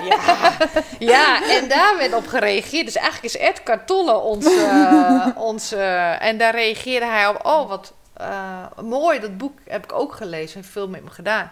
[0.05, 0.53] ja.
[0.99, 2.85] ja, en daar werd op gereageerd.
[2.85, 4.47] Dus eigenlijk is Edgar Tolle ons...
[4.57, 7.47] eh, ons eh, en daar reageerde hij op...
[7.47, 10.61] Oh, wat eh, mooi, dat boek heb ik ook gelezen.
[10.61, 11.51] Heeft veel met me gedaan.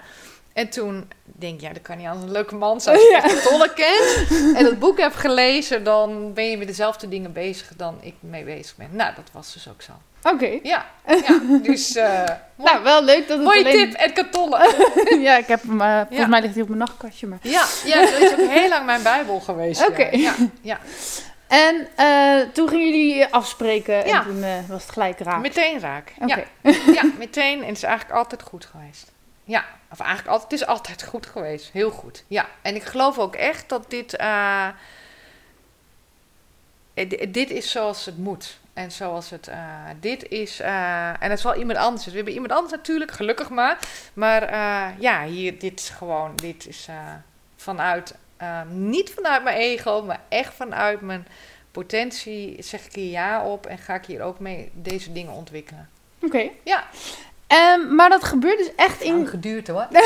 [0.53, 3.11] En toen denk ik, ja, dat kan niet anders een leuke man zijn als je
[3.11, 3.25] Ja.
[3.25, 4.29] Edgar Tolle kent.
[4.57, 8.45] En dat boek heb gelezen, dan ben je met dezelfde dingen bezig dan ik mee
[8.45, 8.89] bezig ben.
[8.93, 9.93] Nou, dat was dus ook zo.
[10.33, 10.59] Oké.
[10.63, 11.97] Ja, ja dus...
[11.97, 12.25] eh
[12.57, 12.71] mooi.
[12.73, 13.91] Nou, wel leuk dat het Mooie alleen...
[13.91, 14.75] tip, Edgar Tolle.
[15.29, 15.81] ja, ik heb hem...
[15.81, 16.27] eh, volgens Ja.
[16.27, 17.39] mij ligt hij op mijn nachtkastje, maar...
[17.43, 19.89] Ja, ja, dat is ook heel lang mijn bijbel geweest.
[19.89, 20.09] Oké.
[20.13, 20.79] Ja, ja, ja.
[21.49, 24.23] En eh, toen gingen jullie afspreken en Ja.
[24.23, 25.41] toen was het gelijk raak.
[25.41, 26.13] meteen raak.
[26.19, 26.45] Oké.
[26.63, 26.73] Ja.
[26.93, 27.61] ja, meteen.
[27.63, 29.13] En het is eigenlijk altijd goed geweest.
[29.45, 31.71] Ja, of eigenlijk altijd, het is altijd goed geweest.
[31.73, 32.25] Heel goed.
[32.27, 34.17] Ja, en ik geloof ook echt dat dit, di-
[37.29, 38.59] dit is zoals het moet.
[38.73, 39.59] En zoals het, eh,
[40.01, 42.05] dit is, eh, en het is wel iemand anders.
[42.05, 43.79] We hebben iemand anders natuurlijk, gelukkig maar.
[44.15, 46.97] Maar eh, ja, hier, dit is gewoon, dit is eh,
[47.57, 51.27] vanuit, eh, niet vanuit mijn ego, maar echt vanuit mijn
[51.71, 52.63] potentie.
[52.63, 55.89] Zeg ik hier ja op en ga ik hier ook mee deze dingen ontwikkelen.
[56.23, 56.51] Oké.
[56.65, 56.85] Ja.
[57.47, 59.15] Ehm, maar dat gebeurt dus echt in...
[59.15, 59.87] Lang geduurd hoor.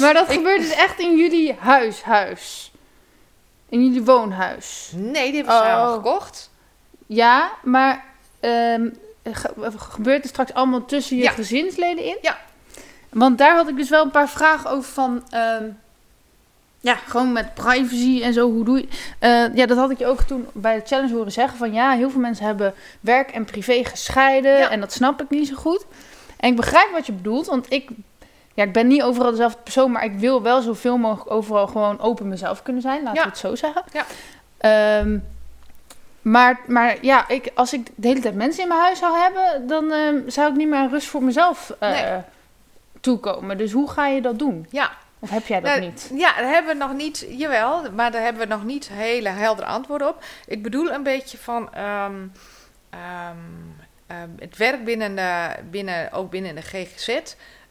[0.00, 2.72] Maar dat gebeurt dus echt in jullie huis, huis.
[3.74, 4.92] In jullie woonhuis.
[4.94, 5.66] Nee, die hebben we Oh.
[5.66, 6.50] samen gekocht.
[7.06, 8.04] Ja, maar
[9.22, 11.30] ge- gebeurt het straks allemaal tussen je Ja.
[11.30, 12.16] gezinsleden in?
[12.22, 12.38] Ja.
[13.08, 15.24] Want daar had ik dus wel een paar vragen over van...
[15.30, 15.64] ehm,
[16.80, 18.88] ja, gewoon met privacy en zo, hoe doe je...
[19.18, 21.58] Eh, ja, dat had ik je ook toen bij de challenge horen zeggen.
[21.58, 24.58] Van ja, heel veel mensen hebben werk en privé gescheiden.
[24.58, 24.70] Ja.
[24.70, 25.84] En dat snap ik niet zo goed.
[26.36, 27.88] En ik begrijp wat je bedoelt, want ik...
[28.54, 32.00] Ja, ik ben niet overal dezelfde persoon, maar ik wil wel zoveel mogelijk overal gewoon
[32.00, 33.02] open mezelf kunnen zijn.
[33.02, 33.22] Laten Ja.
[33.22, 33.82] we het zo zeggen.
[33.92, 34.04] Ja.
[34.58, 35.18] Ehm,
[36.22, 39.66] maar, maar ja, ik, als ik de hele tijd mensen in mijn huis zou hebben,
[39.66, 42.20] dan ehm, zou ik niet meer rust voor mezelf eh, Nee.
[43.00, 43.58] toekomen.
[43.58, 44.66] Dus hoe ga je dat doen?
[44.70, 44.90] Ja.
[45.18, 46.10] Of heb jij dat Nou, niet?
[46.14, 49.66] Ja, daar hebben we nog niet, jawel, maar daar hebben we nog niet hele heldere
[49.68, 50.24] antwoorden op.
[50.46, 52.14] Ik bedoel een beetje van ehm,
[54.38, 57.18] het werk binnen, de, binnen, ook binnen de GGZ.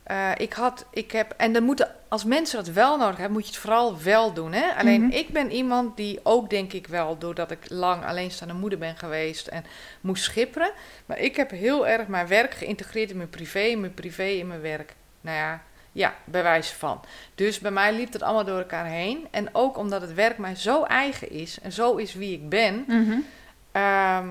[0.03, 3.45] Eh, ik had, ik heb, en dan moeten, als mensen dat wel nodig hebben, moet
[3.45, 4.53] je het vooral wel doen.
[4.53, 4.73] Hè?
[4.77, 5.11] Alleen Mhm.
[5.11, 9.47] ik ben iemand die ook, denk ik wel, doordat ik lang alleenstaande moeder ben geweest
[9.47, 9.65] en
[10.01, 10.71] moest schipperen.
[11.05, 14.61] Maar ik heb heel erg mijn werk geïntegreerd in mijn privé, mijn privé in mijn
[14.61, 14.95] werk.
[15.21, 17.01] Nou ja, ja, bij wijze van.
[17.35, 19.27] Dus bij mij liep het allemaal door elkaar heen.
[19.31, 22.83] En ook omdat het werk mij zo eigen is en zo is wie ik ben,
[22.87, 23.17] Mhm.
[23.71, 24.27] ehm,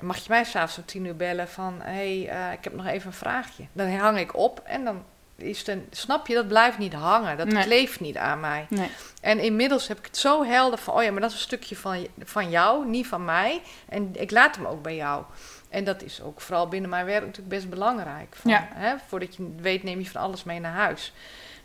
[0.00, 1.74] mag je mij s'avonds om tien uur bellen van...
[1.82, 3.64] hé, hey, eh, ik heb nog even een vraagje.
[3.72, 5.04] Dan hang ik op en dan
[5.36, 5.86] is een...
[5.90, 7.36] Snap je, dat blijft niet hangen.
[7.36, 7.64] Dat Nee.
[7.64, 8.66] kleeft niet aan mij.
[8.70, 8.90] Nee.
[9.20, 10.94] En inmiddels heb ik het zo helder van...
[10.94, 13.62] oh ja, maar dat is een stukje van, van jou, niet van mij.
[13.88, 15.24] En ik laat hem ook bij jou.
[15.68, 18.34] En dat is ook vooral binnen mijn werk natuurlijk best belangrijk.
[18.36, 18.68] Van, Ja.
[18.72, 21.12] hè, voordat je weet, neem je van alles mee naar huis.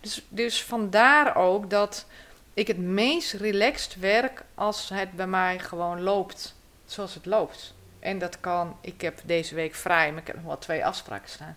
[0.02, 2.06] Dus, dus vandaar ook dat
[2.54, 6.56] ik het meest relaxed werk als het bij mij gewoon loopt
[6.86, 7.74] zoals het loopt.
[8.00, 11.30] En dat kan, ik heb deze week vrij, maar ik heb nog wel twee afspraken
[11.30, 11.56] staan.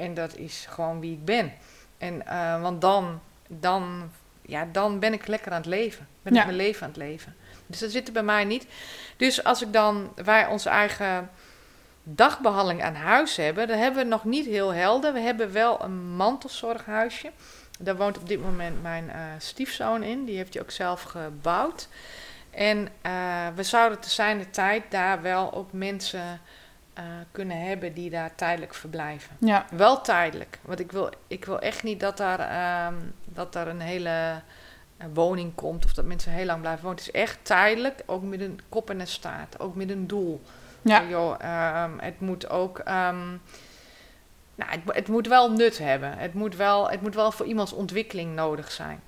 [0.00, 1.52] En dat is gewoon wie ik ben.
[1.98, 4.10] En, eh, want dan, dan,
[4.42, 6.08] ja, dan ben ik lekker aan het leven.
[6.22, 6.40] Ben Ja.
[6.40, 7.36] ik mijn leven aan het leven.
[7.66, 8.66] Dus dat zit er bij mij niet.
[9.16, 11.30] Dus als ik dan, wij onze eigen
[12.02, 15.12] dagbehandeling aan huis hebben, dan hebben we nog niet heel helder.
[15.12, 17.30] We hebben wel een mantelzorghuisje.
[17.78, 20.24] Daar woont op dit moment mijn eh, stiefzoon in.
[20.24, 21.88] Die heeft hij ook zelf gebouwd.
[22.50, 23.12] En eh,
[23.54, 26.40] we zouden te zijn de tijd daar wel ook mensen
[26.92, 29.36] eh, kunnen hebben die daar tijdelijk verblijven.
[29.38, 29.66] Ja.
[29.70, 30.58] Wel tijdelijk.
[30.62, 34.40] Want ik wil, ik wil echt niet dat daar, ehm, dat daar een hele
[34.96, 36.98] eh, woning komt of dat mensen heel lang blijven wonen.
[36.98, 40.42] Het is echt tijdelijk, ook met een kop en een staart, ook met een doel.
[40.82, 41.02] Ja.
[41.02, 42.78] Joh, ehm, het moet ook.
[42.78, 43.28] ehm,
[44.54, 46.18] nou, het, het moet wel nut hebben.
[46.18, 49.00] Het moet wel, het moet wel voor iemands ontwikkeling nodig zijn.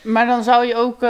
[0.00, 1.02] Maar dan zou je ook,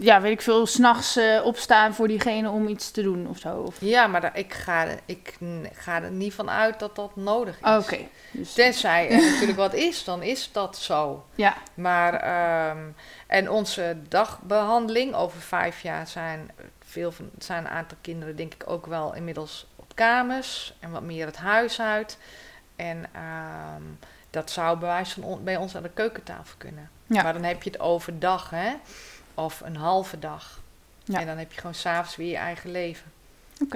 [0.00, 3.56] ja, weet ik veel, s'nachts eh opstaan voor diegene om iets te doen of zo.
[3.56, 3.76] Of...
[3.80, 5.36] Ja, maar daar, ik, ga, ik
[5.72, 7.76] ga er niet van uit dat dat nodig is.
[7.84, 7.98] Oké.
[8.30, 11.24] Dus, Tenzij er natuurlijk wat is, dan is dat zo.
[11.34, 11.54] ja.
[11.74, 12.78] Maar, ehm,
[13.26, 16.50] en onze dagbehandeling over vijf jaar zijn
[16.84, 21.02] veel van, zijn een aantal kinderen denk ik ook wel inmiddels op kamers en wat
[21.02, 22.18] meer het huis uit.
[22.76, 23.82] En ehm,
[24.30, 26.90] dat zou bij wijze van on- bij ons aan de keukentafel kunnen.
[27.06, 27.22] Ja.
[27.22, 28.72] Maar dan heb je het overdag, hè?
[29.34, 30.60] Of een halve dag.
[31.04, 31.20] Ja.
[31.20, 33.12] En dan heb je gewoon s'avonds weer je eigen leven.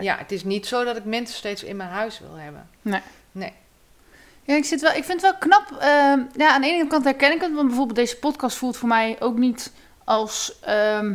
[0.00, 2.68] Ja, het is niet zo dat ik mensen steeds in mijn huis wil hebben.
[4.44, 5.80] Ja, ik, zit wel, ik vind het wel knap.
[5.80, 8.88] ehm, ja, aan de ene kant herken ik het, want bijvoorbeeld deze podcast voelt voor
[8.88, 9.72] mij ook niet
[10.05, 10.59] als.
[10.61, 11.14] ehm,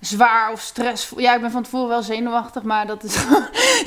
[0.00, 1.18] zwaar of stressvol.
[1.18, 3.24] Ja, ik ben van tevoren wel zenuwachtig, maar dat is.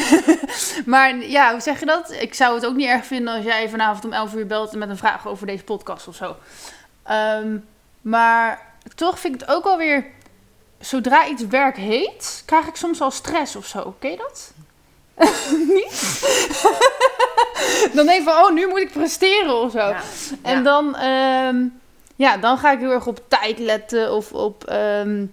[0.85, 2.11] maar ja, hoe zeg je dat?
[2.11, 4.89] Ik zou het ook niet erg vinden als jij vanavond om 11 uur belt met
[4.89, 6.35] een vraag over deze podcast of zo.
[7.03, 7.57] Ehm,
[8.01, 10.05] maar toch vind ik het ook alweer.
[10.79, 13.95] Zodra iets werk heet, krijg ik soms al stress of zo.
[13.99, 14.53] Ken je dat?
[15.75, 16.21] niet?
[17.95, 19.77] dan denk ik van, oh, nu moet ik presteren of zo.
[19.77, 20.01] Ja.
[20.41, 20.61] En Ja.
[20.63, 21.63] dan, ehm,
[22.15, 25.25] ja, dan ga ik heel erg op tijd letten of op, ehm,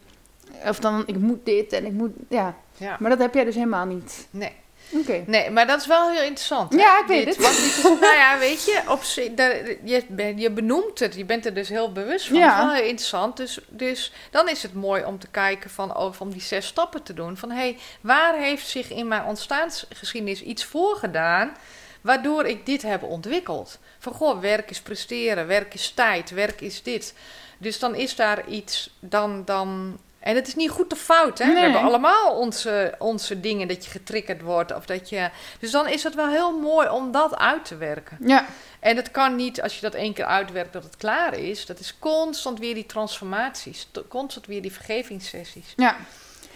[0.66, 2.54] of dan, ik moet dit en ik moet, ja.
[2.76, 2.96] Ja.
[3.00, 4.26] Maar dat heb jij dus helemaal niet.
[4.30, 4.52] Nee.
[4.90, 5.22] Oké.
[5.26, 6.72] nee, maar dat is wel heel interessant.
[6.72, 7.36] hè, Ja, ik weet dit.
[7.36, 7.44] het.
[7.44, 9.02] Want dit is, nou ja, weet je, op,
[9.36, 12.36] daar- je, je benoemt het, je bent er dus heel bewust van.
[12.36, 12.46] Ja.
[12.48, 13.36] Dat is wel heel interessant.
[13.36, 17.02] Dus, dus dan is het mooi om te kijken van, oh, om die zes stappen
[17.02, 17.36] te doen.
[17.36, 21.56] Van, hé, hey, waar heeft zich in mijn ontstaansgeschiedenis iets voorgedaan...
[22.00, 23.78] waardoor ik dit heb ontwikkeld?
[23.98, 27.14] Van, goh, werk is presteren, werk is tijd, werk is dit.
[27.58, 29.42] Dus dan is daar iets, dan...
[29.44, 31.52] dan en het is niet goed of fout, hè?
[31.52, 34.74] We hebben allemaal onze, onze dingen dat je getriggerd wordt.
[34.74, 38.16] Of dat je, dus dan is het wel heel mooi om dat uit te werken.
[38.20, 38.44] Ja,
[38.80, 41.66] En het kan niet, als je dat één keer uitwerkt, dat het klaar is.
[41.66, 43.88] Dat is constant weer die transformaties.
[44.08, 45.72] Constant weer die vergevingssessies.
[45.76, 45.96] ja.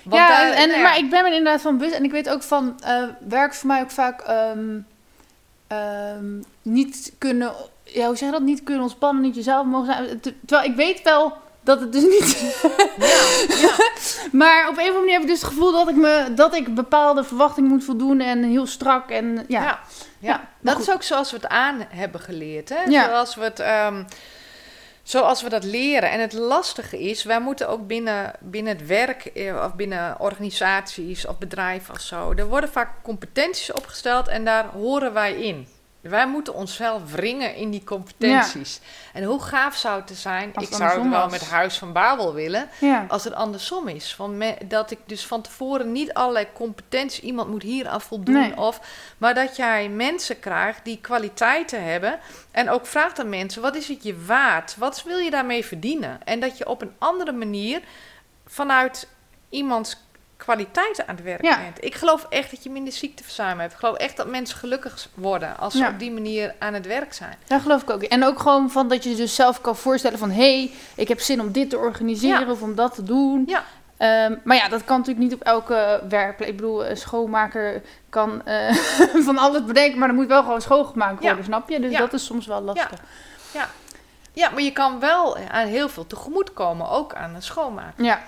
[0.02, 1.94] Want ja, daar- en, maar ik ben er inderdaad van bewust.
[1.96, 4.78] En ik weet ook van, eh werk voor mij ook vaak ehm,
[5.66, 6.24] ehm,
[6.62, 7.52] niet kunnen,
[7.84, 8.42] ja, hoe zeg je dat?
[8.42, 10.20] Niet kunnen ontspannen, niet jezelf mogen zijn.
[10.20, 11.32] Ter- Terwijl ik weet wel
[11.62, 12.54] dat het dus niet...
[12.98, 13.90] ja, ja,
[14.40, 16.54] Maar op een of andere manier heb ik dus het gevoel dat ik, me, dat
[16.54, 19.80] ik bepaalde verwachtingen moet voldoen en heel strak en ja.
[20.18, 20.82] ja, Dat goed.
[20.82, 22.68] is ook zoals we het aan hebben geleerd.
[22.68, 22.82] Hè?
[22.82, 23.04] Ja.
[23.04, 24.04] Zoals, we het, ehm,
[25.02, 26.10] zoals we dat leren.
[26.10, 31.26] En het lastige is, wij moeten ook binnen, binnen het werk eh, of binnen organisaties
[31.26, 32.32] of bedrijven of zo.
[32.36, 35.66] Er worden vaak competenties opgesteld en daar horen wij in.
[36.03, 38.80] Wij moeten onszelf wringen in die competenties.
[39.12, 40.50] En hoe gaaf zou het zijn?
[40.55, 41.30] Als ik zou het wel was.
[41.30, 42.68] met Huis van Babel willen.
[42.80, 43.05] Ja.
[43.09, 44.14] Als het andersom is.
[44.14, 48.34] Van me- dat ik dus van tevoren niet allerlei competenties, iemand moet hier aan voldoen.
[48.34, 48.57] Nee.
[48.57, 48.80] Of,
[49.18, 52.18] maar dat jij mensen krijgt die kwaliteiten hebben.
[52.50, 54.76] En ook vraagt aan mensen: wat is het je waard?
[54.76, 56.20] Wat wil je daarmee verdienen?
[56.24, 57.80] En dat je op een andere manier
[58.46, 59.09] vanuit
[59.48, 59.96] iemands
[60.45, 61.57] kwaliteiten aan het werk Ja.
[61.59, 61.84] bent.
[61.84, 63.72] Ik geloof echt dat je minder ziekteverzuim hebt.
[63.72, 65.88] Ik geloof echt dat mensen gelukkig worden als ze Ja.
[65.88, 67.34] op die manier aan het werk zijn.
[67.47, 68.03] Daar geloof ik ook.
[68.03, 70.30] En ook gewoon van dat je je dus zelf kan voorstellen van...
[70.30, 72.53] hé, hey, ik heb zin om dit te organiseren Ja.
[72.53, 73.45] of om dat te doen.
[73.47, 73.64] Ja.
[73.97, 76.49] Ehm, maar ja, dat kan natuurlijk niet op elke werkplek.
[76.49, 78.74] Ik bedoel, een schoonmaker kan eh,
[79.28, 79.99] van alles bedenken...
[79.99, 81.45] maar er moet wel gewoon schoongemaakt worden, Ja.
[81.45, 81.80] snap je?
[81.80, 81.99] Dus Ja.
[81.99, 83.01] dat is soms wel lastig.
[84.34, 88.05] Ja, maar je kan wel aan heel veel tegemoet komen, ook aan het schoonmaken.
[88.05, 88.20] Ja,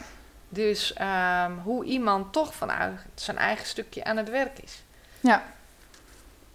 [0.55, 4.83] Dus ehm, hoe iemand toch vanuit zijn eigen stukje aan het werk is.
[5.21, 5.43] ja.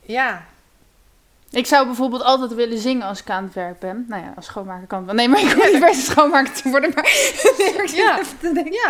[0.02, 0.46] Ja,
[1.52, 4.06] Ik zou bijvoorbeeld altijd willen zingen als ik aan het werk ben.
[4.08, 5.16] Nou ja, als schoonmaker kan het.
[5.16, 6.92] Nee, maar ik hoef niet best schoonmaker te worden.
[6.96, 7.06] Maar
[7.96, 8.20] Ja.
[8.64, 8.88] ja.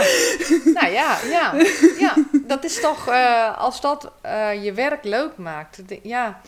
[0.74, 1.54] nou ja, ja,
[1.98, 2.14] ja.
[2.32, 5.82] Dat is toch, eh, als dat eh, je werk leuk maakt.
[6.04, 6.42] Ja,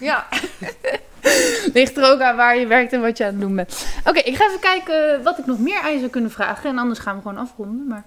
[0.00, 0.26] ja.
[1.72, 3.86] Ligt er ook aan waar je werkt en wat je aan het doen bent.
[4.04, 6.70] Oké, ik ga even kijken wat ik nog meer aan je zou kunnen vragen.
[6.70, 7.86] En anders gaan we gewoon afronden.
[7.86, 8.04] Maar,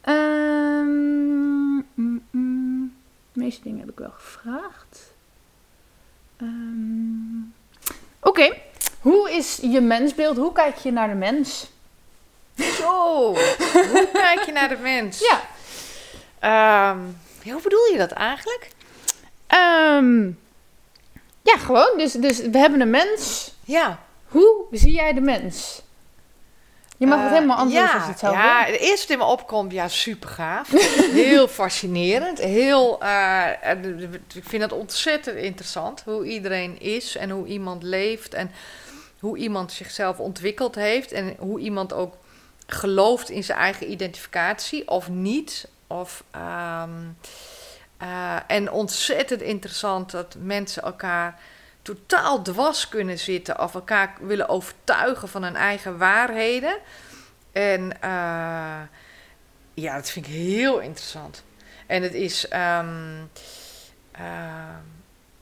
[0.00, 2.94] ehm, mm, mm,
[3.32, 5.13] de meeste dingen heb ik wel gevraagd.
[6.36, 7.14] Ehm,
[8.20, 8.54] Oké,
[9.00, 10.36] hoe is je mensbeeld?
[10.36, 11.70] Hoe kijk je naar de mens?
[12.56, 13.26] Zo,
[13.92, 15.18] hoe kijk je naar de mens?
[15.18, 15.40] Ja.
[16.38, 16.98] Ehm,
[17.42, 18.68] ja, hoe bedoel je dat eigenlijk?
[19.46, 20.26] Ehm,
[21.42, 21.90] ja, gewoon.
[21.96, 23.52] Dus, dus we hebben een mens.
[23.64, 23.98] Ja.
[24.28, 25.82] Hoe zie jij de mens?
[26.96, 29.18] Je mag het Eh, helemaal antwoorden ja, als je het zelf Ja, het eerste in
[29.18, 30.68] me opkomt, ja, super gaaf.
[31.26, 32.38] heel fascinerend.
[32.38, 33.46] Heel, eh,
[34.34, 38.50] ik vind het ontzettend interessant hoe iedereen is en hoe iemand leeft en
[39.18, 42.14] hoe iemand zichzelf ontwikkeld heeft en hoe iemand ook
[42.66, 45.68] gelooft in zijn eigen identificatie of niet.
[45.86, 46.90] Of, ehm,
[47.96, 51.38] eh, en ontzettend interessant dat mensen elkaar
[51.84, 56.76] totaal dwars kunnen zitten of elkaar willen overtuigen van hun eigen waarheden.
[57.52, 58.80] En eh,
[59.74, 61.44] ja, dat vind ik heel interessant.
[61.86, 63.22] En het is, ehm,
[64.12, 64.82] ehm,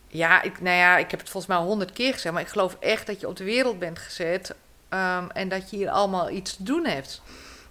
[0.09, 2.49] ja, ik, nou ja, ik heb het volgens mij al honderd keer gezegd, maar ik
[2.49, 4.55] geloof echt dat je op de wereld bent gezet
[4.89, 7.23] ehm, en dat je hier allemaal iets te doen hebt.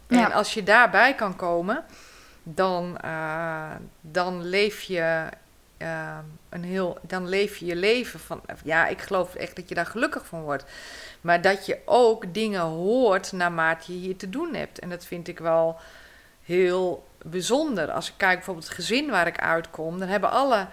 [0.07, 0.25] Ja.
[0.25, 1.85] En als je daarbij kan komen,
[2.43, 3.71] dan, eh,
[4.01, 5.29] dan leef je
[5.81, 9.75] ehm, een heel, dan leef je je leven van, ja, ik geloof echt dat je
[9.75, 10.63] daar gelukkig van wordt.
[11.21, 14.79] Maar dat je ook dingen hoort naarmate je hier te doen hebt.
[14.79, 15.79] En dat vind ik wel
[16.43, 17.91] heel bijzonder.
[17.91, 20.67] Als ik kijk bijvoorbeeld het gezin waar ik uitkom, dan hebben alle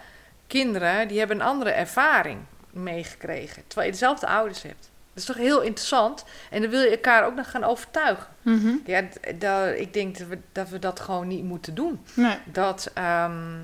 [0.46, 2.38] kinderen die hebben een andere ervaring
[2.70, 3.62] meegekregen.
[3.66, 4.90] Terwijl je dezelfde ouders hebt.
[5.14, 6.24] is toch heel interessant.
[6.50, 8.26] En dan wil je elkaar ook nog gaan overtuigen.
[8.42, 8.70] Mhm.
[8.84, 12.00] Ja, d- da- ik denk dat we, dat we dat gewoon niet moeten doen.
[12.14, 12.36] Nee.
[12.44, 13.56] Dat, ehm,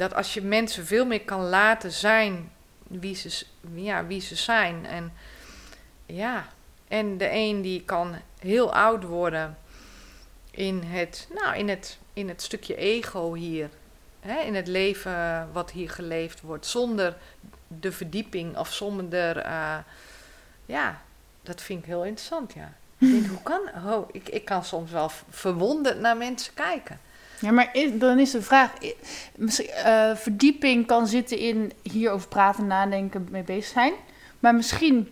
[0.00, 2.52] dat als je mensen veel meer kan laten zijn
[2.86, 3.44] wie ze,
[3.74, 4.86] ja, wie ze zijn.
[4.86, 5.12] En
[6.06, 6.46] ja,
[6.88, 9.58] en de een die kan heel oud worden
[10.50, 13.68] in het, nou, in het, in het stukje ego hier.
[14.20, 16.66] Hè, in het leven wat hier geleefd wordt.
[16.66, 17.16] Zonder
[17.66, 19.36] de verdieping of zonder...
[19.36, 19.78] eh,
[20.66, 21.02] ja,
[21.42, 22.72] dat vind ik heel interessant, ja.
[22.98, 23.60] Ik denk, hoe kan...
[23.86, 27.00] Oh, ik, ik kan soms wel verwonderd naar mensen kijken.
[27.40, 33.42] Ja, maar dan is de vraag: eh, verdieping kan zitten in hierover praten, nadenken, mee
[33.42, 33.92] bezig zijn.
[34.38, 35.08] Maar misschien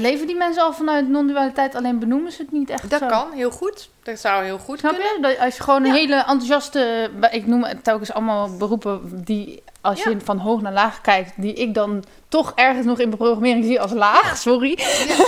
[0.00, 2.90] leven die mensen al vanuit non-dualiteit, alleen benoemen ze het niet echt.
[2.90, 3.06] Dat zo.
[3.06, 3.90] kan, heel goed.
[4.02, 5.12] Dat zou heel goed Snap kunnen.
[5.16, 5.20] je?
[5.36, 5.94] Dat als je gewoon een Ja.
[5.94, 10.10] hele enthousiaste, ik noem het telkens allemaal beroepen die, als Ja.
[10.10, 13.80] je van hoog naar laag kijkt, die ik dan toch ergens nog in programmering zie
[13.80, 14.78] als laag, sorry.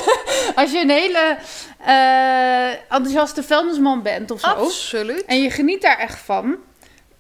[0.55, 1.37] als je een hele
[1.79, 5.25] eh, enthousiaste vuilnisman bent of zo, Absoluut.
[5.25, 6.57] en je geniet daar echt van,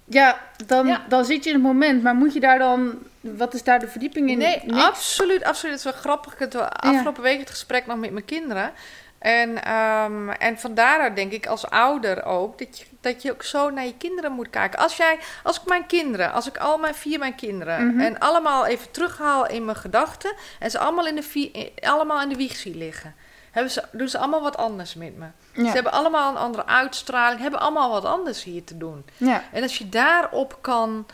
[0.05, 1.03] ja dan, Ja.
[1.09, 2.03] dan zit je in het moment.
[2.03, 4.39] Maar moet je daar dan, wat is daar de verdieping in?
[4.39, 4.83] Nee, Niks?
[4.85, 5.75] absoluut, absoluut.
[5.75, 6.33] Het is wel grappig.
[6.33, 8.73] Ik had wel afgelopen week het gesprek nog met mijn kinderen.
[9.19, 13.43] En, ehm, en van daaruit denk ik als ouder ook dat je, dat je ook
[13.43, 14.79] zo naar je kinderen moet kijken.
[14.79, 18.01] Als jij, als ik mijn kinderen, als ik al mijn vier mijn kinderen Mhm.
[18.01, 22.29] en allemaal even terughaal in mijn gedachten en ze allemaal in de, vie- allemaal in
[22.29, 23.15] de wieg zie liggen,
[23.51, 25.27] hebben ze, doen ze allemaal wat anders met me.
[25.53, 25.67] Ja.
[25.67, 29.05] Ze hebben allemaal een andere uitstraling, hebben allemaal wat anders hier te doen.
[29.17, 29.43] ja.
[29.53, 31.07] En als je daarop kan,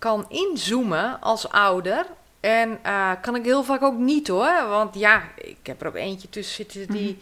[0.00, 2.06] kan inzoomen als ouder.
[2.40, 4.68] En eh, kan ik heel vaak ook niet hoor.
[4.68, 7.18] Want ja, ik heb er ook eentje tussen zitten die,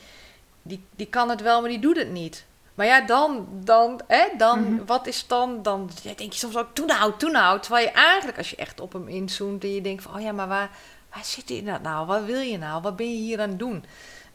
[0.63, 2.45] die, die kan het wel, maar die doet het niet.
[2.75, 4.85] Maar ja, dan, dan, hè, dan Mhm.
[4.87, 5.63] wat is dan?
[5.63, 7.61] Dan ja, denk je soms ook, toen nou, toen nou.
[7.61, 10.33] Terwijl je eigenlijk, als je echt op hem inzoomt en je denkt van, oh ja,
[10.33, 10.71] maar waar,
[11.15, 12.07] waar zit dat nou?
[12.07, 12.83] Wat wil je nou?
[12.83, 13.85] Wat ben je hier aan het doen?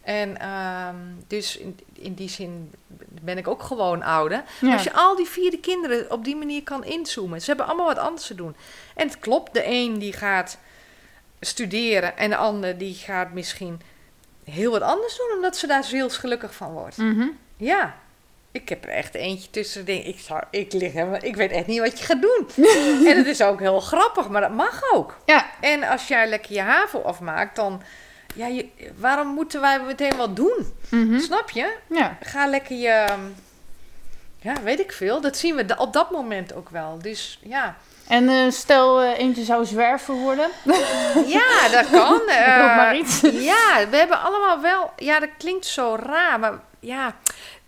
[0.03, 0.95] En ehm,
[1.27, 2.71] dus in, in die zin
[3.21, 4.43] ben ik ook gewoon ouder.
[4.61, 4.73] Ja.
[4.73, 7.41] Als je al die vierde kinderen op die manier kan inzoomen.
[7.41, 8.55] Ze hebben allemaal wat anders te doen.
[8.95, 10.57] En het klopt, de een die gaat
[11.39, 13.81] studeren en de ander die gaat misschien
[14.43, 16.97] heel wat anders doen, omdat ze daar zielsgelukkig van wordt.
[16.97, 17.27] Mhm.
[17.57, 17.95] Ja,
[18.51, 19.85] ik heb er echt eentje tussen.
[19.85, 22.47] Denk, ik, zou, ik, lig helemaal, ik weet echt niet wat je gaat doen.
[23.09, 25.17] en het is ook heel grappig, maar dat mag ook.
[25.25, 25.45] Ja.
[25.59, 27.81] En als jij lekker je HAVO afmaakt, dan...
[28.34, 30.73] Ja, je, waarom moeten wij meteen wat doen?
[30.89, 31.19] Mhm.
[31.19, 31.73] Snap je?
[31.89, 32.18] ja.
[32.22, 33.05] Ga lekker je.
[34.39, 35.22] Ja, weet ik veel.
[35.22, 36.99] Dat zien we op dat moment ook wel.
[37.01, 37.76] Dus ja.
[38.07, 40.49] En eh, stel eh, eentje zou zwerver worden.
[41.27, 42.22] Ja, dat kan.
[42.30, 43.22] Eh, roep maar iets.
[43.51, 44.91] ja, we hebben allemaal wel.
[44.97, 46.39] Ja, dat klinkt zo raar.
[46.39, 47.15] Maar ja,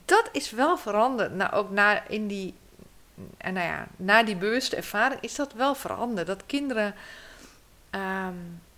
[0.05, 1.33] dat is wel veranderd.
[1.35, 2.53] Nou, ook na, in die.
[3.37, 6.27] En nou ja, na die bewuste ervaring is dat wel veranderd.
[6.27, 6.95] Dat kinderen.
[7.89, 8.33] ehm,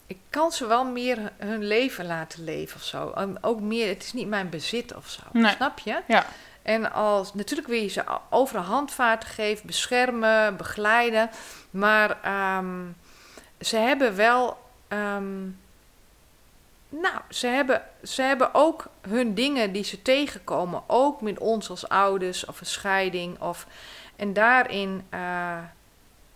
[0.07, 3.11] ik kan ze wel meer hun- leven laten leven of zo.
[3.15, 5.21] En ook meer, het is niet mijn bezit of zo.
[5.31, 5.55] Nee.
[5.55, 6.01] Snap je?
[6.07, 6.25] Ja.
[6.61, 11.29] En als, natuurlijk wil je ze overal handvaten geven, beschermen, begeleiden.
[11.69, 12.83] Maar ehm,
[13.59, 14.57] ze hebben wel.
[14.87, 15.41] ehm,
[16.89, 20.83] nou, ze hebben, ze hebben ook hun dingen die ze tegenkomen.
[20.87, 23.39] Ook met ons als ouders of een scheiding.
[23.41, 23.67] Of,
[24.15, 25.57] en daarin, eh,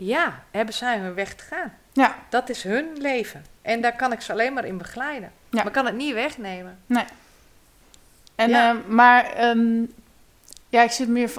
[0.06, 1.74] ja, hebben zij hun weg te gaan.
[1.94, 2.16] Ja.
[2.30, 3.46] Dat is hun leven.
[3.62, 5.32] En daar kan ik ze alleen maar in begeleiden.
[5.50, 5.64] Ja.
[5.64, 6.80] Maar kan het niet wegnemen.
[8.36, 8.70] En, Ja.
[8.70, 9.84] eh, maar ehm,
[10.70, 11.32] ja, ik zit meer.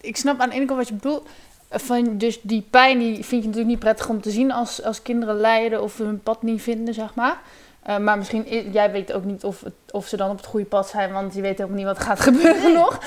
[0.00, 1.28] Ik snap aan de ene kant wat je bedoelt.
[1.70, 5.02] Van, dus die pijn die vind je natuurlijk niet prettig om te zien als, als
[5.02, 7.38] kinderen lijden of hun pad niet vinden, zeg maar.
[7.82, 10.66] Eh, maar misschien, jij weet ook niet of, het, of ze dan op het goede
[10.66, 12.98] pad zijn, want je weet ook niet wat gaat gebeuren nog.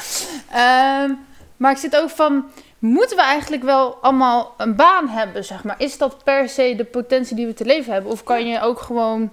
[0.52, 1.12] Ehm,
[1.58, 2.46] maar ik zit ook van,
[2.82, 5.76] moeten we eigenlijk wel allemaal een baan hebben, zeg maar?
[5.78, 8.12] Is dat per se de potentie die we te leven hebben?
[8.12, 9.32] Of kan je ook gewoon,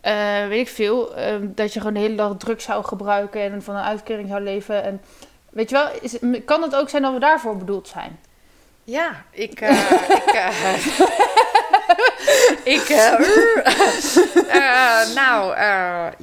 [0.00, 3.62] eh, weet ik veel, eh, dat je gewoon de hele dag drugs zou gebruiken en
[3.62, 4.82] van een uitkering zou leven?
[4.82, 5.00] En,
[5.50, 8.18] weet je wel, is, kan het ook zijn dat we daarvoor bedoeld zijn?
[8.84, 9.60] Ja, ik.
[9.60, 9.90] eh,
[12.64, 12.88] ik ik.
[15.20, 15.56] nou,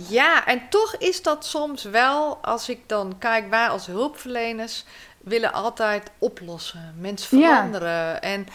[0.10, 4.86] ja, en toch is dat soms wel, als ik dan kijk, wij als hulpverleners
[5.28, 7.48] willen altijd oplossen, mensen Ja.
[7.48, 8.22] veranderen.
[8.22, 8.48] En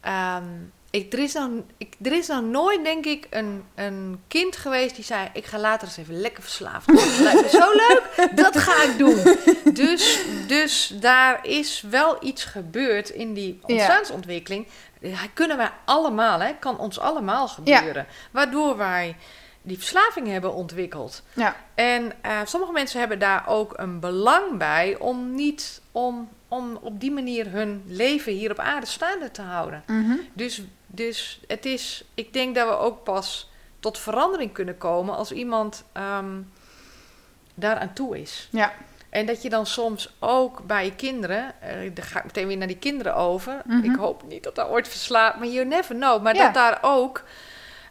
[0.00, 0.44] ehm,
[0.90, 4.94] ik, er, is nog, ik, er is nog nooit, denk ik, een, een kind geweest
[4.94, 7.08] die zei: Ik ga later eens even lekker verslaafd worden.
[7.08, 9.36] Dat lijkt me zo leuk, dat ga ik doen.
[9.74, 14.66] Dus, dus daar is wel iets gebeurd in die ontstaansontwikkeling.
[15.00, 18.06] Ja, kunnen wij allemaal, hè, kan ons allemaal gebeuren.
[18.30, 19.16] Waardoor wij
[19.62, 21.22] die verslaving hebben ontwikkeld.
[21.32, 21.56] Ja.
[21.74, 27.00] En eh, sommige mensen hebben daar ook een belang bij om niet om, om op
[27.00, 29.84] die manier hun leven hier op aarde staande te houden.
[30.32, 33.50] Dus, dus het is, ik denk dat we ook pas
[33.80, 36.38] tot verandering kunnen komen als iemand ehm
[37.54, 38.48] daaraan toe is.
[38.50, 38.72] Ja.
[39.10, 42.56] En dat je dan soms ook bij je kinderen, eh, dan ga ik meteen weer
[42.56, 43.62] naar die kinderen over.
[43.64, 43.90] Mhm.
[43.90, 46.22] Ik hoop niet dat dat ooit verslaat, maar you never know.
[46.22, 46.44] Maar Ja.
[46.44, 47.24] dat daar ook,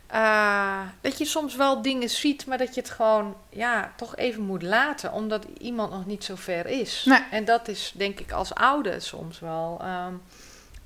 [0.10, 4.44] eh, dat je soms wel dingen ziet, maar dat je het gewoon, ja, toch even
[4.44, 7.03] moet laten, omdat iemand nog niet zo ver is.
[7.06, 7.23] Nee.
[7.31, 10.14] En dat is denk ik als ouder soms wel ehm,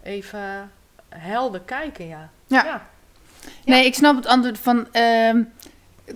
[0.03, 0.71] even
[1.09, 2.29] helder kijken, ja.
[2.47, 2.87] Ja.
[3.65, 4.87] Nee, ik snap het antwoord van.
[4.91, 5.43] ehm,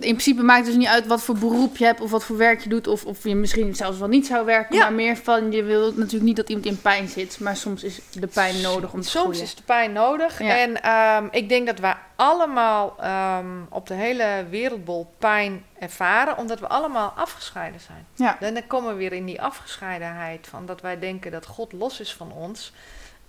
[0.00, 2.36] in principe maakt het dus niet uit wat voor beroep je hebt of wat voor
[2.36, 2.86] werk je doet.
[2.86, 4.76] Of, of je misschien zelfs wel niet zou werken.
[4.76, 4.82] Ja.
[4.82, 7.40] Maar meer van je wil natuurlijk niet dat iemand in pijn zit.
[7.40, 9.42] Maar soms is de pijn nodig om te Soms groeien.
[9.42, 10.42] is de pijn nodig.
[10.42, 10.58] Ja.
[10.58, 16.60] En ehm, ik denk dat wij allemaal ehm, op de hele wereldbol pijn ervaren, omdat
[16.60, 18.06] we allemaal afgescheiden zijn.
[18.14, 18.40] Ja.
[18.40, 22.00] En dan komen we weer in die afgescheidenheid van dat wij denken dat God los
[22.00, 22.72] is van ons.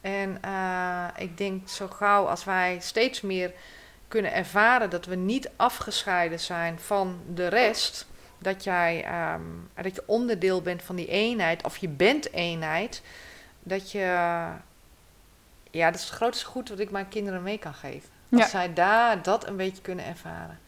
[0.02, 3.52] En eh, ik denk zo gauw als wij steeds meer
[4.10, 8.06] kunnen ervaren dat we niet afgescheiden zijn van de rest,
[8.38, 9.41] dat jij ehm,
[9.84, 13.02] dat je onderdeel bent van die eenheid, of je bent eenheid,
[13.64, 13.99] dat je
[15.72, 18.10] ja, dat is het grootste goed wat ik mijn kinderen mee kan geven.
[18.31, 18.48] Als Ja.
[18.48, 20.60] zij daar dat een beetje kunnen ervaren.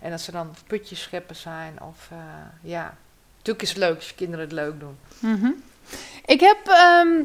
[0.00, 2.18] En als ze dan putjes scheppen zijn of eh,
[2.70, 2.94] ja.
[3.36, 4.98] Natuurlijk is het leuk als je kinderen het leuk doen.
[5.18, 5.50] Mhm.
[6.24, 7.22] Ik heb ehm,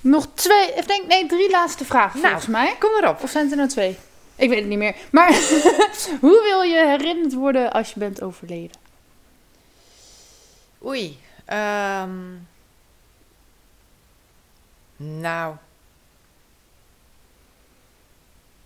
[0.00, 2.30] nog twee, ik denk nee, drie laatste vragen Nou.
[2.32, 2.76] volgens mij.
[2.78, 3.22] Kom maar op.
[3.22, 3.98] Of zijn het er nou twee?
[4.40, 4.96] Ik weet het niet meer.
[5.10, 5.32] Maar
[6.20, 8.76] hoe wil je herinnerd worden als je bent overleden?
[10.84, 11.18] Oei.
[11.44, 12.10] ehm,
[14.96, 15.54] nou.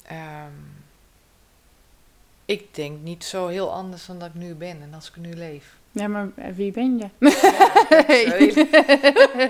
[0.07, 0.53] Ehm,
[2.45, 5.35] ik denk niet zo heel anders dan dat ik nu ben en als ik nu
[5.35, 5.77] leef.
[5.93, 7.09] Ja, maar eh, wie ben je?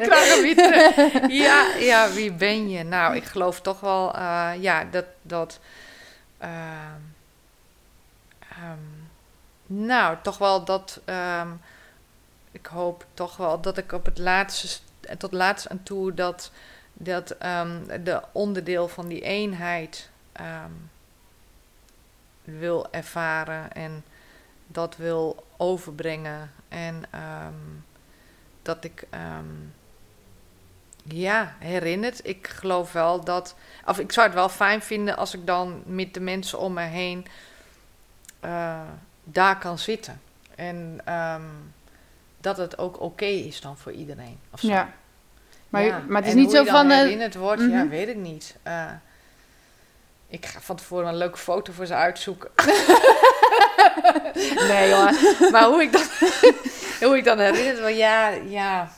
[0.55, 1.31] Terug.
[1.31, 2.83] Ja, ja, wie ben je?
[2.83, 5.61] Nou, ik geloof toch wel, eh, ja, dat, dat,
[6.45, 7.01] ehm,
[8.49, 8.79] ehm,
[9.67, 11.49] nou, toch wel dat, ehm,
[12.51, 14.83] ik hoop toch wel dat ik op het laatste, st-
[15.19, 16.51] tot laatst aan toe dat,
[16.93, 17.29] dat
[18.03, 20.11] de onderdeel van die eenheid
[22.45, 24.05] wil ervaren en
[24.67, 27.05] dat wil overbrengen en
[28.63, 29.07] dat ik
[31.05, 32.21] ja herinnerd.
[32.23, 33.55] Ik geloof wel dat,
[33.87, 36.83] of ik zou het wel fijn vinden als ik dan met de mensen om me
[36.83, 37.27] heen
[38.41, 38.81] eh,
[39.25, 40.21] daar kan zitten
[40.55, 41.43] en ehm,
[42.41, 44.39] dat het ook oké is dan voor iedereen.
[44.51, 44.67] Of zo.
[44.67, 44.93] Ja.
[45.69, 46.91] Maar, Ja, maar het is en niet zo je dan van.
[46.91, 47.89] eh, herinnerd wordt, ja, mhm.
[47.89, 48.57] weet ik niet.
[48.63, 48.85] Eh,
[50.29, 52.51] ik ga van tevoren een leuke foto voor ze uitzoeken.
[54.69, 55.11] nee hoor.
[55.53, 56.03] Maar hoe ik dan,
[57.09, 58.93] hoe ik dan herinnerd word, ja, ja.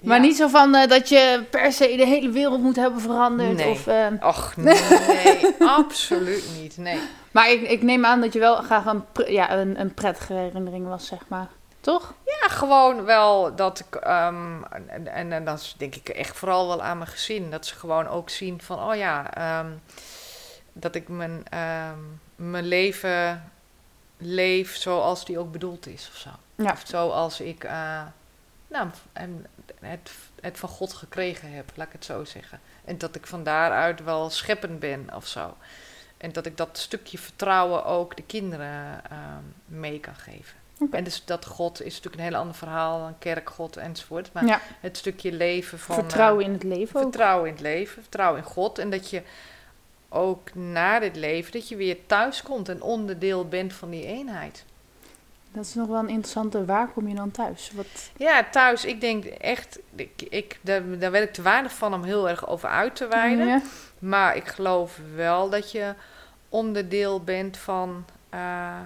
[0.00, 0.22] Maar ja.
[0.22, 3.56] niet zo van eh, dat je per se de hele wereld moet hebben veranderd.
[3.56, 3.70] Nee.
[3.70, 6.76] Of, eh, Och, nee, absoluut niet.
[6.76, 6.98] Nee.
[7.30, 10.88] maar ik, ik neem aan dat je wel graag een, ja, een, een prettige herinnering
[10.88, 11.48] was, zeg maar.
[11.80, 12.14] Toch?
[12.24, 13.94] Ja, gewoon wel dat ik.
[13.94, 17.50] ehm, en, en, en dat is denk ik echt vooral wel aan mijn gezin.
[17.50, 19.70] Dat ze gewoon ook zien van, oh ja, ehm,
[20.72, 21.98] dat ik mijn, ehm,
[22.36, 23.50] mijn leven
[24.18, 26.30] leef zoals die ook bedoeld is of zo.
[26.54, 26.72] Ja.
[26.72, 28.02] Of zoals ik eh,
[28.68, 29.46] nou, en
[29.80, 32.60] het, het van God gekregen heb, laat ik het zo zeggen.
[32.84, 35.56] En dat ik van daaruit wel scheppend ben of zo.
[36.16, 40.58] En dat ik dat stukje vertrouwen ook de kinderen ehm, mee kan geven.
[40.90, 44.32] En dus dat God is natuurlijk een heel ander verhaal dan kerkgod enzovoort.
[44.32, 44.60] Maar ja.
[44.80, 45.94] het stukje leven van...
[45.94, 47.02] Vertrouwen eh, in het leven ook.
[47.02, 48.78] vertrouwen in het leven, vertrouwen in God.
[48.78, 49.22] En dat je
[50.08, 54.64] ook na dit leven, dat je weer thuis komt en onderdeel bent van die eenheid.
[55.52, 56.64] Dat is nog wel een interessante.
[56.64, 57.70] Waar kom je dan thuis?
[57.74, 58.10] Wat...
[58.16, 62.02] Ja, thuis, ik denk echt, ik, ik, daar, daar weet ik te weinig van om
[62.02, 63.46] heel erg over uit te wijden.
[63.46, 63.62] Ja.
[63.98, 65.94] Maar ik geloof wel dat je
[66.48, 68.78] onderdeel bent van, eh,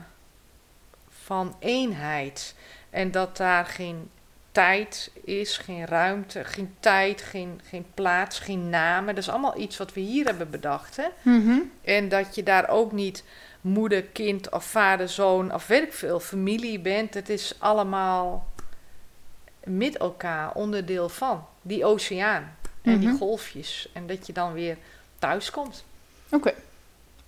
[1.08, 2.54] van eenheid.
[2.90, 4.10] En dat daar geen
[4.52, 9.14] tijd is, geen ruimte, geen tijd, geen, geen plaats, geen namen.
[9.14, 10.96] Dat is allemaal iets wat we hier hebben bedacht.
[10.96, 11.06] Hè?
[11.22, 11.58] Mhm.
[11.82, 13.24] En dat je daar ook niet
[13.64, 17.14] moeder, kind of vader, zoon of weet ik veel, familie bent.
[17.14, 18.46] Het is allemaal
[19.64, 23.16] met elkaar onderdeel van die oceaan en die Mhm.
[23.18, 23.88] golfjes.
[23.92, 24.76] En dat je dan weer
[25.18, 25.84] thuis komt.
[26.30, 26.52] Oké.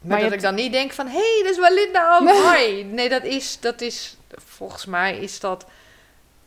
[0.01, 2.29] Maar, dat ik dan niet denk van, hé, hey, dat is wel Linda ook.
[2.29, 2.85] Hoi.
[2.85, 5.67] Nee, dat is, dat is, volgens mij is dat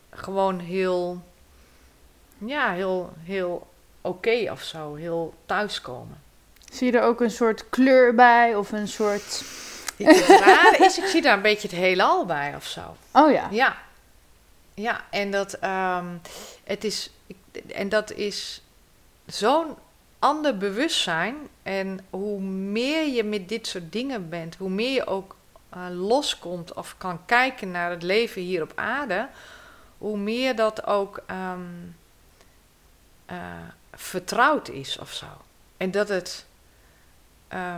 [0.10, 1.22] gewoon heel,
[2.38, 3.68] ja, heel, heel
[4.02, 4.96] oké of zo.
[4.96, 6.22] Heel thuiskomen.
[6.72, 8.56] Zie je er ook een soort kleur bij?
[8.56, 9.44] Of een soort...
[10.06, 12.96] Het rare is, ik zie daar een beetje het heelal bij of zo.
[13.12, 13.48] Oh ja.
[13.52, 13.78] Ja.
[14.74, 16.06] Ja, en dat, ehm,
[16.64, 17.12] het is,
[17.74, 18.62] en dat is
[19.26, 19.76] zo'n
[20.20, 21.36] ander bewustzijn.
[21.64, 25.36] En hoe meer je met dit soort dingen bent, hoe meer je ook
[25.70, 29.28] eh, loskomt of kan kijken naar het leven hier op aarde,
[29.98, 31.60] hoe meer dat ook ehm,
[33.26, 33.38] eh,
[33.94, 35.26] vertrouwd is of zo.
[35.78, 36.46] En dat het
[37.48, 37.76] eh,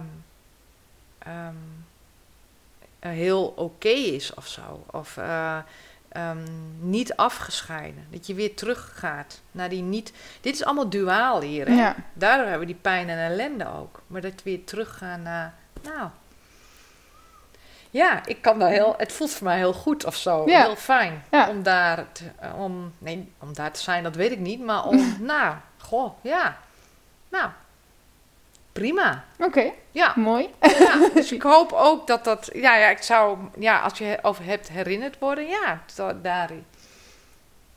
[3.10, 4.86] heel oké is of zo.
[4.91, 5.57] Of eh,
[6.10, 6.48] ehm,
[6.80, 8.07] niet afgescheiden.
[8.10, 10.14] Dat je weer teruggaat naar die niet.
[10.41, 11.68] Dit is allemaal duaal hier.
[11.68, 11.73] Hè?
[11.73, 11.95] Ja.
[12.14, 14.02] Daardoor hebben we die pijn en ellende ook.
[14.07, 15.53] Maar dat we weer teruggaan naar.
[15.82, 16.10] Nou.
[17.90, 18.94] Ja, ik kan daar heel.
[18.98, 20.44] Het voelt voor mij heel goed of zo.
[20.49, 20.61] Ja.
[20.61, 21.23] Heel fijn.
[21.32, 21.49] Ja.
[21.49, 24.60] Om daar te, eh, om, nee, om daar te zijn, dat weet ik niet.
[24.60, 25.15] Maar om.
[25.19, 26.57] nou, goh, ja.
[27.30, 27.49] Nou.
[28.72, 29.23] Prima.
[29.39, 30.14] Oké, Ja.
[30.15, 30.49] mooi.
[30.80, 34.45] Ja, dus ik hoop ook dat dat, ja, ja, ik zou, ja, als je over
[34.45, 36.65] hebt herinnerd worden, ja, dat, daarin.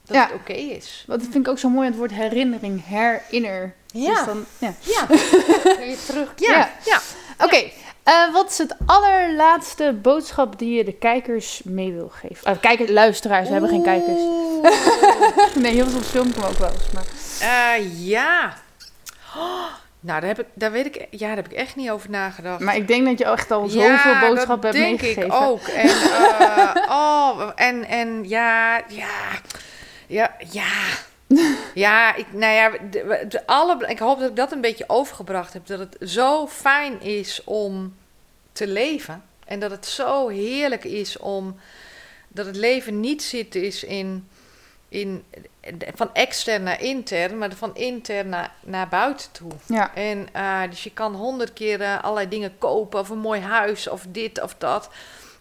[0.05, 0.23] Dat Ja.
[0.27, 1.05] het oké is.
[1.07, 3.75] Wat vind ik ook zo mooi aan het woord herinnering, herinner.
[3.87, 4.15] Ja.
[4.15, 4.75] Dus dan, ja.
[4.81, 5.07] Ja.
[5.79, 6.33] Weer terug.
[6.37, 6.51] Ja.
[6.57, 6.71] Ja.
[6.85, 7.01] Ja.
[7.45, 7.71] Oké,
[8.03, 12.51] eh, wat is het allerlaatste boodschap die je de kijkers mee wil geven?
[12.53, 14.21] Uh, kijkers, luisteraars, we hebben geen kijkers.
[15.63, 16.91] Nee, heel veel filmen we ook wel eens.
[16.93, 17.05] Maar...
[17.41, 18.55] Eh, ja.
[19.37, 19.65] Oh,
[20.05, 22.61] nou, daar, heb ik, daar weet ik, ja, daar heb ik echt niet over nagedacht.
[22.61, 25.25] maar ik denk dat je echt al zoveel Ja, boodschappen dat hebt denk meegegeven.
[25.25, 25.67] ik ook.
[25.67, 29.41] En, eh, oh, en, en ja, ja,
[30.07, 30.73] ja, ja.
[31.75, 35.53] Ja, ik, nou ja, de, de alle, ik hoop dat ik dat een beetje overgebracht
[35.53, 35.67] heb.
[35.67, 37.97] Dat het zo fijn is om
[38.53, 39.23] te leven.
[39.45, 41.57] En dat het zo heerlijk is om...
[42.29, 44.29] Dat het leven niet zit is in,
[44.95, 45.25] in...
[45.95, 49.53] Van extern naar intern, maar van intern naar, naar buiten toe.
[49.67, 53.41] Ja, En eh, dus je kan honderd keer eh, allerlei dingen kopen, of een mooi
[53.41, 54.91] huis, of dit of dat.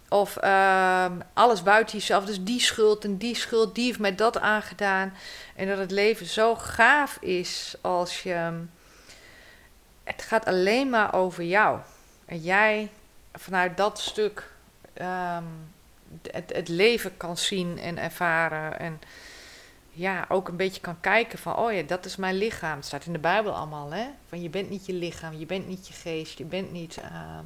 [0.10, 2.26] Of ehm, alles buiten jezelf.
[2.26, 5.14] Dus die schuld en die schuld, die heeft mij dat aangedaan.
[5.56, 8.52] En dat het leven zo gaaf is als je.
[10.04, 11.80] Het gaat alleen maar over jou.
[12.26, 12.90] En jij
[13.34, 14.52] vanuit dat stuk
[14.94, 15.44] ehm,
[16.32, 18.80] het, het leven kan zien en ervaren.
[18.80, 19.02] En
[19.94, 22.76] ja, ook een beetje kan kijken van, oh ja, dat is mijn lichaam.
[22.78, 24.06] Het staat in de Bijbel allemaal, hè?
[24.30, 26.98] Van je bent niet je lichaam, je bent niet je geest, je bent niet...
[26.98, 27.44] ehm,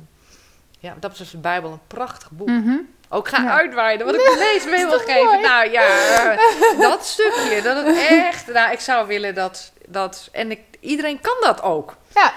[0.80, 2.48] ja, dat is de Bijbel een prachtig boek.
[2.48, 2.76] Mhm.
[3.10, 3.52] Ook ga Ja.
[3.52, 5.24] uitweiden, wat ik de lees mee wil geven.
[5.24, 5.42] mooi?
[5.42, 8.48] Nou ja, eh, dat stukje, dat het echt...
[8.48, 9.72] Nou, ik zou willen dat...
[9.88, 11.96] dat en ik, iedereen kan dat ook.
[12.14, 12.34] ja.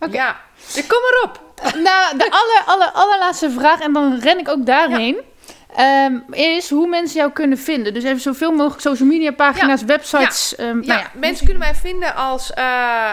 [0.00, 0.12] Oké.
[0.12, 0.40] Ja,
[0.74, 1.40] dus kom maar op.
[1.74, 5.16] Nou, de aller, aller, allerlaatste vraag, en dan ren ik ook daarheen.
[5.76, 7.94] Ehm, is hoe mensen jou kunnen vinden.
[7.94, 10.54] Dus even zoveel mogelijk social media pagina's, websites.
[10.56, 12.64] ehm, Ja, nou ja, mensen kunnen mij vinden als uh,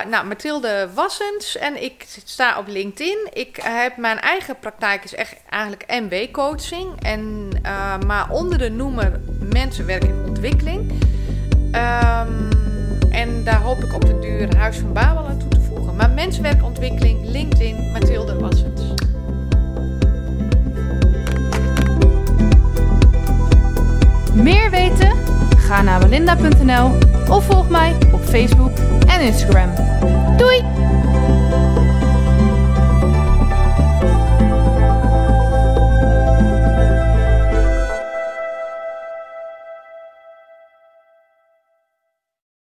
[0.09, 3.29] nou, Mathilde Wassens en ik sta op LinkedIn.
[3.33, 9.19] Ik heb mijn eigen praktijk is echt eigenlijk MW-coaching, en uh, maar onder de noemer
[9.53, 10.91] Mensenwerk in Ontwikkeling.
[11.75, 12.49] Um,
[13.11, 15.95] en daar hoop ik op de duur Huis van Babel aan toe te voegen.
[15.95, 18.81] Maar Mensenwerkontwikkeling, LinkedIn, Mathilde Wassens.
[24.33, 25.11] Meer weten?
[25.57, 26.91] Ga naar belinda.nl
[27.29, 28.77] of volg mij op Facebook
[29.07, 29.69] en Instagram.
[30.37, 30.63] Doei!